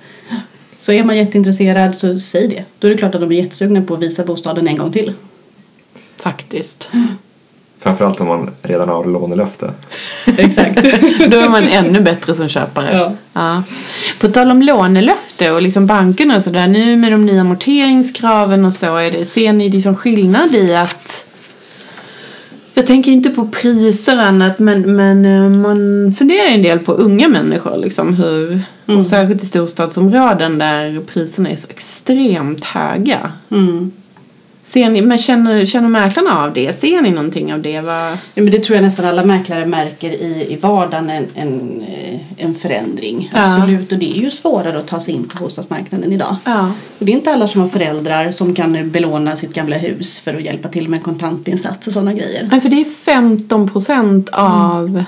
Så 0.79 0.93
är 0.93 1.05
man 1.05 1.17
jätteintresserad 1.17 1.97
så 1.97 2.19
säg 2.19 2.49
det. 2.49 2.65
Då 2.79 2.87
är 2.87 2.91
det 2.91 2.99
klart 2.99 3.15
att 3.15 3.21
de 3.21 3.33
är 3.33 3.37
jättesugna 3.37 3.83
på 3.83 3.95
att 3.95 4.01
visa 4.01 4.25
bostaden 4.25 4.69
en 4.69 4.77
gång 4.77 4.93
till. 4.93 5.13
Faktiskt. 6.17 6.91
Framförallt 7.83 8.21
om 8.21 8.29
man 8.29 8.51
redan 8.63 8.89
har 8.89 9.05
lånelöfte. 9.05 9.71
Exakt. 10.39 10.83
Då 11.31 11.39
är 11.39 11.49
man 11.49 11.65
ännu 11.65 12.01
bättre 12.01 12.35
som 12.35 12.49
köpare. 12.49 12.91
Ja. 12.93 13.13
Ja. 13.33 13.63
På 14.21 14.29
tal 14.29 14.51
om 14.51 14.63
lånelöfte 14.63 15.51
och 15.51 15.63
liksom 15.63 15.87
bankerna 15.87 16.37
och 16.37 16.43
sådär. 16.43 16.67
Nu 16.67 16.97
med 16.97 17.13
de 17.13 17.27
nya 17.27 17.41
amorteringskraven 17.41 18.65
och 18.65 18.73
så. 18.73 18.97
Är 18.97 19.11
det, 19.11 19.25
ser 19.25 19.53
ni 19.53 19.71
liksom 19.71 19.97
skillnad 19.97 20.55
i 20.55 20.75
att 20.75 21.27
jag 22.75 22.87
tänker 22.87 23.11
inte 23.11 23.31
på 23.31 23.49
priser 23.49 24.17
och 24.17 24.25
annat 24.25 24.59
men, 24.59 24.97
men 24.97 25.25
eh, 25.25 25.51
man 25.51 26.15
funderar 26.19 26.49
en 26.49 26.63
del 26.63 26.79
på 26.79 26.93
unga 26.93 27.29
människor 27.29 27.77
liksom 27.77 28.15
hur, 28.15 28.61
och 28.99 29.07
särskilt 29.07 29.43
i 29.43 29.47
storstadsområden 29.47 30.59
där 30.59 31.01
priserna 31.01 31.51
är 31.51 31.57
så 31.57 31.69
extremt 31.71 32.65
höga. 32.65 33.33
Mm. 33.51 33.93
Ser 34.63 34.91
ni, 34.91 35.03
men 35.03 35.19
känner, 35.19 35.67
känner 35.67 35.89
mäklarna 35.89 36.45
av 36.45 36.53
det? 36.53 36.73
Ser 36.73 37.01
ni 37.01 37.11
någonting 37.11 37.55
av 37.55 37.63
det? 37.63 37.81
Vad, 37.81 38.13
Ja, 38.35 38.43
men 38.43 38.51
det 38.51 38.59
tror 38.59 38.77
jag 38.77 38.83
nästan 38.83 39.05
alla 39.07 39.25
mäklare 39.25 39.67
märker 39.67 40.11
i, 40.11 40.47
i 40.51 40.57
vardagen 40.57 41.11
en, 41.11 41.27
en, 41.35 41.85
en 42.37 42.55
förändring. 42.55 43.31
Ja. 43.35 43.55
Absolut. 43.55 43.93
Och 43.93 43.99
det 43.99 44.19
är 44.19 44.23
ju 44.23 44.31
svårare 44.31 44.79
att 44.79 44.87
ta 44.87 45.01
sig 45.01 45.15
in 45.15 45.29
på 45.29 45.45
bostadsmarknaden 45.45 46.13
idag. 46.13 46.37
ja. 46.45 46.71
Och 46.99 47.07
det 47.07 47.13
är 47.13 47.17
inte 47.17 47.33
alla 47.33 47.49
som 47.49 47.61
har 47.61 47.69
föräldrar 47.69 48.31
som 48.31 48.55
kan 48.55 48.91
belåna 48.91 49.37
sitt 49.37 49.55
gamla 49.55 49.77
hus 49.77 50.21
för 50.21 50.35
att 50.35 50.43
hjälpa 50.43 50.69
till 50.69 50.89
med 50.89 51.03
kontantinsats 51.03 51.87
och 51.87 51.93
sådana 51.93 52.13
grejer. 52.13 52.49
Nej, 52.51 52.61
för 52.61 52.69
det 52.69 52.81
är 52.81 52.85
15 52.85 53.69
procent 53.69 54.29
av 54.33 55.05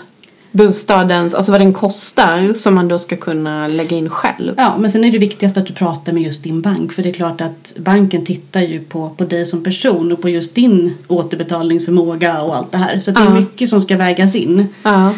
bostadens, 0.54 1.34
alltså 1.34 1.52
vad 1.52 1.60
den 1.60 1.72
kostar 1.72 2.54
som 2.54 2.74
man 2.74 2.88
då 2.88 2.98
ska 2.98 3.16
kunna 3.16 3.68
lägga 3.68 3.96
in 3.96 4.08
själv. 4.10 4.54
Ja, 4.56 4.76
men 4.78 4.90
sen 4.90 5.04
är 5.04 5.12
det 5.12 5.18
viktigast 5.18 5.56
att 5.56 5.66
du 5.66 5.72
pratar 5.72 6.12
med 6.12 6.22
just 6.22 6.42
din 6.42 6.60
bank. 6.60 6.92
För 6.92 7.02
det 7.02 7.08
är 7.08 7.12
klart 7.12 7.40
att 7.40 7.72
banken 7.78 8.24
tittar 8.24 8.60
ju 8.60 8.80
på, 8.80 9.08
på 9.08 9.24
dig 9.24 9.46
som 9.46 9.64
person 9.64 10.12
och 10.12 10.22
på 10.22 10.28
just 10.28 10.54
din 10.54 10.94
återbetalningsförmåga 11.08 12.42
och 12.42 12.56
allt 12.56 12.72
det 12.72 12.78
här. 12.78 13.00
Så 13.00 13.10
det 13.10 13.20
är 13.20 13.24
Ja. 13.24 13.34
mycket 13.34 13.68
som 13.70 13.80
ska 13.80 13.96
vägas 13.96 14.34
in. 14.34 14.66
Ja. 14.82 15.10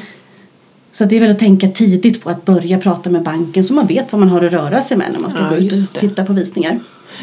Så 0.92 1.04
det 1.04 1.16
är 1.16 1.20
väl 1.20 1.30
att 1.30 1.38
tänka 1.38 1.68
tidigt 1.68 2.22
på 2.24 2.30
att 2.30 2.44
börja 2.44 2.78
prata 2.78 3.10
med 3.10 3.22
banken 3.22 3.64
så 3.64 3.72
man 3.74 3.86
vet 3.86 4.12
vad 4.12 4.20
man 4.20 4.28
har 4.28 4.44
att 4.44 4.52
röra 4.52 4.82
sig 4.82 4.96
med 4.96 5.06
när 5.12 5.20
man 5.20 5.30
ska 5.30 5.40
Ja, 5.40 5.48
gå 5.48 5.54
ut 5.56 5.72
och 5.94 6.00
titta 6.00 6.24
på 6.24 6.32
visningar. 6.32 6.78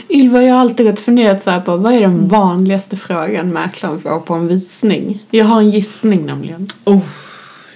Ylva, 0.09 0.43
jag 0.43 0.53
har 0.53 0.61
alltid 0.61 0.85
rätt 0.85 0.99
funderat 0.99 1.43
så 1.43 1.49
här 1.49 1.59
på 1.59 1.77
vad 1.77 1.93
är 1.93 2.01
den 2.01 2.27
vanligaste 2.27 2.95
frågan 2.97 3.49
mäklaren 3.49 3.99
får 3.99 4.19
på 4.19 4.33
en 4.33 4.47
visning? 4.47 5.23
Jag 5.31 5.45
har 5.45 5.59
en 5.59 5.69
gissning 5.69 6.25
nämligen. 6.25 6.67
Oh, 6.85 6.99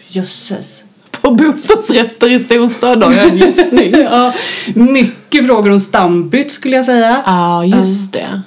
jösses. 0.07 0.83
På 1.11 1.31
bostadsrätter 1.31 2.31
i 2.31 2.39
storstad 2.39 3.03
har 3.03 3.13
jag 3.13 3.27
en 3.27 3.37
gissning. 3.37 3.91
ja, 4.01 4.33
mycket 4.75 5.47
frågor 5.47 5.71
om 5.71 5.79
stambytt 5.79 6.51
skulle 6.51 6.75
jag 6.75 6.85
säga. 6.85 7.23
Ja, 7.25 7.65
just 7.65 8.13
det. 8.13 8.41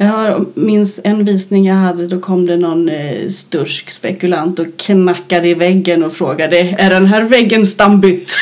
Jag 0.00 0.46
minns 0.54 1.00
en 1.04 1.24
visning 1.24 1.66
jag 1.66 1.74
hade, 1.74 2.06
då 2.06 2.20
kom 2.20 2.46
det 2.46 2.56
någon 2.56 2.88
eh, 2.88 3.28
stursk 3.28 3.90
spekulant 3.90 4.58
och 4.58 4.66
knackade 4.76 5.48
i 5.48 5.54
väggen 5.54 6.04
och 6.04 6.12
frågade 6.12 6.58
är 6.78 6.90
den 6.90 7.06
här 7.06 7.22
väggen 7.22 7.66
stambytt? 7.66 8.32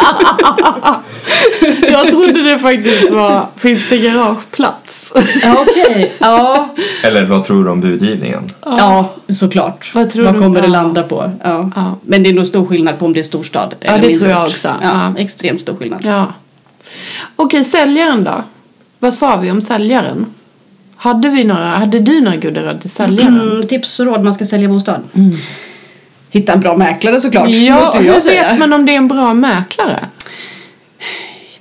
Jag 1.90 2.10
trodde 2.10 2.42
det 2.42 2.58
faktiskt 2.58 3.10
var, 3.10 3.46
finns 3.56 3.88
det 3.90 3.98
garageplats? 3.98 5.12
Ja, 5.42 5.56
Okej, 5.68 6.12
ja. 6.18 6.68
Eller 7.02 7.24
vad 7.26 7.44
tror 7.44 7.64
du 7.64 7.70
om 7.70 7.80
budgivningen? 7.80 8.52
ja, 8.64 9.12
såklart. 9.28 9.90
Vad 9.94 10.10
tror 10.10 10.24
Vad 10.24 10.34
du? 10.34 10.38
kommer 10.38 10.60
det 10.60 10.66
Ja. 10.66 10.72
landa 10.72 11.02
på? 11.02 11.30
Ja. 11.44 11.70
Ja. 11.76 11.98
Men 12.02 12.22
det 12.22 12.30
är 12.30 12.34
nog 12.34 12.46
stor 12.46 12.66
skillnad 12.66 12.98
på 12.98 13.06
om 13.06 13.12
det 13.12 13.18
är 13.20 13.22
storstad 13.24 13.74
Ja, 13.80 13.86
eller 13.92 13.98
det 14.02 14.06
mindre 14.08 14.18
tror 14.26 14.30
jag 14.30 14.44
ort. 14.44 14.50
också. 14.50 14.68
Ja, 14.82 15.12
Ja. 15.16 15.20
Extremt 15.22 15.60
stor 15.60 15.76
skillnad. 15.76 16.00
Ja. 16.04 16.26
Okej, 17.36 17.64
säljaren 17.64 18.24
då? 18.24 18.42
Vad 18.98 19.14
sa 19.14 19.36
vi 19.36 19.50
om 19.50 19.60
säljaren? 19.60 20.26
Hade, 20.96 21.28
vi 21.28 21.44
några, 21.44 21.64
hade 21.68 21.98
du 21.98 22.20
några 22.20 22.36
goda 22.36 22.60
råd 22.66 22.80
till 22.80 22.90
säljaren? 22.90 23.40
Mm, 23.40 23.66
tips 23.66 24.00
och 24.00 24.06
råd 24.06 24.24
man 24.24 24.34
ska 24.34 24.44
sälja 24.44 24.68
bostad. 24.68 25.00
Hitta 26.30 26.52
en 26.52 26.60
bra 26.60 26.76
mäklare 26.76 27.20
såklart. 27.20 27.50
Ja, 27.50 27.80
måste 27.80 27.98
hur 27.98 28.12
vet 28.12 28.22
säga. 28.22 28.54
man 28.58 28.72
om 28.72 28.86
det 28.86 28.92
är 28.92 28.96
en 28.96 29.08
bra 29.08 29.34
mäklare? 29.34 30.06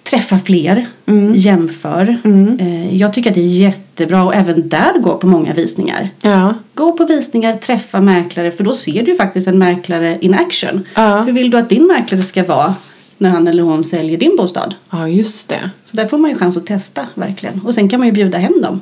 Träffa 0.04 0.38
fler, 0.38 0.86
Mm. 1.06 1.34
jämför. 1.36 2.18
Eh, 2.60 2.98
Jag 2.98 3.14
tycker 3.14 3.30
att 3.30 3.34
det 3.36 3.42
är 3.42 3.46
jättebra 3.46 4.24
och 4.24 4.36
även 4.36 4.70
där 4.70 5.00
gå 5.00 5.18
på 5.18 5.28
många 5.28 5.54
visningar. 5.54 6.10
Ja. 6.22 6.54
Gå 6.74 6.92
på 6.94 7.06
visningar, 7.06 7.54
träffa 7.54 8.02
mäklare 8.02 8.52
för 8.52 8.64
då 8.64 8.74
ser 8.74 9.04
du 9.04 9.16
faktiskt 9.16 9.48
en 9.48 9.58
mäklare 9.58 10.18
in 10.22 10.34
action. 10.34 10.88
Ja. 10.96 11.22
Hur 11.22 11.34
vill 11.34 11.52
du 11.52 11.58
att 11.58 11.70
din 11.70 11.88
mäklare 11.88 12.24
ska 12.24 12.44
vara 12.44 12.76
när 13.18 13.30
han 13.30 13.48
eller 13.48 13.64
hon 13.64 13.84
säljer 13.84 14.18
din 14.18 14.36
bostad? 14.38 14.76
ja, 14.90 15.08
just 15.08 15.50
det. 15.50 15.70
Så 15.84 15.98
där 15.98 16.06
får 16.06 16.18
man 16.18 16.30
ju 16.32 16.38
chans 16.38 16.58
att 16.58 16.66
testa 16.66 17.06
verkligen. 17.14 17.62
Och 17.66 17.74
sen 17.74 17.90
kan 17.90 18.00
man 18.00 18.08
ju 18.08 18.12
bjuda 18.14 18.38
hem 18.38 18.62
dem. 18.62 18.82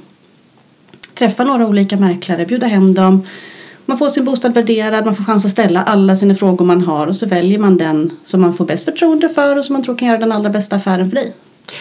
Träffa 1.14 1.44
några 1.44 1.68
olika 1.68 1.98
mäklare, 1.98 2.46
bjuda 2.46 2.68
hem 2.68 2.94
dem. 2.94 3.24
Man 3.90 3.98
får 3.98 4.10
sin 4.10 4.26
bostad 4.26 4.54
värderad, 4.54 5.06
man 5.06 5.16
får 5.16 5.24
chans 5.24 5.46
att 5.46 5.52
ställa 5.52 5.84
alla 5.84 6.16
sina 6.16 6.36
frågor 6.36 6.66
man 6.66 6.82
har 6.82 7.08
och 7.08 7.16
så 7.16 7.26
väljer 7.26 7.60
man 7.60 7.78
den 7.78 8.12
som 8.24 8.42
man 8.42 8.54
får 8.54 8.66
bäst 8.66 8.86
förtroende 8.86 9.30
för 9.30 9.58
och 9.58 9.66
som 9.66 9.74
man 9.74 9.84
tror 9.84 9.96
kan 9.96 10.08
göra 10.08 10.18
den 10.18 10.32
allra 10.32 10.50
bästa 10.50 10.76
affären 10.76 11.10
för 11.10 11.16
dig. 11.16 11.34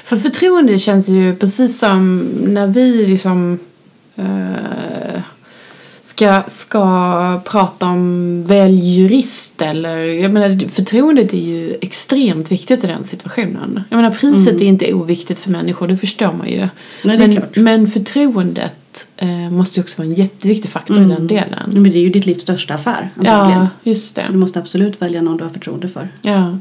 För 0.04 0.16
förtroende 0.16 0.78
känns 0.78 1.08
ju 1.08 1.36
precis 1.36 1.78
som 1.78 2.18
när 2.46 2.66
vi 2.66 3.06
liksom 3.06 3.58
eh, 4.16 5.20
ska, 6.06 6.42
ska 6.46 7.40
prata 7.44 7.86
om 7.86 8.44
välj 8.44 8.88
jurist 8.88 9.62
eller 9.62 9.98
jag 9.98 10.32
menar 10.32 10.68
förtroendet 10.68 11.32
är 11.32 11.38
ju 11.38 11.76
extremt 11.80 12.52
viktigt 12.52 12.84
i 12.84 12.86
den 12.86 13.04
situationen. 13.04 13.82
Jag 13.90 13.96
menar 13.96 14.10
priset 14.10 14.54
är 14.54 14.64
inte 14.64 14.92
oviktigt 14.92 15.38
för 15.38 15.50
människor, 15.50 15.88
det 15.88 15.96
förstår 15.96 16.32
man 16.32 16.48
ju. 16.48 16.68
Nej, 17.04 17.18
men, 17.18 17.42
men 17.64 17.86
förtroendet 17.86 19.08
eh, 19.16 19.50
måste 19.50 19.80
ju 19.80 19.82
också 19.82 20.02
vara 20.02 20.08
en 20.08 20.14
jätteviktig 20.14 20.70
faktor 20.70 21.02
i 21.02 21.04
den 21.04 21.26
delen. 21.26 21.70
Men 21.72 21.82
det 21.82 21.98
är 21.98 22.02
ju 22.02 22.10
ditt 22.10 22.26
livs 22.26 22.42
största 22.42 22.74
affär 22.74 23.10
antagligen. 23.16 23.60
Ja, 23.62 23.68
just 23.90 24.16
det. 24.16 24.24
Du 24.30 24.36
måste 24.36 24.58
absolut 24.58 25.02
välja 25.02 25.22
någon 25.22 25.36
du 25.36 25.44
har 25.44 25.50
förtroende 25.50 25.88
för. 25.88 26.08
Ja. 26.22 26.58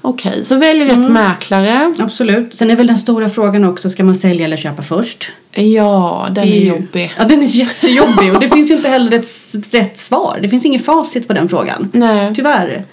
Okej, 0.00 0.44
så 0.44 0.56
välj 0.58 0.84
rätt 0.84 1.10
mäklare. 1.10 1.94
Absolut. 1.98 2.54
Sen 2.54 2.70
är 2.70 2.76
väl 2.76 2.86
den 2.86 2.98
stora 2.98 3.28
frågan 3.28 3.64
också, 3.64 3.90
ska 3.90 4.04
man 4.04 4.14
sälja 4.14 4.44
eller 4.46 4.56
köpa 4.56 4.82
först? 4.82 5.32
Ja, 5.50 6.28
den 6.30 6.46
Det 6.46 6.56
är 6.56 6.66
jobbig. 6.66 7.12
Ja, 7.18 7.24
den 7.24 7.42
är 7.42 7.46
jättejobbig 7.46 8.34
och 8.34 8.40
det 8.40 8.48
finns 8.48 8.70
ju 8.70 8.74
inte 8.74 8.88
heller 8.88 9.12
ett 9.12 9.26
rätt 9.70 9.98
svar. 9.98 10.38
Det 10.42 10.48
finns 10.48 10.66
inget 10.66 10.84
facit 10.84 11.28
på 11.28 11.34
den 11.34 11.48
frågan. 11.48 11.90
Nej. 11.92 12.34
Tyvärr. 12.34 12.84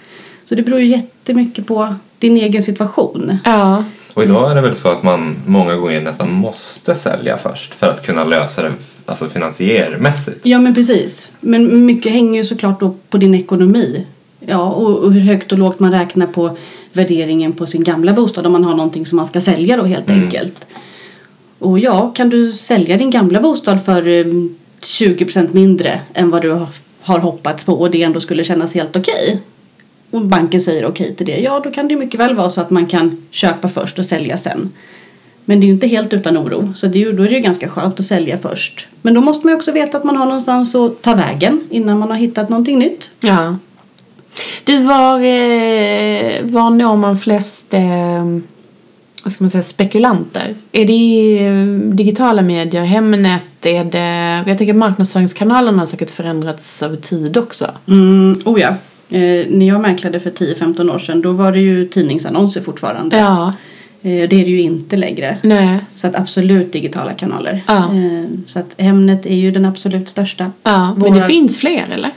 Så 0.44 0.54
det 0.54 0.62
beror 0.62 0.80
ju 0.80 0.86
jättemycket 0.86 1.66
på 1.66 1.94
din 2.18 2.36
egen 2.36 2.62
situation. 2.62 3.38
Ja. 3.44 3.84
Och 4.14 4.22
idag 4.22 4.50
är 4.50 4.54
det 4.54 4.60
väl 4.60 4.76
så 4.76 4.88
att 4.88 5.02
man 5.02 5.36
många 5.46 5.76
gånger 5.76 6.00
nästan 6.00 6.32
måste 6.32 6.94
sälja 6.94 7.38
först 7.38 7.74
för 7.74 7.88
att 7.88 8.06
kunna 8.06 8.24
lösa 8.24 8.62
det 8.62 8.72
alltså 9.06 9.28
finansiärmässigt. 9.28 10.46
Ja, 10.46 10.58
men 10.58 10.74
precis. 10.74 11.28
Men 11.40 11.86
mycket 11.86 12.12
hänger 12.12 12.40
ju 12.40 12.44
såklart 12.44 12.80
då 12.80 12.94
på 13.10 13.18
din 13.18 13.34
ekonomi. 13.34 14.06
Ja, 14.40 14.70
och, 14.70 14.98
och 14.98 15.12
hur 15.12 15.20
högt 15.20 15.52
och 15.52 15.58
lågt 15.58 15.80
man 15.80 15.92
räknar 15.92 16.26
på 16.26 16.56
värderingen 16.92 17.52
på 17.52 17.66
sin 17.66 17.84
gamla 17.84 18.12
bostad 18.12 18.46
om 18.46 18.52
man 18.52 18.64
har 18.64 18.74
någonting 18.74 19.06
som 19.06 19.16
man 19.16 19.26
ska 19.26 19.40
sälja 19.40 19.76
då 19.76 19.82
helt 19.84 20.10
Mm. 20.10 20.22
enkelt. 20.22 20.66
Och 21.58 21.78
ja, 21.78 22.12
kan 22.14 22.30
du 22.30 22.52
sälja 22.52 22.96
din 22.98 23.10
gamla 23.10 23.40
bostad 23.40 23.84
för 23.84 24.08
eh, 24.08 24.24
20% 24.80 25.48
mindre 25.52 26.00
än 26.14 26.30
vad 26.30 26.42
du 26.42 26.50
har- 26.50 27.18
hoppats 27.18 27.64
på 27.64 27.72
och 27.72 27.90
det 27.90 28.02
ändå 28.02 28.20
skulle 28.20 28.44
kännas 28.44 28.74
helt 28.74 28.96
okej. 28.96 29.40
Och 30.10 30.22
banken 30.22 30.60
säger 30.60 30.86
okej 30.86 31.14
till 31.14 31.26
det. 31.26 31.38
Ja, 31.40 31.60
då 31.64 31.70
kan 31.70 31.88
det 31.88 31.96
mycket 31.96 32.20
väl 32.20 32.34
vara 32.34 32.50
så 32.50 32.60
att 32.60 32.70
man 32.70 32.86
kan 32.86 33.22
köpa 33.30 33.68
först 33.68 33.98
och 33.98 34.06
sälja 34.06 34.38
sen. 34.38 34.70
Men 35.44 35.60
det 35.60 35.64
är 35.64 35.68
ju 35.68 35.72
inte 35.74 35.86
helt 35.86 36.12
utan 36.12 36.38
oro. 36.38 36.72
Så 36.76 36.86
det 36.86 36.98
är 36.98 37.00
ju, 37.00 37.12
då 37.12 37.22
är 37.22 37.28
det 37.28 37.34
ju 37.34 37.40
ganska 37.40 37.68
skönt 37.68 38.00
att 38.00 38.06
sälja 38.06 38.38
först. 38.38 38.86
Men 39.02 39.14
då 39.14 39.20
måste 39.20 39.46
man 39.46 39.52
ju 39.52 39.56
också 39.56 39.72
veta 39.72 39.96
att 39.98 40.04
man 40.04 40.16
har 40.16 40.24
någonstans 40.26 40.74
att 40.74 41.02
ta 41.02 41.14
vägen 41.14 41.60
innan 41.70 41.98
man 41.98 42.08
har 42.10 42.16
hittat 42.16 42.48
någonting 42.48 42.78
nytt. 42.78 43.10
Ja. 43.20 43.56
Du 44.64 44.78
var, 44.78 45.14
eh, 45.14 46.42
var 46.42 46.70
når 46.70 46.96
man 46.96 47.16
flest 47.16 47.74
eh, 47.74 48.24
vad 49.24 49.32
ska 49.32 49.44
man 49.44 49.50
säga, 49.50 49.62
spekulanter? 49.62 50.54
Är 50.72 50.84
det 50.84 51.46
eh, 51.46 51.94
digitala 51.94 52.42
medier, 52.42 52.84
Hemnet, 52.84 53.66
är 53.66 53.84
det... 53.84 54.44
Jag 54.50 54.58
tänker 54.58 54.74
marknadsföringskanalerna 54.74 55.78
har 55.82 55.86
säkert 55.86 56.10
förändrats 56.10 56.82
över 56.82 56.96
tid 56.96 57.36
också. 57.36 57.70
Mm, 57.88 58.36
oh 58.44 58.60
ja. 58.60 58.68
Eh, 59.18 59.46
när 59.48 59.66
jag 59.68 59.80
mäklade 59.80 60.20
för 60.20 60.30
10-15 60.30 60.94
år 60.94 60.98
sedan 60.98 61.20
då 61.22 61.32
var 61.32 61.52
det 61.52 61.60
ju 61.60 61.86
tidningsannonser 61.86 62.60
fortfarande. 62.60 63.16
Ja, 63.16 63.52
Eh, 64.04 64.08
det 64.10 64.22
är 64.40 64.44
det 64.44 64.50
ju 64.50 64.60
inte 64.60 64.96
längre. 64.96 65.36
nej. 65.42 65.78
Så 65.94 66.06
att 66.06 66.16
absolut 66.16 66.72
digitala 66.72 67.12
kanaler. 67.12 67.62
Ja. 67.66 67.76
Eh, 67.76 68.24
så 68.46 68.58
att 68.58 68.74
Hemnet 68.78 69.26
är 69.26 69.34
ju 69.34 69.50
den 69.50 69.64
absolut 69.64 70.08
största. 70.08 70.52
Ja, 70.62 70.94
men 70.94 71.00
Våra- 71.00 71.14
det 71.20 71.26
finns 71.26 71.58
fler 71.58 71.86
eller? 71.94 72.10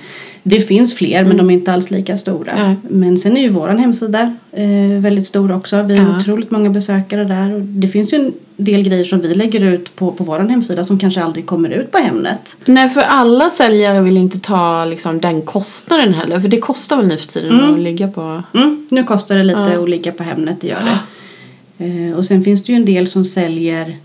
Det 0.47 0.59
finns 0.59 0.95
fler 0.95 1.25
men 1.25 1.37
de 1.37 1.49
är 1.49 1.53
inte 1.53 1.73
alls 1.73 1.91
lika 1.91 2.17
stora. 2.17 2.53
Nej. 2.57 2.75
Men 2.89 3.17
sen 3.17 3.37
är 3.37 3.41
ju 3.41 3.49
våran 3.49 3.77
hemsida 3.79 4.35
eh, 4.51 4.99
väldigt 4.99 5.27
stor 5.27 5.51
också. 5.51 5.81
Vi 5.83 5.97
har 5.97 6.09
Ja. 6.11 6.17
otroligt 6.17 6.51
många 6.51 6.69
besökare 6.69 7.23
där. 7.23 7.53
Och 7.55 7.61
det 7.61 7.87
finns 7.87 8.13
ju 8.13 8.17
en 8.17 8.33
del 8.57 8.83
grejer 8.83 9.03
som 9.03 9.21
vi 9.21 9.35
lägger 9.35 9.63
ut 9.63 9.95
på, 9.95 10.11
på 10.11 10.23
våran 10.23 10.49
hemsida 10.49 10.83
som 10.83 10.99
kanske 10.99 11.23
aldrig 11.23 11.45
kommer 11.45 11.69
ut 11.69 11.91
på 11.91 11.97
Hemnet. 11.97 12.57
Nej, 12.65 12.89
för 12.89 13.01
alla 13.01 13.49
säljare 13.49 14.01
vill 14.01 14.17
inte 14.17 14.39
ta 14.39 14.85
liksom, 14.85 15.21
den 15.21 15.41
kostnaden 15.41 16.13
heller. 16.13 16.39
För 16.39 16.47
det 16.47 16.57
kostar 16.59 16.97
väl 16.97 17.07
nu 17.07 17.17
för 17.17 17.27
tiden 17.27 17.73
att 17.73 17.79
ligga 17.79 18.07
på... 18.07 18.43
Mm, 18.53 18.87
nu 18.91 19.03
kostar 19.03 19.35
det 19.35 19.43
lite 19.43 19.69
Ja. 19.73 19.79
olika 19.79 20.11
på 20.11 20.23
Hemnet, 20.23 20.61
det 20.61 20.67
gör 20.67 20.81
det. 20.85 20.97
Eh, 21.85 22.17
och 22.17 22.25
sen 22.25 22.43
finns 22.43 22.63
det 22.63 22.71
ju 22.71 22.75
en 22.75 22.85
del 22.85 23.07
som 23.07 23.25
säljer 23.25 23.95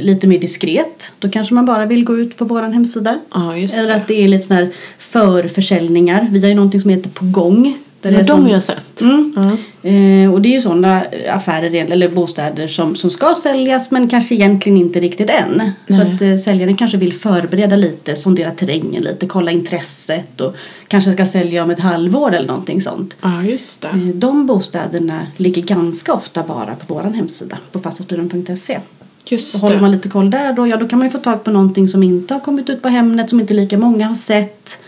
lite 0.00 0.26
mer 0.26 0.38
diskret. 0.38 1.12
Då 1.18 1.28
kanske 1.28 1.54
man 1.54 1.66
bara 1.66 1.86
vill 1.86 2.04
gå 2.04 2.18
ut 2.18 2.36
på 2.36 2.44
våran 2.44 2.72
hemsida. 2.72 3.18
Ja, 3.34 3.56
just 3.56 3.74
Eller 3.74 3.96
att 3.96 4.08
det 4.08 4.24
är 4.24 4.28
lite 4.28 4.46
sådana 4.46 4.64
här 4.64 4.72
förförsäljningar. 4.98 6.28
Vi 6.30 6.40
har 6.40 6.48
ju 6.48 6.54
någonting 6.54 6.80
som 6.80 6.90
heter 6.90 7.10
På 7.10 7.24
gång. 7.24 7.78
Där 8.02 8.10
det 8.10 8.16
Ja, 8.16 8.20
är 8.22 8.28
de 8.28 8.42
har 8.42 8.50
jag 8.50 8.62
sett. 8.62 9.00
Mm. 9.00 9.34
Ja. 9.36 9.90
Eh, 9.90 10.32
och 10.32 10.42
det 10.42 10.48
är 10.48 10.52
ju 10.52 10.60
sådana 10.60 11.04
affärer 11.30 11.74
eller 11.92 12.08
bostäder 12.08 12.68
som, 12.68 12.96
som 12.96 13.10
ska 13.10 13.34
säljas 13.42 13.90
men 13.90 14.08
kanske 14.08 14.34
egentligen 14.34 14.78
inte 14.78 15.00
riktigt 15.00 15.30
än. 15.30 15.62
Så 15.88 16.04
Nej. 16.04 16.14
att 16.14 16.22
eh, 16.22 16.36
säljaren 16.36 16.76
kanske 16.76 16.96
vill 16.96 17.12
förbereda 17.12 17.76
lite, 17.76 18.16
sondera 18.16 18.50
terrängen 18.50 19.02
lite, 19.02 19.26
kolla 19.26 19.50
intresset 19.50 20.40
och 20.40 20.56
kanske 20.88 21.12
ska 21.12 21.26
sälja 21.26 21.64
om 21.64 21.70
ett 21.70 21.78
halvår 21.78 22.34
eller 22.34 22.48
någonting 22.48 22.80
sånt. 22.80 23.16
ja, 23.20 23.42
just 23.42 23.80
det. 23.80 23.88
Eh, 23.88 23.94
de 24.14 24.46
bostäderna 24.46 25.26
ligger 25.36 25.62
ganska 25.62 26.12
ofta 26.12 26.42
bara 26.42 26.74
på 26.86 26.94
vår 26.94 27.02
hemsida 27.02 27.58
på 27.72 27.78
fastighetsbyrån.se. 27.78 28.78
Och 29.24 29.32
Just 29.32 29.62
håller 29.62 29.74
det. 29.76 29.80
man 29.82 29.90
lite 29.90 30.08
koll 30.08 30.30
där 30.30 30.52
då, 30.52 30.66
ja 30.66 30.76
då 30.76 30.88
kan 30.88 30.98
man 30.98 31.08
ju 31.08 31.12
få 31.12 31.18
tag 31.18 31.44
på 31.44 31.50
någonting 31.50 31.88
som 31.88 32.02
inte 32.02 32.34
har 32.34 32.40
kommit 32.40 32.68
ut 32.70 32.82
på 32.82 32.88
Hemnet, 32.88 33.30
som 33.30 33.40
inte 33.40 33.54
lika 33.54 33.78
många 33.78 34.06
har 34.08 34.14
sett. 34.14 34.78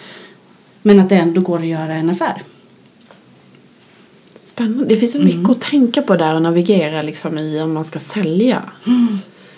Men 0.82 1.00
att 1.00 1.08
det 1.08 1.16
ändå 1.16 1.40
går 1.40 1.58
att 1.58 1.66
göra 1.66 1.94
en 1.94 2.10
affär. 2.10 2.42
Spännande. 4.44 4.84
Det 4.84 4.96
finns 4.96 5.12
så 5.12 5.20
mycket 5.20 5.50
att 5.50 5.60
tänka 5.60 6.02
på 6.02 6.16
där 6.16 6.34
och 6.34 6.42
navigera 6.42 7.02
liksom, 7.02 7.38
i 7.38 7.60
om 7.60 7.72
man 7.74 7.84
ska 7.84 7.98
sälja. 7.98 8.62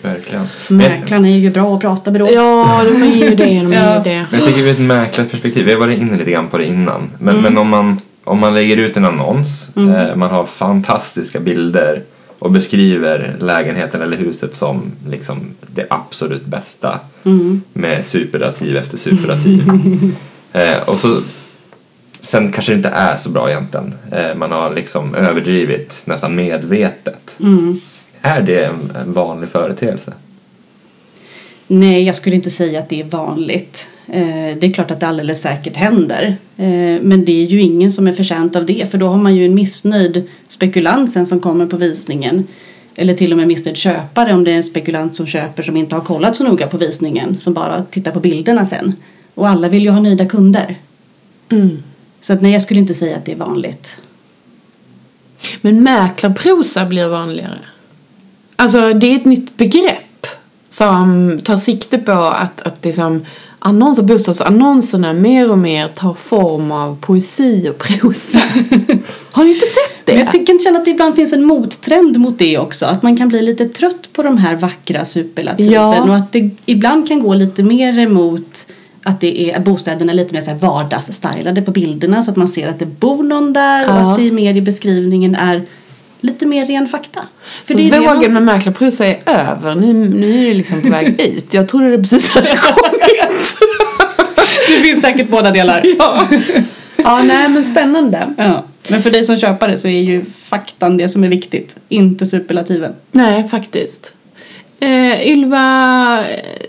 Verkligen. 0.01 0.47
Men, 0.67 0.77
Mäklarna 0.77 1.29
är 1.29 1.37
ju 1.37 1.49
bra 1.51 1.75
att 1.75 1.81
prata 1.81 2.11
med 2.11 2.21
då. 2.21 2.29
Ja, 2.33 2.81
de 2.83 3.03
är 3.03 3.15
ju 3.29 3.35
det. 3.35 3.43
De 3.45 3.73
är 3.73 3.73
Ja. 3.73 3.97
ju 3.97 4.03
det. 4.03 4.25
men 4.31 4.39
jag 4.39 4.49
tycker 4.49 4.61
ur 4.61 4.71
ett 4.71 4.79
mäklarperspektiv, 4.79 5.65
vi 5.65 5.71
har 5.71 5.79
varit 5.79 5.99
inne 5.99 6.17
lite 6.17 6.31
grann 6.31 6.47
på 6.47 6.57
det 6.57 6.65
innan. 6.65 7.09
Men, 7.19 7.41
men 7.41 7.57
om, 7.57 7.67
man, 7.69 8.01
om 8.23 8.39
man 8.39 8.53
lägger 8.53 8.77
ut 8.77 8.97
en 8.97 9.05
annons, 9.05 9.69
eh, 9.77 10.15
man 10.15 10.29
har 10.29 10.45
fantastiska 10.45 11.39
bilder 11.39 12.03
och 12.39 12.51
beskriver 12.51 13.35
lägenheten 13.39 14.01
eller 14.01 14.17
huset 14.17 14.55
som 14.55 14.91
liksom 15.07 15.39
det 15.67 15.87
absolut 15.89 16.45
bästa 16.45 16.99
med 17.73 18.05
superlativ 18.05 18.77
efter 18.77 18.97
superlativ. 18.97 19.63
eh, 20.51 20.77
och 20.85 20.99
så 20.99 21.21
Sen 22.25 22.51
kanske 22.51 22.71
det 22.71 22.75
inte 22.75 22.89
är 22.89 23.15
så 23.15 23.29
bra 23.29 23.49
egentligen. 23.49 23.93
Eh, 24.11 24.35
man 24.35 24.51
har 24.51 24.75
liksom 24.75 25.15
överdrivit 25.15 26.03
nästan 26.07 26.35
medvetet. 26.35 27.35
Är 28.21 28.41
det 28.41 28.63
en, 28.63 28.91
en 28.95 29.13
vanlig 29.13 29.49
företeelse? 29.49 30.13
Nej, 31.67 32.03
jag 32.03 32.15
skulle 32.15 32.35
inte 32.35 32.49
säga 32.49 32.79
att 32.79 32.89
det 32.89 33.01
är 33.01 33.05
vanligt. 33.05 33.89
Eh, 34.07 34.57
det 34.59 34.63
är 34.63 34.73
klart 34.73 34.91
att 34.91 34.99
det 34.99 35.07
alldeles 35.07 35.41
säkert 35.41 35.75
händer. 35.75 36.37
Eh, 36.57 37.01
men 37.01 37.25
det 37.25 37.43
är 37.43 37.45
ju 37.45 37.61
ingen 37.61 37.91
som 37.91 38.07
är 38.07 38.11
förtjänt 38.11 38.55
av 38.55 38.65
det. 38.65 38.91
För 38.91 38.97
då 38.97 39.07
har 39.07 39.17
man 39.17 39.35
ju 39.35 39.45
en 39.45 39.55
missnöjd 39.55 40.29
spekulant 40.47 41.11
sen 41.11 41.25
som 41.25 41.39
kommer 41.39 41.65
på 41.65 41.77
visningen. 41.77 42.47
Eller 42.95 43.13
till 43.13 43.31
och 43.31 43.37
med 43.37 43.47
missnöjd 43.47 43.77
köpare 43.77 44.33
om 44.33 44.43
det 44.43 44.51
är 44.51 44.55
en 44.55 44.63
spekulant 44.63 45.15
som 45.15 45.25
köper 45.25 45.63
som 45.63 45.77
inte 45.77 45.95
har 45.95 46.01
kollat 46.01 46.35
så 46.35 46.43
noga 46.43 46.67
på 46.67 46.77
visningen. 46.77 47.37
Som 47.37 47.53
bara 47.53 47.83
tittar 47.83 48.11
på 48.11 48.19
bilderna 48.19 48.65
sen. 48.65 48.93
Och 49.33 49.47
alla 49.49 49.69
vill 49.69 49.83
ju 49.83 49.89
ha 49.89 49.99
nöjda 49.99 50.25
kunder. 50.25 50.75
Mm. 51.49 51.83
Så 52.19 52.33
att 52.33 52.41
nej, 52.41 52.51
jag 52.53 52.61
skulle 52.61 52.79
inte 52.79 52.93
säga 52.93 53.17
att 53.17 53.25
det 53.25 53.31
är 53.31 53.35
vanligt. 53.35 53.97
Men 55.61 55.83
mäklarprosa 55.83 56.85
blir 56.85 57.07
vanligare. 57.07 57.59
Alltså, 58.55 58.93
det 58.93 59.07
är 59.07 59.15
ett 59.15 59.25
nytt 59.25 59.57
begrepp 59.57 60.14
som 60.77 61.39
tar 61.43 61.57
sikte 61.57 61.97
på 61.97 62.11
att, 62.11 62.61
att 62.61 62.85
liksom 62.85 63.25
annonser, 63.59 64.03
bostadsannonserna 64.03 65.13
mer 65.13 65.51
och 65.51 65.57
mer 65.57 65.87
tar 65.87 66.13
form 66.13 66.71
av 66.71 66.97
poesi 67.01 67.69
och 67.69 67.77
prosa. 67.77 68.39
Har 69.31 69.43
ni 69.43 69.49
inte 69.49 69.65
sett 69.65 70.05
det? 70.05 70.13
Men 70.13 70.23
jag 70.23 70.31
tycker 70.31 70.63
känna 70.63 70.79
att 70.79 70.85
det 70.85 70.91
ibland 70.91 71.15
finns 71.15 71.33
en 71.33 71.43
mottrend 71.43 72.19
mot 72.19 72.39
det 72.39 72.57
också. 72.57 72.85
Att 72.85 73.03
man 73.03 73.17
kan 73.17 73.27
bli 73.27 73.41
lite 73.41 73.65
trött 73.65 74.09
på 74.13 74.23
de 74.23 74.37
här 74.37 74.55
vackra 74.55 75.05
superlativen. 75.05 75.73
Ja. 75.73 76.03
Och 76.03 76.15
att 76.15 76.31
det 76.31 76.49
ibland 76.65 77.07
kan 77.07 77.19
gå 77.19 77.33
lite 77.33 77.63
mer 77.63 77.99
emot 77.99 78.67
att 79.03 79.21
det 79.21 79.51
är 79.51 79.59
bostäderna 79.59 80.11
är 80.11 80.15
lite 80.15 80.33
mer 80.33 80.41
så 80.41 80.51
här 80.51 80.57
vardagsstylade 80.57 81.61
på 81.61 81.71
bilderna 81.71 82.23
så 82.23 82.31
att 82.31 82.37
man 82.37 82.47
ser 82.47 82.67
att 82.69 82.79
det 82.79 82.85
bor 82.85 83.23
någon 83.23 83.53
där 83.53 83.89
och 83.89 83.95
Ja. 83.95 84.11
att 84.11 84.17
det 84.17 84.31
mer 84.31 84.57
i 84.57 84.61
beskrivningen 84.61 85.35
är 85.35 85.61
lite 86.25 86.45
mer 86.45 86.65
ren 86.65 86.87
fakta. 86.87 87.21
För 87.65 87.73
Så 87.73 88.13
vågen 88.13 88.33
med 88.33 88.43
mäklarprosa 88.43 89.05
är 89.05 89.19
över. 89.25 89.75
Nu, 89.75 89.93
nu 89.93 90.43
är 90.43 90.47
det 90.47 90.53
liksom 90.53 90.81
på 90.81 90.89
väg 90.89 91.21
ut. 91.21 91.53
Jag 91.53 91.69
trodde 91.69 91.91
det 91.91 91.97
precis 91.97 92.29
hade 92.29 92.47
kommit. 92.57 93.57
Det 94.67 94.79
finns 94.79 95.01
säkert 95.01 95.29
båda 95.29 95.51
delar. 95.51 95.81
ja. 95.99 96.27
ja, 96.95 97.23
nej 97.23 97.49
men 97.49 97.65
spännande. 97.65 98.33
Ja. 98.37 98.63
Men 98.87 99.03
för 99.03 99.11
dig 99.11 99.25
som 99.25 99.37
köpare 99.37 99.77
så 99.77 99.87
är 99.87 100.01
ju 100.01 100.25
faktan 100.25 100.97
det 100.97 101.09
som 101.09 101.23
är 101.23 101.27
viktigt, 101.27 101.77
inte 101.89 102.25
superlativen. 102.25 102.93
Nej, 103.11 103.47
faktiskt. 103.47 104.13
Eh, 104.79 105.27
Ylva, 105.27 105.59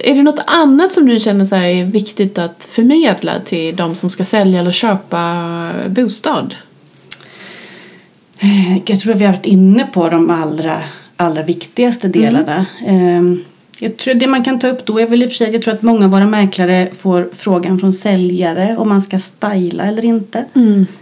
är 0.00 0.14
det 0.14 0.22
något 0.22 0.44
annat 0.46 0.92
som 0.92 1.06
du 1.06 1.18
känner 1.18 1.44
så 1.44 1.54
här 1.54 1.66
är 1.66 1.84
viktigt 1.84 2.38
att 2.38 2.66
förmedla 2.70 3.32
till 3.44 3.76
de 3.76 3.94
som 3.94 4.10
ska 4.10 4.24
sälja 4.24 4.60
eller 4.60 4.70
köpa 4.70 5.70
bostad? 5.88 6.54
Jag 8.86 9.00
tror 9.00 9.12
att 9.14 9.20
vi 9.20 9.24
har 9.24 9.32
varit 9.32 9.46
inne 9.46 9.86
på 9.92 10.08
de 10.08 10.30
allra, 10.30 10.78
allra 11.16 11.42
viktigaste 11.42 12.08
delarna. 12.08 12.66
Ehm, 12.86 13.40
Jag 13.80 13.96
tror 13.96 14.14
det 14.14 14.26
man 14.26 14.44
kan 14.44 14.58
ta 14.58 14.68
upp 14.68 14.86
då 14.86 15.00
är 15.00 15.06
väl 15.06 15.22
i 15.22 15.26
och 15.26 15.30
för 15.30 15.36
sig, 15.36 15.52
jag 15.52 15.62
tror 15.62 15.74
att 15.74 15.82
många 15.82 16.04
av 16.04 16.10
våra 16.10 16.26
mäklare 16.26 16.88
får 16.98 17.28
frågan 17.32 17.78
från 17.80 17.92
säljare 17.92 18.76
om 18.78 18.88
man 18.88 19.02
ska 19.02 19.18
styla 19.18 19.84
eller 19.84 20.04
inte. 20.04 20.44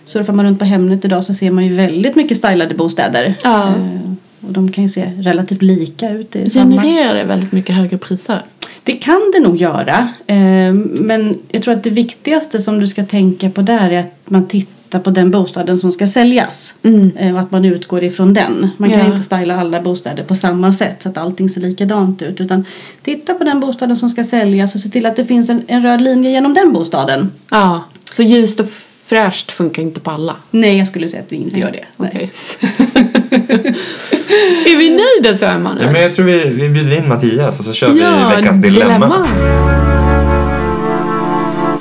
Surfar 0.05 0.33
man 0.33 0.47
runt 0.47 0.59
på 0.59 0.65
Hemnet 0.65 1.05
idag 1.05 1.25
så 1.25 1.35
ser 1.35 1.51
man 1.51 1.65
ju 1.67 1.75
väldigt 1.75 2.17
mycket 2.17 2.37
stylade 2.37 2.75
bostäder. 2.75 3.35
Ja. 3.45 3.67
Ehm, 3.69 4.17
Och 4.47 4.53
de 4.53 4.71
kan 4.73 4.85
ju 4.85 4.89
se 4.89 5.11
relativt 5.19 5.63
lika 5.63 6.11
ut. 6.11 6.33
Det. 6.33 6.53
Genererar 6.55 7.15
det 7.15 7.25
väldigt 7.25 7.53
mycket 7.53 7.75
högre 7.77 7.99
priser? 7.99 8.43
det 8.87 8.93
kan 8.93 9.33
det 9.35 9.41
nog 9.41 9.57
göra. 9.57 10.09
Ehm, 10.27 10.77
Men 10.83 11.39
jag 11.51 11.63
tror 11.63 11.75
att 11.75 11.83
det 11.85 11.91
viktigaste 11.91 12.61
som 12.61 12.79
du 12.81 12.87
ska 12.87 13.05
tänka 13.05 13.51
på 13.51 13.63
där 13.63 13.91
är 13.91 14.01
att 14.01 14.17
man 14.25 14.47
tittar 14.47 14.71
på 14.99 15.11
den 15.11 15.31
bostaden 15.31 15.79
som 15.79 15.93
ska 15.93 16.07
säljas. 16.09 16.75
Eh, 17.17 17.35
Och 17.35 17.41
att 17.41 17.51
man 17.51 17.65
utgår 17.65 18.05
ifrån 18.05 18.35
den. 18.35 18.69
Man 18.77 18.91
kan 18.91 18.99
Ja. 18.99 19.07
inte 19.07 19.23
styla 19.23 19.61
alla 19.61 19.81
bostäder 19.81 20.23
på 20.25 20.35
samma 20.35 20.73
sätt 20.73 21.03
så 21.03 21.09
att 21.09 21.19
allting 21.19 21.49
ser 21.51 21.61
likadant 21.61 22.23
ut. 22.23 22.41
Utan 22.41 22.65
titta 23.03 23.35
på 23.35 23.45
den 23.45 23.61
bostaden 23.61 23.97
som 23.97 24.09
ska 24.09 24.25
säljas 24.25 24.75
och 24.75 24.81
se 24.81 24.89
till 24.89 25.07
att 25.07 25.17
det 25.17 25.25
finns 25.25 25.51
en, 25.51 25.63
en 25.67 25.83
röd 25.83 26.01
linje 26.01 26.31
genom 26.31 26.55
den 26.55 26.73
bostaden. 26.73 27.31
Ja, 27.51 27.85
så 28.13 28.23
ljust 28.23 28.61
och 28.61 28.67
fräscht 29.07 29.53
funkar 29.53 29.83
inte 29.83 30.01
på 30.01 30.11
alla? 30.11 30.37
Nej, 30.51 30.79
jag 30.79 30.87
skulle 30.87 31.09
säga 31.09 31.23
att 31.23 31.29
det 31.31 31.37
inte 31.37 31.61
gör 31.61 31.71
det. 31.73 31.85
Okej. 31.97 32.33
är 34.67 34.79
vi 34.79 34.91
nöjda 34.91 35.39
så, 35.39 35.45
Emanuel? 35.47 35.87
Ja, 35.87 35.93
men 35.93 36.03
jag 36.03 36.15
tror 36.15 36.25
vi, 36.25 36.49
vi 36.49 36.69
bjuder 36.69 36.97
in 36.97 37.09
Mattias 37.09 37.59
och 37.59 37.65
så 37.65 37.73
kör 37.73 37.91
vi 37.93 38.37
veckans 38.37 38.63
dilemma. 38.63 39.27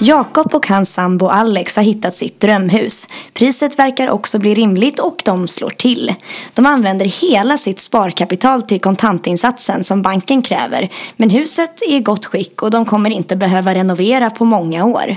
Jakob 0.05 0.55
och 0.55 0.67
hans 0.67 0.93
sambo 0.93 1.27
Alex 1.27 1.75
har 1.75 1.83
hittat 1.83 2.15
sitt 2.15 2.39
drömhus. 2.39 3.07
Priset 3.33 3.79
verkar 3.79 4.09
också 4.09 4.39
bli 4.39 4.55
rimligt 4.55 4.99
och 4.99 5.17
de 5.25 5.47
slår 5.47 5.69
till. 5.69 6.13
De 6.53 6.65
använder 6.65 7.05
hela 7.05 7.57
sitt 7.57 7.81
sparkapital 7.81 8.61
till 8.61 8.79
kontantinsatsen 8.79 9.83
som 9.83 10.01
banken 10.01 10.41
kräver. 10.41 10.89
Men 11.15 11.29
huset 11.29 11.81
är 11.81 11.95
i 11.95 11.99
gott 11.99 12.25
skick 12.25 12.61
och 12.61 12.71
de 12.71 12.85
kommer 12.85 13.09
inte 13.09 13.35
behöva 13.35 13.75
renovera 13.75 14.29
på 14.29 14.45
många 14.45 14.85
år. 14.85 15.15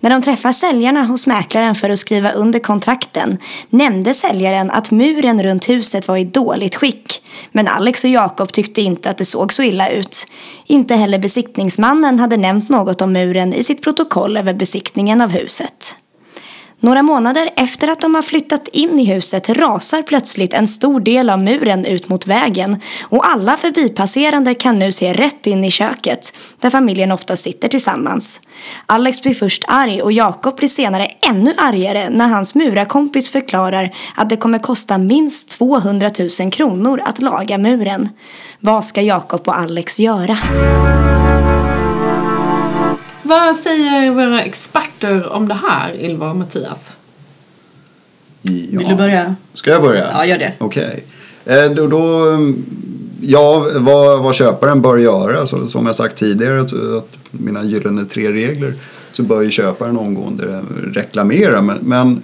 När 0.00 0.10
de 0.10 0.22
träffar 0.22 0.52
säljarna 0.52 1.02
hos 1.04 1.26
mäklaren 1.26 1.74
för 1.74 1.90
att 1.90 1.98
skriva 1.98 2.30
under 2.30 2.58
kontrakten 2.58 3.38
nämnde 3.70 4.14
säljaren 4.14 4.70
att 4.70 4.90
muren 4.90 5.42
runt 5.42 5.68
huset 5.68 6.08
var 6.08 6.16
i 6.16 6.24
dåligt 6.24 6.74
skick. 6.74 7.22
Men 7.52 7.68
Alex 7.68 8.04
och 8.04 8.10
Jakob 8.10 8.52
tyckte 8.52 8.80
inte 8.80 9.10
att 9.10 9.18
det 9.18 9.24
såg 9.24 9.52
så 9.52 9.62
illa 9.62 9.88
ut. 9.88 10.26
Inte 10.66 10.94
heller 10.94 11.18
besiktningsmannen 11.18 12.18
hade 12.18 12.36
nämnt 12.36 12.68
något 12.68 13.00
om 13.02 13.12
muren 13.12 13.54
i 13.54 13.64
sitt 13.64 13.82
protokoll 13.82 14.25
över 14.36 14.54
besiktningen 14.54 15.20
av 15.20 15.30
huset. 15.30 15.94
Några 16.80 17.02
månader 17.02 17.50
efter 17.56 17.88
att 17.88 18.00
de 18.00 18.14
har 18.14 18.22
flyttat 18.22 18.68
in 18.68 19.00
i 19.00 19.04
huset 19.04 19.48
rasar 19.48 20.02
plötsligt 20.02 20.54
en 20.54 20.66
stor 20.66 21.00
del 21.00 21.30
av 21.30 21.38
muren 21.38 21.84
ut 21.84 22.08
mot 22.08 22.26
vägen 22.26 22.80
och 23.02 23.26
alla 23.26 23.56
förbipasserande 23.56 24.54
kan 24.54 24.78
nu 24.78 24.92
se 24.92 25.12
rätt 25.12 25.46
in 25.46 25.64
i 25.64 25.70
köket 25.70 26.32
där 26.60 26.70
familjen 26.70 27.12
ofta 27.12 27.36
sitter 27.36 27.68
tillsammans. 27.68 28.40
Alex 28.86 29.22
blir 29.22 29.34
först 29.34 29.64
arg 29.68 30.02
och 30.02 30.12
Jakob 30.12 30.56
blir 30.56 30.68
senare 30.68 31.06
ännu 31.30 31.54
argare 31.58 32.10
när 32.10 32.28
hans 32.28 32.54
murarkompis 32.54 33.30
förklarar 33.30 33.94
att 34.14 34.30
det 34.30 34.36
kommer 34.36 34.58
kosta 34.58 34.98
minst 34.98 35.48
200 35.48 36.10
000 36.40 36.50
kronor 36.50 37.00
att 37.04 37.22
laga 37.22 37.58
muren. 37.58 38.08
Vad 38.60 38.84
ska 38.84 39.02
Jakob 39.02 39.48
och 39.48 39.58
Alex 39.58 40.00
göra? 40.00 40.38
Vad 43.26 43.56
säger 43.56 44.10
våra 44.10 44.42
experter 44.42 45.28
om 45.28 45.48
det 45.48 45.54
här, 45.68 45.94
Ylva 46.00 46.30
och 46.30 46.36
Mattias? 46.36 46.92
Ja. 48.42 48.52
Vill 48.78 48.88
du 48.88 48.94
börja? 48.94 49.36
Ska 49.52 49.70
jag 49.70 49.82
börja? 49.82 50.06
Ja, 50.12 50.26
gör 50.26 50.38
det. 50.38 50.52
Okej. 50.58 51.04
Eh, 51.44 51.64
Då, 51.70 51.86
då, 51.86 52.28
mm, 52.30 52.64
ja, 53.20 53.66
vad, 53.76 54.22
vad 54.22 54.34
köparen 54.34 54.82
bör 54.82 54.96
göra, 54.96 55.46
så, 55.46 55.68
som 55.68 55.86
jag 55.86 55.94
sagt 55.96 56.16
tidigare, 56.18 56.60
att, 56.60 56.72
att 56.72 57.18
mina 57.30 57.64
gyllene 57.64 58.04
tre 58.04 58.32
regler, 58.32 58.74
så 59.10 59.22
bör 59.22 59.42
ju 59.42 59.50
köparen 59.50 59.96
omgående 59.96 60.62
reklamera. 60.94 61.62
Men, 61.62 61.78
men 61.82 62.22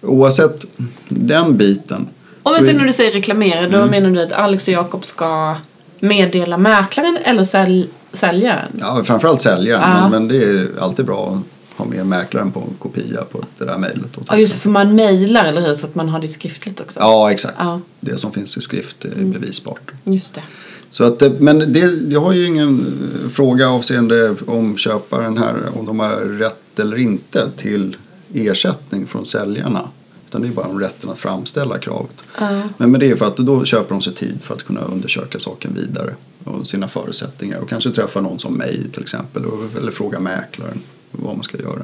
oavsett 0.00 0.64
den 1.08 1.56
biten. 1.56 2.08
Så 2.42 2.58
inte 2.58 2.70
är- 2.70 2.74
när 2.74 2.86
du 2.86 2.92
säger 2.92 3.12
reklamera, 3.12 3.68
då 3.68 3.86
menar 3.86 4.10
du 4.10 4.22
att 4.22 4.32
Alex 4.32 4.68
och 4.68 4.74
Jakob 4.74 5.04
ska 5.04 5.56
meddela 6.00 6.56
mäklaren 6.58 7.18
eller 7.24 7.44
sälj 7.44 7.88
säljaren? 8.12 8.72
Ja, 8.80 9.04
framförallt 9.04 9.40
säljaren, 9.40 9.82
Ja. 9.90 10.00
men, 10.00 10.10
men 10.10 10.28
det 10.28 10.44
är 10.44 10.68
alltid 10.80 11.04
bra 11.06 11.26
att 11.72 11.78
ha 11.78 11.84
med 11.84 12.06
mäklaren 12.06 12.52
på 12.52 12.60
en 12.60 12.74
kopia 12.78 13.22
på 13.22 13.44
det 13.58 13.64
där 13.64 13.78
mejlet. 13.78 14.18
Ja, 14.28 14.36
just 14.36 14.54
för 14.54 14.70
man 14.70 14.94
mejlar, 14.94 15.44
eller 15.44 15.60
hur? 15.60 15.74
Så 15.74 15.86
att 15.86 15.94
man 15.94 16.08
har 16.08 16.20
det 16.20 16.28
skriftligt 16.28 16.80
också. 16.80 17.00
Ja, 17.00 17.30
exakt. 17.32 17.56
Ja. 17.60 17.80
Det 18.00 18.18
som 18.18 18.32
finns 18.32 18.56
i 18.56 18.60
skrift 18.60 19.04
är 19.04 19.24
bevisbart. 19.24 19.90
Just 20.04 20.34
det. 20.34 20.42
Så 20.88 21.04
att, 21.04 21.18
det- 21.18 21.40
men 21.40 21.72
det, 21.72 21.92
jag 22.08 22.20
har 22.20 22.32
ju 22.32 22.46
ingen 22.46 22.86
eh, 23.24 23.30
fråga 23.30 23.68
avseende 23.70 24.34
om 24.46 24.76
köparen 24.76 25.38
här, 25.38 25.54
om 25.78 25.86
de 25.86 26.00
har 26.00 26.10
rätt 26.38 26.78
eller 26.78 26.96
inte 26.96 27.50
till 27.56 27.96
ersättning 28.34 29.06
från 29.06 29.26
säljarna. 29.26 29.88
Utan 30.32 30.42
det 30.42 30.48
är 30.48 30.52
bara 30.52 30.66
om 30.66 30.80
rätten 30.80 31.10
att 31.10 31.18
framställa 31.18 31.78
kravet. 31.78 32.22
Ja. 32.40 32.62
Men, 32.76 32.90
men 32.90 33.00
det 33.00 33.10
är 33.10 33.16
för 33.16 33.26
att 33.26 33.36
då 33.36 33.64
köper 33.64 33.88
de 33.88 34.00
sig 34.00 34.14
tid 34.14 34.38
för 34.42 34.54
att 34.54 34.62
kunna 34.62 34.80
undersöka 34.80 35.38
saken 35.38 35.74
vidare. 35.74 36.14
Och 36.44 36.66
sina 36.66 36.88
förutsättningar. 36.88 37.58
Och 37.58 37.68
kanske 37.68 37.90
träffa 37.90 38.20
någon 38.20 38.38
som 38.38 38.54
mig 38.54 38.90
till 38.92 39.02
exempel. 39.02 39.42
Eller 39.76 39.92
fråga 39.92 40.20
mäklaren 40.20 40.80
vad 41.10 41.34
man 41.34 41.42
ska 41.42 41.58
göra. 41.58 41.82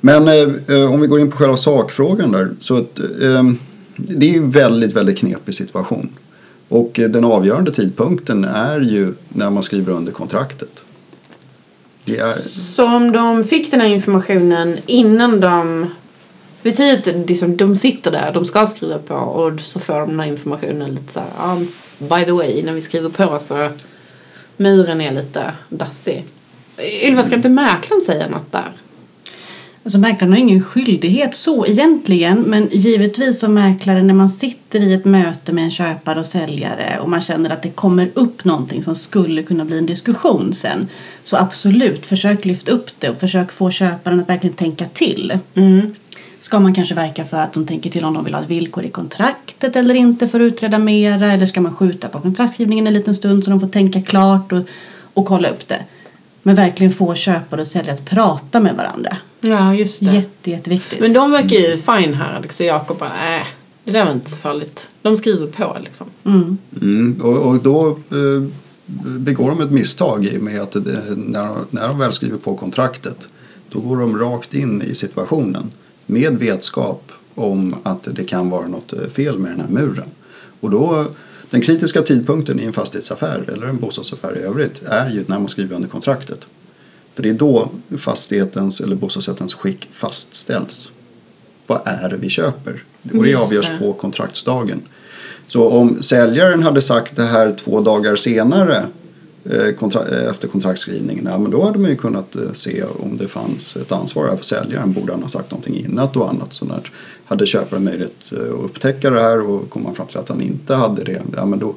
Men 0.00 0.28
eh, 0.28 0.92
om 0.92 1.00
vi 1.00 1.06
går 1.06 1.20
in 1.20 1.30
på 1.30 1.36
själva 1.36 1.56
sakfrågan 1.56 2.32
där. 2.32 2.50
Så 2.58 2.76
att, 2.76 2.98
eh, 2.98 3.44
det 3.96 4.26
är 4.26 4.32
ju 4.32 4.38
en 4.38 4.50
väldigt, 4.50 4.92
väldigt 4.92 5.18
knepig 5.18 5.54
situation. 5.54 6.08
Och 6.68 7.00
eh, 7.00 7.10
den 7.10 7.24
avgörande 7.24 7.72
tidpunkten 7.72 8.44
är 8.44 8.80
ju 8.80 9.14
när 9.28 9.50
man 9.50 9.62
skriver 9.62 9.92
under 9.92 10.12
kontraktet. 10.12 10.84
Det 12.04 12.18
är, 12.18 12.32
Så 12.48 12.86
om 12.86 13.12
de 13.12 13.44
fick 13.44 13.70
den 13.70 13.80
här 13.80 13.88
informationen 13.88 14.78
innan 14.86 15.40
de... 15.40 15.86
Vi 16.62 16.72
säger 16.72 16.98
att 16.98 17.28
liksom, 17.28 17.56
de 17.56 17.76
sitter 17.76 18.10
där, 18.10 18.32
de 18.32 18.44
ska 18.44 18.66
skriva 18.66 18.98
på 18.98 19.14
och 19.14 19.60
så 19.60 19.80
får 19.80 19.94
de 19.94 20.10
den 20.10 20.20
här 20.20 20.26
informationen 20.26 20.90
lite 20.90 21.12
så 21.12 21.20
här, 21.20 21.28
ah, 21.38 21.56
by 21.98 22.24
the 22.24 22.32
way, 22.32 22.62
när 22.62 22.72
vi 22.72 22.82
skriver 22.82 23.08
på 23.08 23.38
så 23.38 23.68
muren 24.56 25.00
är 25.00 25.12
lite 25.12 25.52
dassig. 25.68 26.24
Ylva, 27.04 27.22
ska 27.22 27.34
inte 27.34 27.48
mäklaren 27.48 28.02
säga 28.02 28.28
något 28.28 28.52
där? 28.52 28.72
Alltså 29.84 29.98
mäklaren 29.98 30.32
har 30.32 30.38
ingen 30.38 30.62
skyldighet 30.62 31.34
så 31.34 31.66
egentligen 31.66 32.40
men 32.40 32.68
givetvis 32.72 33.40
som 33.40 33.54
mäklare 33.54 34.02
när 34.02 34.14
man 34.14 34.30
sitter 34.30 34.80
i 34.80 34.94
ett 34.94 35.04
möte 35.04 35.52
med 35.52 35.64
en 35.64 35.70
köpare 35.70 36.20
och 36.20 36.26
säljare 36.26 36.98
och 37.02 37.08
man 37.08 37.20
känner 37.20 37.50
att 37.50 37.62
det 37.62 37.70
kommer 37.70 38.10
upp 38.14 38.44
någonting 38.44 38.82
som 38.82 38.94
skulle 38.94 39.42
kunna 39.42 39.64
bli 39.64 39.78
en 39.78 39.86
diskussion 39.86 40.52
sen 40.54 40.88
så 41.22 41.36
absolut, 41.36 42.06
försök 42.06 42.44
lyfta 42.44 42.72
upp 42.72 42.90
det 42.98 43.10
och 43.10 43.20
försök 43.20 43.52
få 43.52 43.70
köparen 43.70 44.20
att 44.20 44.28
verkligen 44.28 44.56
tänka 44.56 44.84
till. 44.84 45.38
Ska 46.40 46.60
man 46.60 46.74
kanske 46.74 46.94
verka 46.94 47.24
för 47.24 47.36
att 47.36 47.52
de 47.52 47.66
tänker 47.66 47.90
till 47.90 48.04
om 48.04 48.14
de 48.14 48.24
vill 48.24 48.34
ha 48.34 48.42
ett 48.42 48.50
villkor 48.50 48.84
i 48.84 48.90
kontraktet 48.90 49.76
eller 49.76 49.94
inte 49.94 50.28
för 50.28 50.40
att 50.40 50.44
utreda 50.52 50.78
mera 50.78 51.32
eller 51.32 51.46
ska 51.46 51.60
man 51.60 51.74
skjuta 51.76 52.08
på 52.08 52.20
kontraktskrivningen 52.20 52.86
en 52.86 52.92
liten 52.94 53.14
stund 53.14 53.44
så 53.44 53.50
de 53.50 53.60
får 53.60 53.68
tänka 53.68 54.02
klart 54.02 54.52
och, 54.52 54.60
och 55.14 55.26
kolla 55.26 55.48
upp 55.48 55.68
det. 55.68 55.84
Men 56.42 56.54
verkligen 56.54 56.92
få 56.92 57.14
köpare 57.14 57.60
och 57.60 57.66
säljare 57.66 57.94
att 57.94 58.10
prata 58.10 58.60
med 58.60 58.76
varandra. 58.76 59.16
Ja, 59.40 59.74
just 59.74 60.02
Jätte, 60.02 60.50
jätteviktigt. 60.50 61.00
Men 61.00 61.12
de 61.12 61.30
verkar 61.30 61.56
ju 61.56 61.76
fine 61.76 62.14
här, 62.14 62.36
Alex 62.36 62.60
och 62.60 62.66
Jakob. 62.66 62.98
bara, 62.98 63.36
Äh, 63.38 63.42
det 63.84 63.90
där 63.92 64.04
var 64.04 64.12
inte 64.12 64.30
så 64.30 64.36
farligt. 64.36 64.88
De 65.02 65.16
skriver 65.16 65.46
på 65.46 65.76
liksom. 65.84 66.06
Mm. 66.24 66.58
Mm, 66.82 67.20
och, 67.22 67.36
och 67.48 67.62
då 67.62 67.88
eh, 67.90 68.48
begår 69.04 69.48
de 69.50 69.60
ett 69.60 69.70
misstag 69.70 70.24
i 70.26 70.38
och 70.38 70.42
med 70.42 70.60
att 70.60 70.72
det, 70.72 71.02
när, 71.16 71.44
de- 71.46 71.66
när 71.70 71.88
de 71.88 71.98
väl 71.98 72.12
skriver 72.12 72.38
på 72.38 72.54
kontraktet 72.56 73.28
då 73.68 73.80
går 73.80 73.96
de 73.96 74.18
rakt 74.18 74.54
in 74.54 74.82
i 74.82 74.94
situationen 74.94 75.70
med 76.10 76.38
vetskap 76.38 77.12
om 77.34 77.76
att 77.82 78.08
det 78.10 78.24
kan 78.24 78.50
vara 78.50 78.68
något 78.68 78.92
eh, 78.92 79.08
fel 79.08 79.38
med 79.38 79.50
den 79.50 79.60
här 79.60 79.68
muren. 79.68 80.10
Och 80.60 80.70
då, 80.70 81.06
den 81.50 81.60
kritiska 81.60 82.02
tidpunkten 82.02 82.60
i 82.60 82.64
en 82.64 82.72
fastighetsaffär 82.72 83.44
eller 83.54 83.66
en 83.66 83.76
bostadsaffär 83.76 84.38
i 84.38 84.40
övrigt 84.40 84.82
är 84.86 85.10
ju 85.10 85.24
när 85.26 85.38
man 85.38 85.48
skriver 85.48 85.76
under 85.76 85.88
kontraktet. 85.88 86.46
För 87.14 87.22
det 87.22 87.28
är 87.28 87.34
då 87.34 87.70
fastighetens 87.98 88.80
eller 88.80 88.96
bostadsrättens 88.96 89.54
skick 89.54 89.88
fastställs. 89.92 90.92
Vad 91.66 91.80
är 91.84 92.08
det 92.08 92.16
vi 92.16 92.28
köper? 92.28 92.84
Och 93.14 93.24
det 93.24 93.34
avgörs 93.34 93.70
på 93.78 93.92
kontraktsdagen. 93.92 94.82
Så 95.46 95.68
om 95.68 96.02
säljaren 96.02 96.62
hade 96.62 96.82
sagt 96.82 97.16
det 97.16 97.24
här 97.24 97.50
två 97.50 97.80
dagar 97.80 98.16
senare 98.16 98.86
kontra- 99.78 100.08
eh, 100.22 100.30
efter 100.30 100.48
kontraktsskrivningen, 100.48 101.24
ja, 101.30 101.38
men 101.38 101.50
då 101.50 101.64
hade 101.64 101.78
man 101.78 101.90
ju 101.90 101.96
kunnat 101.96 102.36
eh, 102.36 102.52
se 102.52 102.82
om 102.84 103.16
det 103.16 103.28
fanns 103.28 103.76
ett 103.76 103.92
ansvar 103.92 104.28
här 104.28 104.36
för 104.36 104.44
säljaren. 104.44 104.92
Borde 104.92 105.12
han 105.12 105.22
ha 105.22 105.28
sagt 105.28 105.50
någonting 105.50 105.76
innan 105.84 106.08
och 106.14 106.30
annat 106.30 106.52
sådant. 106.52 106.84
Hade 107.24 107.46
köparen 107.46 107.84
möjlighet 107.84 108.32
eh, 108.32 108.38
att 108.38 108.64
upptäcka 108.64 109.10
det 109.10 109.20
här 109.20 109.40
och 109.40 109.70
kom 109.70 109.82
man 109.82 109.94
fram 109.94 110.06
till 110.06 110.18
att 110.18 110.28
han 110.28 110.40
inte 110.40 110.74
hade 110.74 111.04
det, 111.04 111.22
ja, 111.36 111.44
men 111.46 111.58
då, 111.58 111.74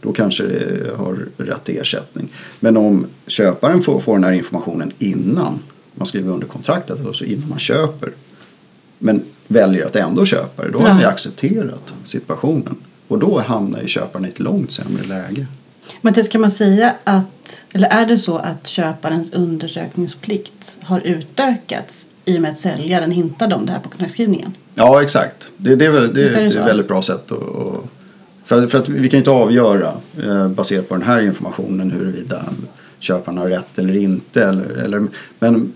då 0.00 0.12
kanske 0.12 0.42
det 0.46 0.96
har 0.96 1.18
rätt 1.36 1.68
ersättning. 1.68 2.32
Men 2.60 2.76
om 2.76 3.06
köparen 3.26 3.82
får, 3.82 4.00
får 4.00 4.14
den 4.14 4.24
här 4.24 4.32
informationen 4.32 4.92
innan 4.98 5.58
man 5.94 6.06
skriver 6.06 6.32
under 6.32 6.46
kontraktet, 6.46 7.06
alltså 7.06 7.24
innan 7.24 7.48
man 7.48 7.58
köper, 7.58 8.12
men 8.98 9.22
väljer 9.46 9.86
att 9.86 9.96
ändå 9.96 10.24
köpa 10.24 10.64
det, 10.64 10.70
då 10.70 10.78
har 10.78 10.86
Ja. 10.86 10.92
man 10.92 11.02
ju 11.02 11.08
accepterat 11.08 11.92
situationen. 12.04 12.76
Och 13.08 13.18
då 13.18 13.38
hamnar 13.40 13.80
ju 13.80 13.86
köparen 13.88 14.24
i 14.24 14.28
ett 14.28 14.38
långt 14.40 14.70
sämre 14.70 15.04
läge. 15.06 15.46
Mattias, 16.00 16.28
kan 16.28 16.40
man 16.40 16.50
säga 16.50 16.94
att, 17.04 17.64
eller 17.72 17.88
är 17.88 18.06
det 18.06 18.18
så 18.18 18.36
att 18.36 18.66
köparens 18.66 19.32
undersökningsplikt 19.32 20.78
har 20.82 21.00
utökats 21.00 22.06
i 22.24 22.36
och 22.36 22.42
med 22.42 22.50
att 22.50 22.58
säljaren 22.58 23.10
hintade 23.10 23.54
om 23.54 23.66
det 23.66 23.72
här 23.72 23.80
på 23.80 23.88
kontraktskrivningen? 23.88 24.54
Ja, 24.74 25.02
exakt. 25.02 25.48
Det, 25.56 25.76
det 25.76 25.86
är, 25.86 25.90
väl, 25.90 26.14
det 26.14 26.22
är 26.22 26.36
är 26.36 26.40
det 26.40 26.44
ett 26.44 26.52
så? 26.52 26.58
väldigt 26.58 26.88
bra 26.88 27.02
sätt 27.02 27.32
att... 27.32 27.38
att 27.42 27.84
för, 28.44 28.66
för 28.66 28.78
att 28.78 28.88
vi 28.88 29.08
kan 29.08 29.16
ju 29.16 29.18
inte 29.18 29.30
avgöra 29.30 29.94
eh, 30.24 30.48
baserat 30.48 30.88
på 30.88 30.94
den 30.94 31.02
här 31.02 31.22
informationen 31.22 31.90
huruvida 31.90 32.44
köparen 32.98 33.38
har 33.38 33.48
rätt 33.48 33.78
eller 33.78 33.96
inte. 33.96 34.44
Eller, 34.44 34.84
eller, 34.84 35.06
men 35.38 35.72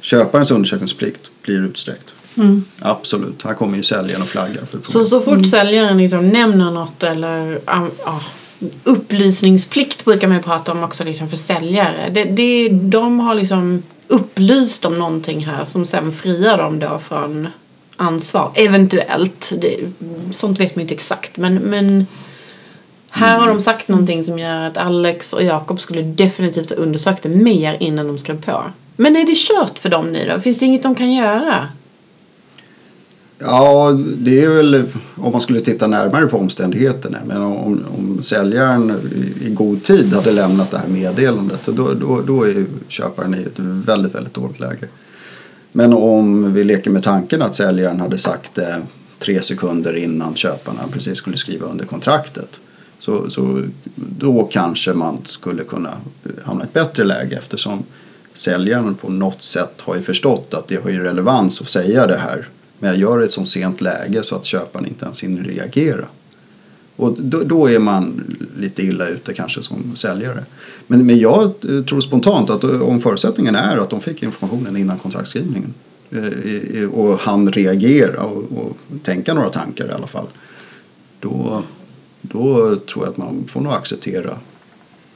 köparens 0.00 0.50
undersökningsplikt 0.50 1.30
blir 1.42 1.58
utsträckt. 1.58 2.14
Mm. 2.36 2.64
Absolut. 2.78 3.42
Här 3.42 3.54
kommer 3.54 3.76
ju 3.76 3.82
säljaren 3.82 4.22
och 4.22 4.28
flaggar 4.28 4.64
för 4.64 4.80
Så, 4.82 5.04
så 5.04 5.20
fort 5.20 5.46
säljaren 5.46 5.98
liksom 5.98 6.28
nämner 6.28 6.70
något 6.70 7.02
eller 7.02 7.60
ja, 7.66 7.88
upplysningsplikt 8.84 10.04
brukar 10.04 10.28
man 10.28 10.36
ju 10.36 10.42
prata 10.42 10.72
om 10.72 10.82
också 10.82 11.04
liksom 11.04 11.28
för 11.28 11.36
säljare. 11.36 12.10
Det, 12.10 12.24
det, 12.24 12.68
de 12.68 13.20
har 13.20 13.34
liksom 13.34 13.82
upplyst 14.08 14.84
om 14.84 14.98
någonting 14.98 15.46
här 15.46 15.64
som 15.64 15.86
sen 15.86 16.12
friar 16.12 16.58
dem 16.58 16.78
då 16.78 16.98
från 16.98 17.48
ansvar. 17.96 18.52
Eventuellt. 18.54 19.52
Det, 19.58 19.76
sånt 20.32 20.60
vet 20.60 20.76
man 20.76 20.82
inte 20.82 20.94
exakt. 20.94 21.36
Men, 21.36 21.54
men 21.54 22.06
här 23.10 23.38
har 23.38 23.48
de 23.48 23.60
sagt 23.60 23.88
någonting 23.88 24.24
som 24.24 24.38
gör 24.38 24.66
att 24.66 24.76
Alex 24.76 25.32
och 25.32 25.42
Jakob 25.42 25.80
skulle 25.80 26.02
definitivt 26.02 26.70
ha 26.70 26.76
undersökt 26.76 27.22
det 27.22 27.28
mer 27.28 27.76
innan 27.80 28.06
de 28.06 28.18
skrev 28.18 28.42
på. 28.42 28.62
Men 28.96 29.16
är 29.16 29.26
det 29.26 29.36
kört 29.36 29.78
för 29.78 29.88
dem 29.88 30.12
nu 30.12 30.28
då? 30.28 30.40
Finns 30.40 30.58
det 30.58 30.64
inget 30.64 30.82
de 30.82 30.94
kan 30.94 31.12
göra? 31.12 31.68
Ja, 33.38 33.92
det 34.18 34.44
är 34.44 34.50
väl 34.50 34.84
om 35.16 35.32
man 35.32 35.40
skulle 35.40 35.60
titta 35.60 35.86
närmare 35.86 36.26
på 36.26 36.38
omständigheterna. 36.38 37.18
Men 37.26 37.36
om, 37.42 37.84
om 37.98 38.22
säljaren 38.22 38.92
i- 39.46 39.50
god 39.50 39.82
tid 39.82 40.12
hade 40.12 40.30
lämnat 40.32 40.70
det 40.70 40.78
här 40.78 40.88
meddelandet 40.88 41.60
då, 41.66 41.94
då, 41.94 42.20
då 42.26 42.44
är 42.48 42.64
köparen 42.88 43.34
i 43.34 43.38
ett 43.38 43.58
väldigt, 43.58 44.14
väldigt 44.14 44.34
dåligt 44.34 44.60
läge. 44.60 44.88
Men 45.72 45.92
om 45.92 46.52
vi 46.54 46.64
leker 46.64 46.90
med 46.90 47.02
tanken 47.02 47.42
att 47.42 47.54
säljaren 47.54 48.00
hade 48.00 48.18
sagt 48.18 48.54
det 48.54 48.82
tre 49.18 49.42
sekunder 49.42 49.96
innan 49.96 50.34
köparna 50.34 50.80
precis 50.92 51.18
skulle 51.18 51.36
skriva 51.36 51.66
under 51.66 51.84
kontraktet. 51.86 52.60
Så, 52.98 53.30
så 53.30 53.60
då 53.94 54.48
kanske 54.52 54.92
man 54.92 55.18
skulle 55.24 55.64
kunna 55.64 55.90
hamna 56.44 56.64
i 56.64 56.66
ett 56.66 56.72
bättre 56.72 57.04
läge 57.04 57.36
eftersom 57.36 57.82
säljaren 58.34 58.94
på 58.94 59.08
något 59.10 59.42
sätt 59.42 59.80
har 59.82 59.96
ju 59.96 60.02
förstått 60.02 60.54
att 60.54 60.68
det 60.68 60.82
har 60.82 60.90
ju 60.90 61.02
relevans 61.02 61.60
att 61.60 61.68
säga 61.68 62.06
det 62.06 62.16
här. 62.16 62.48
Men 62.78 62.90
jag 62.90 62.98
gör 62.98 63.18
det 63.18 63.22
i 63.22 63.26
ett 63.26 63.32
så 63.32 63.44
sent 63.44 63.80
läge 63.80 64.22
så 64.22 64.36
att 64.36 64.44
köparen 64.44 64.86
inte 64.86 65.04
ens 65.04 65.22
hinner 65.22 65.42
reagera. 65.42 66.06
Och 66.96 67.16
då, 67.18 67.42
då 67.42 67.70
är 67.70 67.78
man 67.78 68.36
lite 68.58 68.82
illa 68.82 69.08
ute 69.08 69.32
kanske 69.32 69.62
som 69.62 69.96
säljare. 69.96 70.44
Men, 70.86 71.06
men 71.06 71.18
jag 71.18 71.54
tror 71.60 72.00
spontant 72.00 72.50
att 72.50 72.64
om 72.64 73.00
förutsättningen 73.00 73.54
är 73.54 73.76
att 73.76 73.90
de 73.90 74.00
fick 74.00 74.22
informationen 74.22 74.76
innan 74.76 74.98
kontraktskrivningen 74.98 75.74
eh, 76.10 76.88
och 76.88 77.18
han 77.18 77.52
reagera 77.52 78.22
och, 78.22 78.42
och 78.52 78.76
tänka 79.02 79.34
några 79.34 79.48
tankar 79.48 79.88
i 79.88 79.92
alla 79.92 80.06
fall. 80.06 80.26
Då, 81.20 81.62
då 82.22 82.76
tror 82.76 83.04
jag 83.04 83.10
att 83.10 83.16
man 83.16 83.44
får 83.48 83.60
nog 83.60 83.72
acceptera 83.72 84.38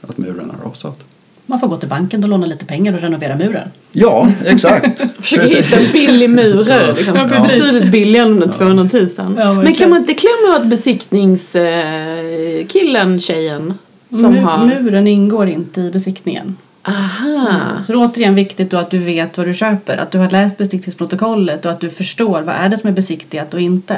att 0.01 0.17
muren 0.17 0.51
har 0.51 0.69
rasat. 0.69 1.05
Man 1.45 1.59
får 1.59 1.67
gå 1.67 1.77
till 1.77 1.89
banken 1.89 2.23
och 2.23 2.29
låna 2.29 2.45
lite 2.45 2.65
pengar 2.65 2.93
och 2.93 3.01
renovera 3.01 3.35
muren. 3.35 3.67
Ja, 3.91 4.27
exakt. 4.45 5.03
Försöker 5.19 5.57
hitta 5.57 5.77
en 5.77 5.87
billig 5.93 6.29
mur. 6.29 6.63
Ja. 6.69 6.93
Betydligt 7.25 7.91
billigare 7.91 8.27
än 8.27 8.39
de 8.39 8.45
där 8.45 8.53
200 8.53 8.83
000. 8.93 9.01
verkligen. 9.01 9.57
Men 9.63 9.75
kan 9.75 9.89
man 9.89 9.99
inte 9.99 10.13
klämma 10.13 10.55
åt 10.59 10.65
besiktningskillen, 10.65 13.19
tjejen? 13.19 13.73
Som 14.09 14.35
Mu- 14.35 14.39
har... 14.41 14.65
Muren 14.65 15.07
ingår 15.07 15.49
inte 15.49 15.81
i 15.81 15.91
besiktningen. 15.91 16.57
Aha. 16.83 17.47
Så 17.85 17.91
det 17.91 17.97
är 17.99 18.05
återigen 18.05 18.35
viktigt 18.35 18.71
då 18.71 18.77
att 18.77 18.91
du 18.91 18.97
vet 18.97 19.37
vad 19.37 19.47
du 19.47 19.53
köper. 19.53 19.97
Att 19.97 20.11
du 20.11 20.17
har 20.17 20.29
läst 20.29 20.57
besiktningsprotokollet 20.57 21.65
och 21.65 21.71
att 21.71 21.79
du 21.79 21.89
förstår 21.89 22.41
vad 22.41 22.55
är 22.55 22.69
det 22.69 22.77
som 22.77 22.89
är 22.89 22.93
besiktigat 22.93 23.53
och 23.53 23.61
inte. 23.61 23.97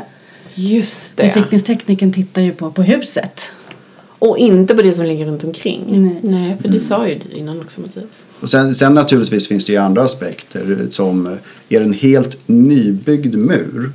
Just 0.55 1.17
det. 1.17 1.23
Besiktningstekniken 1.23 2.13
tittar 2.13 2.41
ju 2.41 2.51
på, 2.51 2.71
på 2.71 2.83
huset. 2.83 3.51
Och 4.27 4.37
inte 4.37 4.75
på 4.75 4.81
det 4.81 4.93
som 4.93 5.05
ligger 5.05 5.25
runt 5.25 5.43
omkring. 5.43 5.83
Nej. 5.87 6.19
Nej 6.23 6.57
för 6.61 6.69
det 6.69 6.79
sa 6.79 7.07
ju 7.07 7.15
du 7.29 7.35
innan 7.37 7.61
också 7.61 7.81
Mattias. 7.81 8.25
Och 8.39 8.49
sen, 8.49 8.75
sen 8.75 8.93
naturligtvis 8.93 9.47
finns 9.47 9.65
det 9.65 9.71
ju 9.71 9.77
andra 9.77 10.03
aspekter 10.03 10.87
som 10.89 11.27
eh, 11.27 11.33
är 11.69 11.81
en 11.81 11.93
helt 11.93 12.37
nybyggd 12.47 13.35
mur 13.35 13.91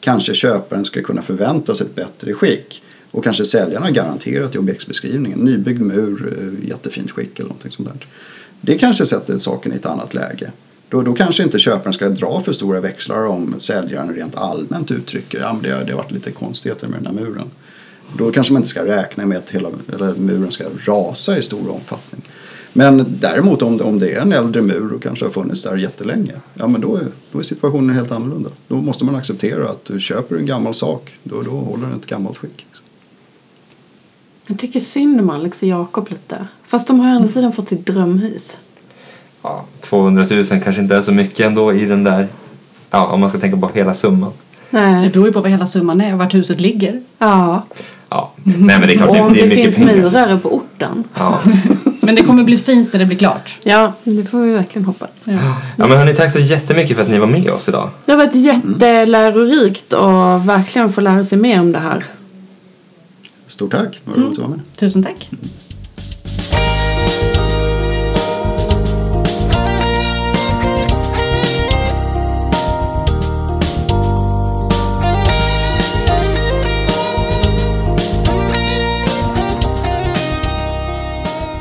kanske 0.00 0.34
köparen 0.34 0.84
ska 0.84 1.02
kunna 1.02 1.22
förvänta 1.22 1.74
sig 1.74 1.86
ett 1.86 1.94
bättre 1.94 2.34
skick 2.34 2.82
och 3.10 3.24
kanske 3.24 3.44
säljarna 3.44 3.86
har 3.86 3.92
garanterat 3.92 4.54
i 4.54 4.58
objektsbeskrivningen 4.58 5.38
nybyggd 5.38 5.80
mur, 5.80 6.34
eh, 6.40 6.68
jättefint 6.68 7.10
skick 7.10 7.38
eller 7.38 7.48
någonting 7.48 7.70
sånt 7.70 7.88
där. 7.88 8.06
Det 8.60 8.78
kanske 8.78 9.06
sätter 9.06 9.38
saken 9.38 9.72
i 9.72 9.76
ett 9.76 9.86
annat 9.86 10.14
läge. 10.14 10.50
Då, 10.88 11.02
då 11.02 11.12
kanske 11.14 11.42
inte 11.42 11.58
köparen 11.58 11.92
ska 11.92 12.08
dra 12.08 12.40
för 12.40 12.52
stora 12.52 12.80
växlar 12.80 13.26
om 13.26 13.54
säljaren 13.58 14.14
rent 14.14 14.36
allmänt 14.36 14.90
uttrycker 14.90 15.40
att 15.40 15.44
ja, 15.44 15.58
det, 15.62 15.70
har- 15.70 15.84
det 15.84 15.92
har 15.92 15.98
varit 15.98 16.12
lite 16.12 16.30
konstigheter 16.30 16.88
med 16.88 17.02
den 17.02 17.06
här 17.18 17.24
muren. 17.24 17.50
Då 18.18 18.32
kanske 18.32 18.52
man 18.52 18.60
inte 18.60 18.70
ska 18.70 18.86
räkna 18.86 19.26
med 19.26 19.38
att 19.38 19.50
hela 19.50 19.68
eller 19.92 20.14
muren 20.14 20.50
ska 20.50 20.64
rasa 20.86 21.38
i 21.38 21.42
stor 21.42 21.70
omfattning. 21.70 22.22
Men 22.72 23.06
däremot 23.20 23.62
om, 23.62 23.80
om 23.80 23.98
det 23.98 24.12
är 24.12 24.20
en 24.20 24.32
äldre 24.32 24.62
mur 24.62 24.92
och 24.92 25.02
kanske 25.02 25.24
har 25.24 25.30
funnits 25.30 25.62
där 25.62 25.76
jättelänge, 25.76 26.32
ja 26.54 26.68
men 26.68 26.80
då 26.80 26.96
är, 26.96 27.06
då 27.32 27.38
är 27.38 27.42
situationen 27.42 27.96
helt 27.96 28.12
annorlunda. 28.12 28.50
Då 28.68 28.76
måste 28.76 29.04
man 29.04 29.16
acceptera 29.16 29.68
att 29.68 29.84
du 29.84 30.00
köper 30.00 30.36
en 30.36 30.46
gammal 30.46 30.74
sak, 30.74 31.14
då, 31.22 31.42
då 31.42 31.50
håller 31.50 31.86
den 31.86 31.96
ett 31.98 32.06
gammalt 32.06 32.38
skick. 32.38 32.66
Jag 34.46 34.58
tycker 34.58 34.80
synd 34.80 35.20
om 35.20 35.30
Alex 35.30 35.62
och 35.62 35.68
Jakob 35.68 36.10
lite. 36.10 36.46
Fast 36.66 36.86
de 36.86 37.00
har 37.00 37.12
å 37.12 37.16
andra 37.16 37.28
sidan 37.28 37.52
fått 37.52 37.68
sitt 37.68 37.86
drömhus. 37.86 38.58
Ja, 39.42 39.64
200 39.80 40.26
000 40.30 40.44
kanske 40.44 40.82
inte 40.82 40.96
är 40.96 41.00
så 41.00 41.12
mycket 41.12 41.46
ändå 41.46 41.72
i 41.72 41.84
den 41.84 42.04
där, 42.04 42.28
ja 42.90 43.06
om 43.06 43.20
man 43.20 43.28
ska 43.28 43.38
tänka 43.38 43.56
på 43.56 43.70
hela 43.74 43.94
summan. 43.94 44.32
Det 44.70 44.80
Nej. 44.80 45.10
beror 45.10 45.26
ju 45.26 45.32
på 45.32 45.40
vad 45.40 45.50
hela 45.50 45.66
summan 45.66 46.00
är 46.00 46.12
och 46.12 46.18
vart 46.18 46.34
huset 46.34 46.60
ligger. 46.60 47.02
Ja. 47.18 47.62
Ja, 48.12 48.30
nej 48.44 48.78
men 48.78 48.80
det 48.80 48.94
är 48.94 48.96
klart 48.96 49.10
Och 49.10 49.16
om 49.16 49.32
det, 49.34 49.40
det 49.40 49.46
det, 49.46 49.56
finns 49.56 49.76
pengar. 49.76 49.94
murare 49.96 50.38
på 50.38 50.54
orten. 50.54 51.04
Ja. 51.14 51.40
Men 52.04 52.14
det 52.14 52.22
kommer 52.22 52.42
bli 52.42 52.56
fint 52.56 52.92
när 52.92 53.00
det 53.00 53.06
blir 53.06 53.16
klart. 53.18 53.58
Ja, 53.62 53.92
det 54.04 54.24
får 54.24 54.40
vi 54.40 54.52
verkligen 54.52 54.84
hoppas. 54.84 55.10
Ja. 55.24 55.32
ja 55.76 55.86
men 55.86 55.98
hörni, 55.98 56.14
tack 56.14 56.32
så 56.32 56.38
jättemycket 56.38 56.96
för 56.96 57.02
att 57.04 57.10
ni 57.10 57.18
var 57.18 57.26
med 57.26 57.50
oss 57.50 57.68
idag. 57.68 57.90
Det 58.04 58.12
har 58.12 58.16
varit 58.18 58.34
jättelärorikt 58.34 59.92
och 59.92 60.48
verkligen 60.48 60.92
få 60.92 61.00
lära 61.00 61.24
sig 61.24 61.38
mer 61.38 61.60
om 61.60 61.72
det 61.72 61.78
här. 61.78 62.04
Stort 63.46 63.70
tack, 63.70 64.00
det 64.04 64.10
var 64.10 64.18
roligt 64.18 64.32
att 64.32 64.38
vara 64.38 64.48
med. 64.48 64.60
Tusen 64.76 65.02
tack. 65.02 65.28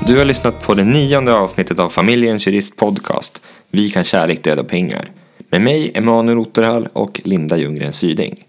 Du 0.08 0.18
har 0.18 0.26
lyssnat 0.26 0.64
på 0.64 0.74
det 0.74 0.84
nionde 0.84 1.34
avsnittet 1.34 1.80
av 1.80 1.90
Familjens 1.90 2.48
Jurist 2.48 2.78
Podcast 2.78 3.42
Vi 3.70 3.90
kan 3.90 4.04
kärlek 4.04 4.44
döda 4.44 4.64
pengar 4.64 5.12
med 5.50 5.62
mig, 5.62 5.92
Emanuel 5.96 6.38
Otterhall 6.38 6.88
och 6.94 7.22
Linda 7.24 7.58
Ljunggren 7.58 7.94
Syding. 7.94 8.44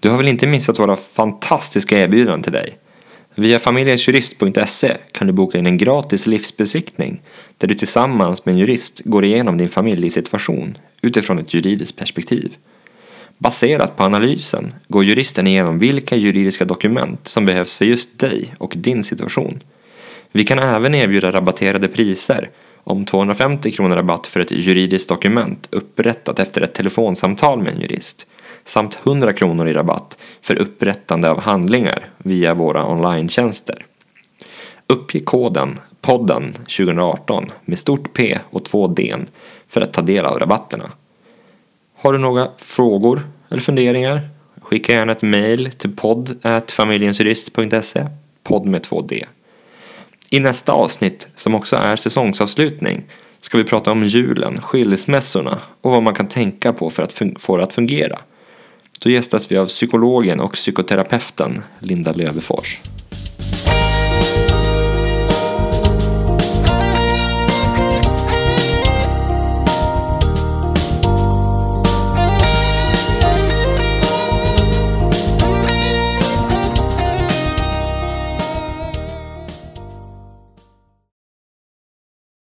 Du 0.00 0.10
har 0.10 0.16
väl 0.16 0.28
inte 0.28 0.46
missat 0.46 0.78
våra 0.78 0.96
fantastiska 0.96 1.98
erbjudanden 1.98 2.42
till 2.42 2.52
dig? 2.52 2.78
Via 3.34 3.58
familjensjurist.se 3.58 4.96
kan 5.12 5.26
du 5.26 5.32
boka 5.32 5.58
in 5.58 5.66
en 5.66 5.78
gratis 5.78 6.26
livsbesiktning 6.26 7.22
där 7.58 7.68
du 7.68 7.74
tillsammans 7.74 8.44
med 8.44 8.52
en 8.52 8.58
jurist 8.58 9.02
går 9.04 9.24
igenom 9.24 9.58
din 9.58 9.68
familjesituation 9.68 10.78
utifrån 11.02 11.38
ett 11.38 11.54
juridiskt 11.54 11.98
perspektiv. 11.98 12.56
Baserat 13.38 13.96
på 13.96 14.02
analysen 14.02 14.74
går 14.88 15.04
juristen 15.04 15.46
igenom 15.46 15.78
vilka 15.78 16.16
juridiska 16.16 16.64
dokument 16.64 17.28
som 17.28 17.46
behövs 17.46 17.76
för 17.76 17.84
just 17.84 18.18
dig 18.18 18.54
och 18.58 18.74
din 18.76 19.02
situation. 19.02 19.60
Vi 20.32 20.44
kan 20.44 20.58
även 20.58 20.94
erbjuda 20.94 21.32
rabatterade 21.32 21.88
priser 21.88 22.50
om 22.84 23.04
250 23.04 23.70
kronor 23.70 23.96
rabatt 23.96 24.26
för 24.26 24.40
ett 24.40 24.50
juridiskt 24.50 25.08
dokument 25.08 25.68
upprättat 25.70 26.38
efter 26.38 26.60
ett 26.60 26.74
telefonsamtal 26.74 27.62
med 27.62 27.72
en 27.72 27.80
jurist 27.80 28.26
samt 28.64 28.98
100 29.06 29.32
kronor 29.32 29.68
i 29.68 29.72
rabatt 29.72 30.18
för 30.42 30.56
upprättande 30.56 31.30
av 31.30 31.40
handlingar 31.40 32.10
via 32.18 32.54
våra 32.54 32.86
online-tjänster. 32.86 33.84
Uppge 34.86 35.20
koden 35.20 35.80
podden 36.00 36.52
2018 36.52 37.50
med 37.64 37.78
stort 37.78 38.12
P 38.12 38.38
och 38.50 38.64
två 38.64 38.86
D 38.86 39.16
för 39.68 39.80
att 39.80 39.92
ta 39.92 40.02
del 40.02 40.24
av 40.24 40.38
rabatterna. 40.38 40.90
Har 41.96 42.12
du 42.12 42.18
några 42.18 42.50
frågor 42.58 43.22
eller 43.48 43.60
funderingar? 43.60 44.28
Skicka 44.62 44.92
gärna 44.92 45.12
ett 45.12 45.22
mejl 45.22 45.70
till 45.72 45.96
podd 45.96 46.46
familjensjurist.se 46.68 48.06
podd 48.42 48.66
med 48.66 48.82
två 48.82 49.02
D. 49.02 49.26
I 50.32 50.40
nästa 50.40 50.72
avsnitt, 50.72 51.28
som 51.34 51.54
också 51.54 51.76
är 51.76 51.96
säsongsavslutning, 51.96 53.04
ska 53.40 53.58
vi 53.58 53.64
prata 53.64 53.90
om 53.90 54.04
julen, 54.04 54.60
skilsmässorna 54.60 55.58
och 55.80 55.90
vad 55.90 56.02
man 56.02 56.14
kan 56.14 56.28
tänka 56.28 56.72
på 56.72 56.90
för 56.90 57.02
att 57.02 57.22
få 57.38 57.56
det 57.56 57.62
att 57.62 57.74
fungera. 57.74 58.18
Då 59.00 59.10
gästas 59.10 59.52
vi 59.52 59.56
av 59.56 59.66
psykologen 59.66 60.40
och 60.40 60.52
psykoterapeuten 60.52 61.62
Linda 61.78 62.12
Lövefors. 62.12 62.80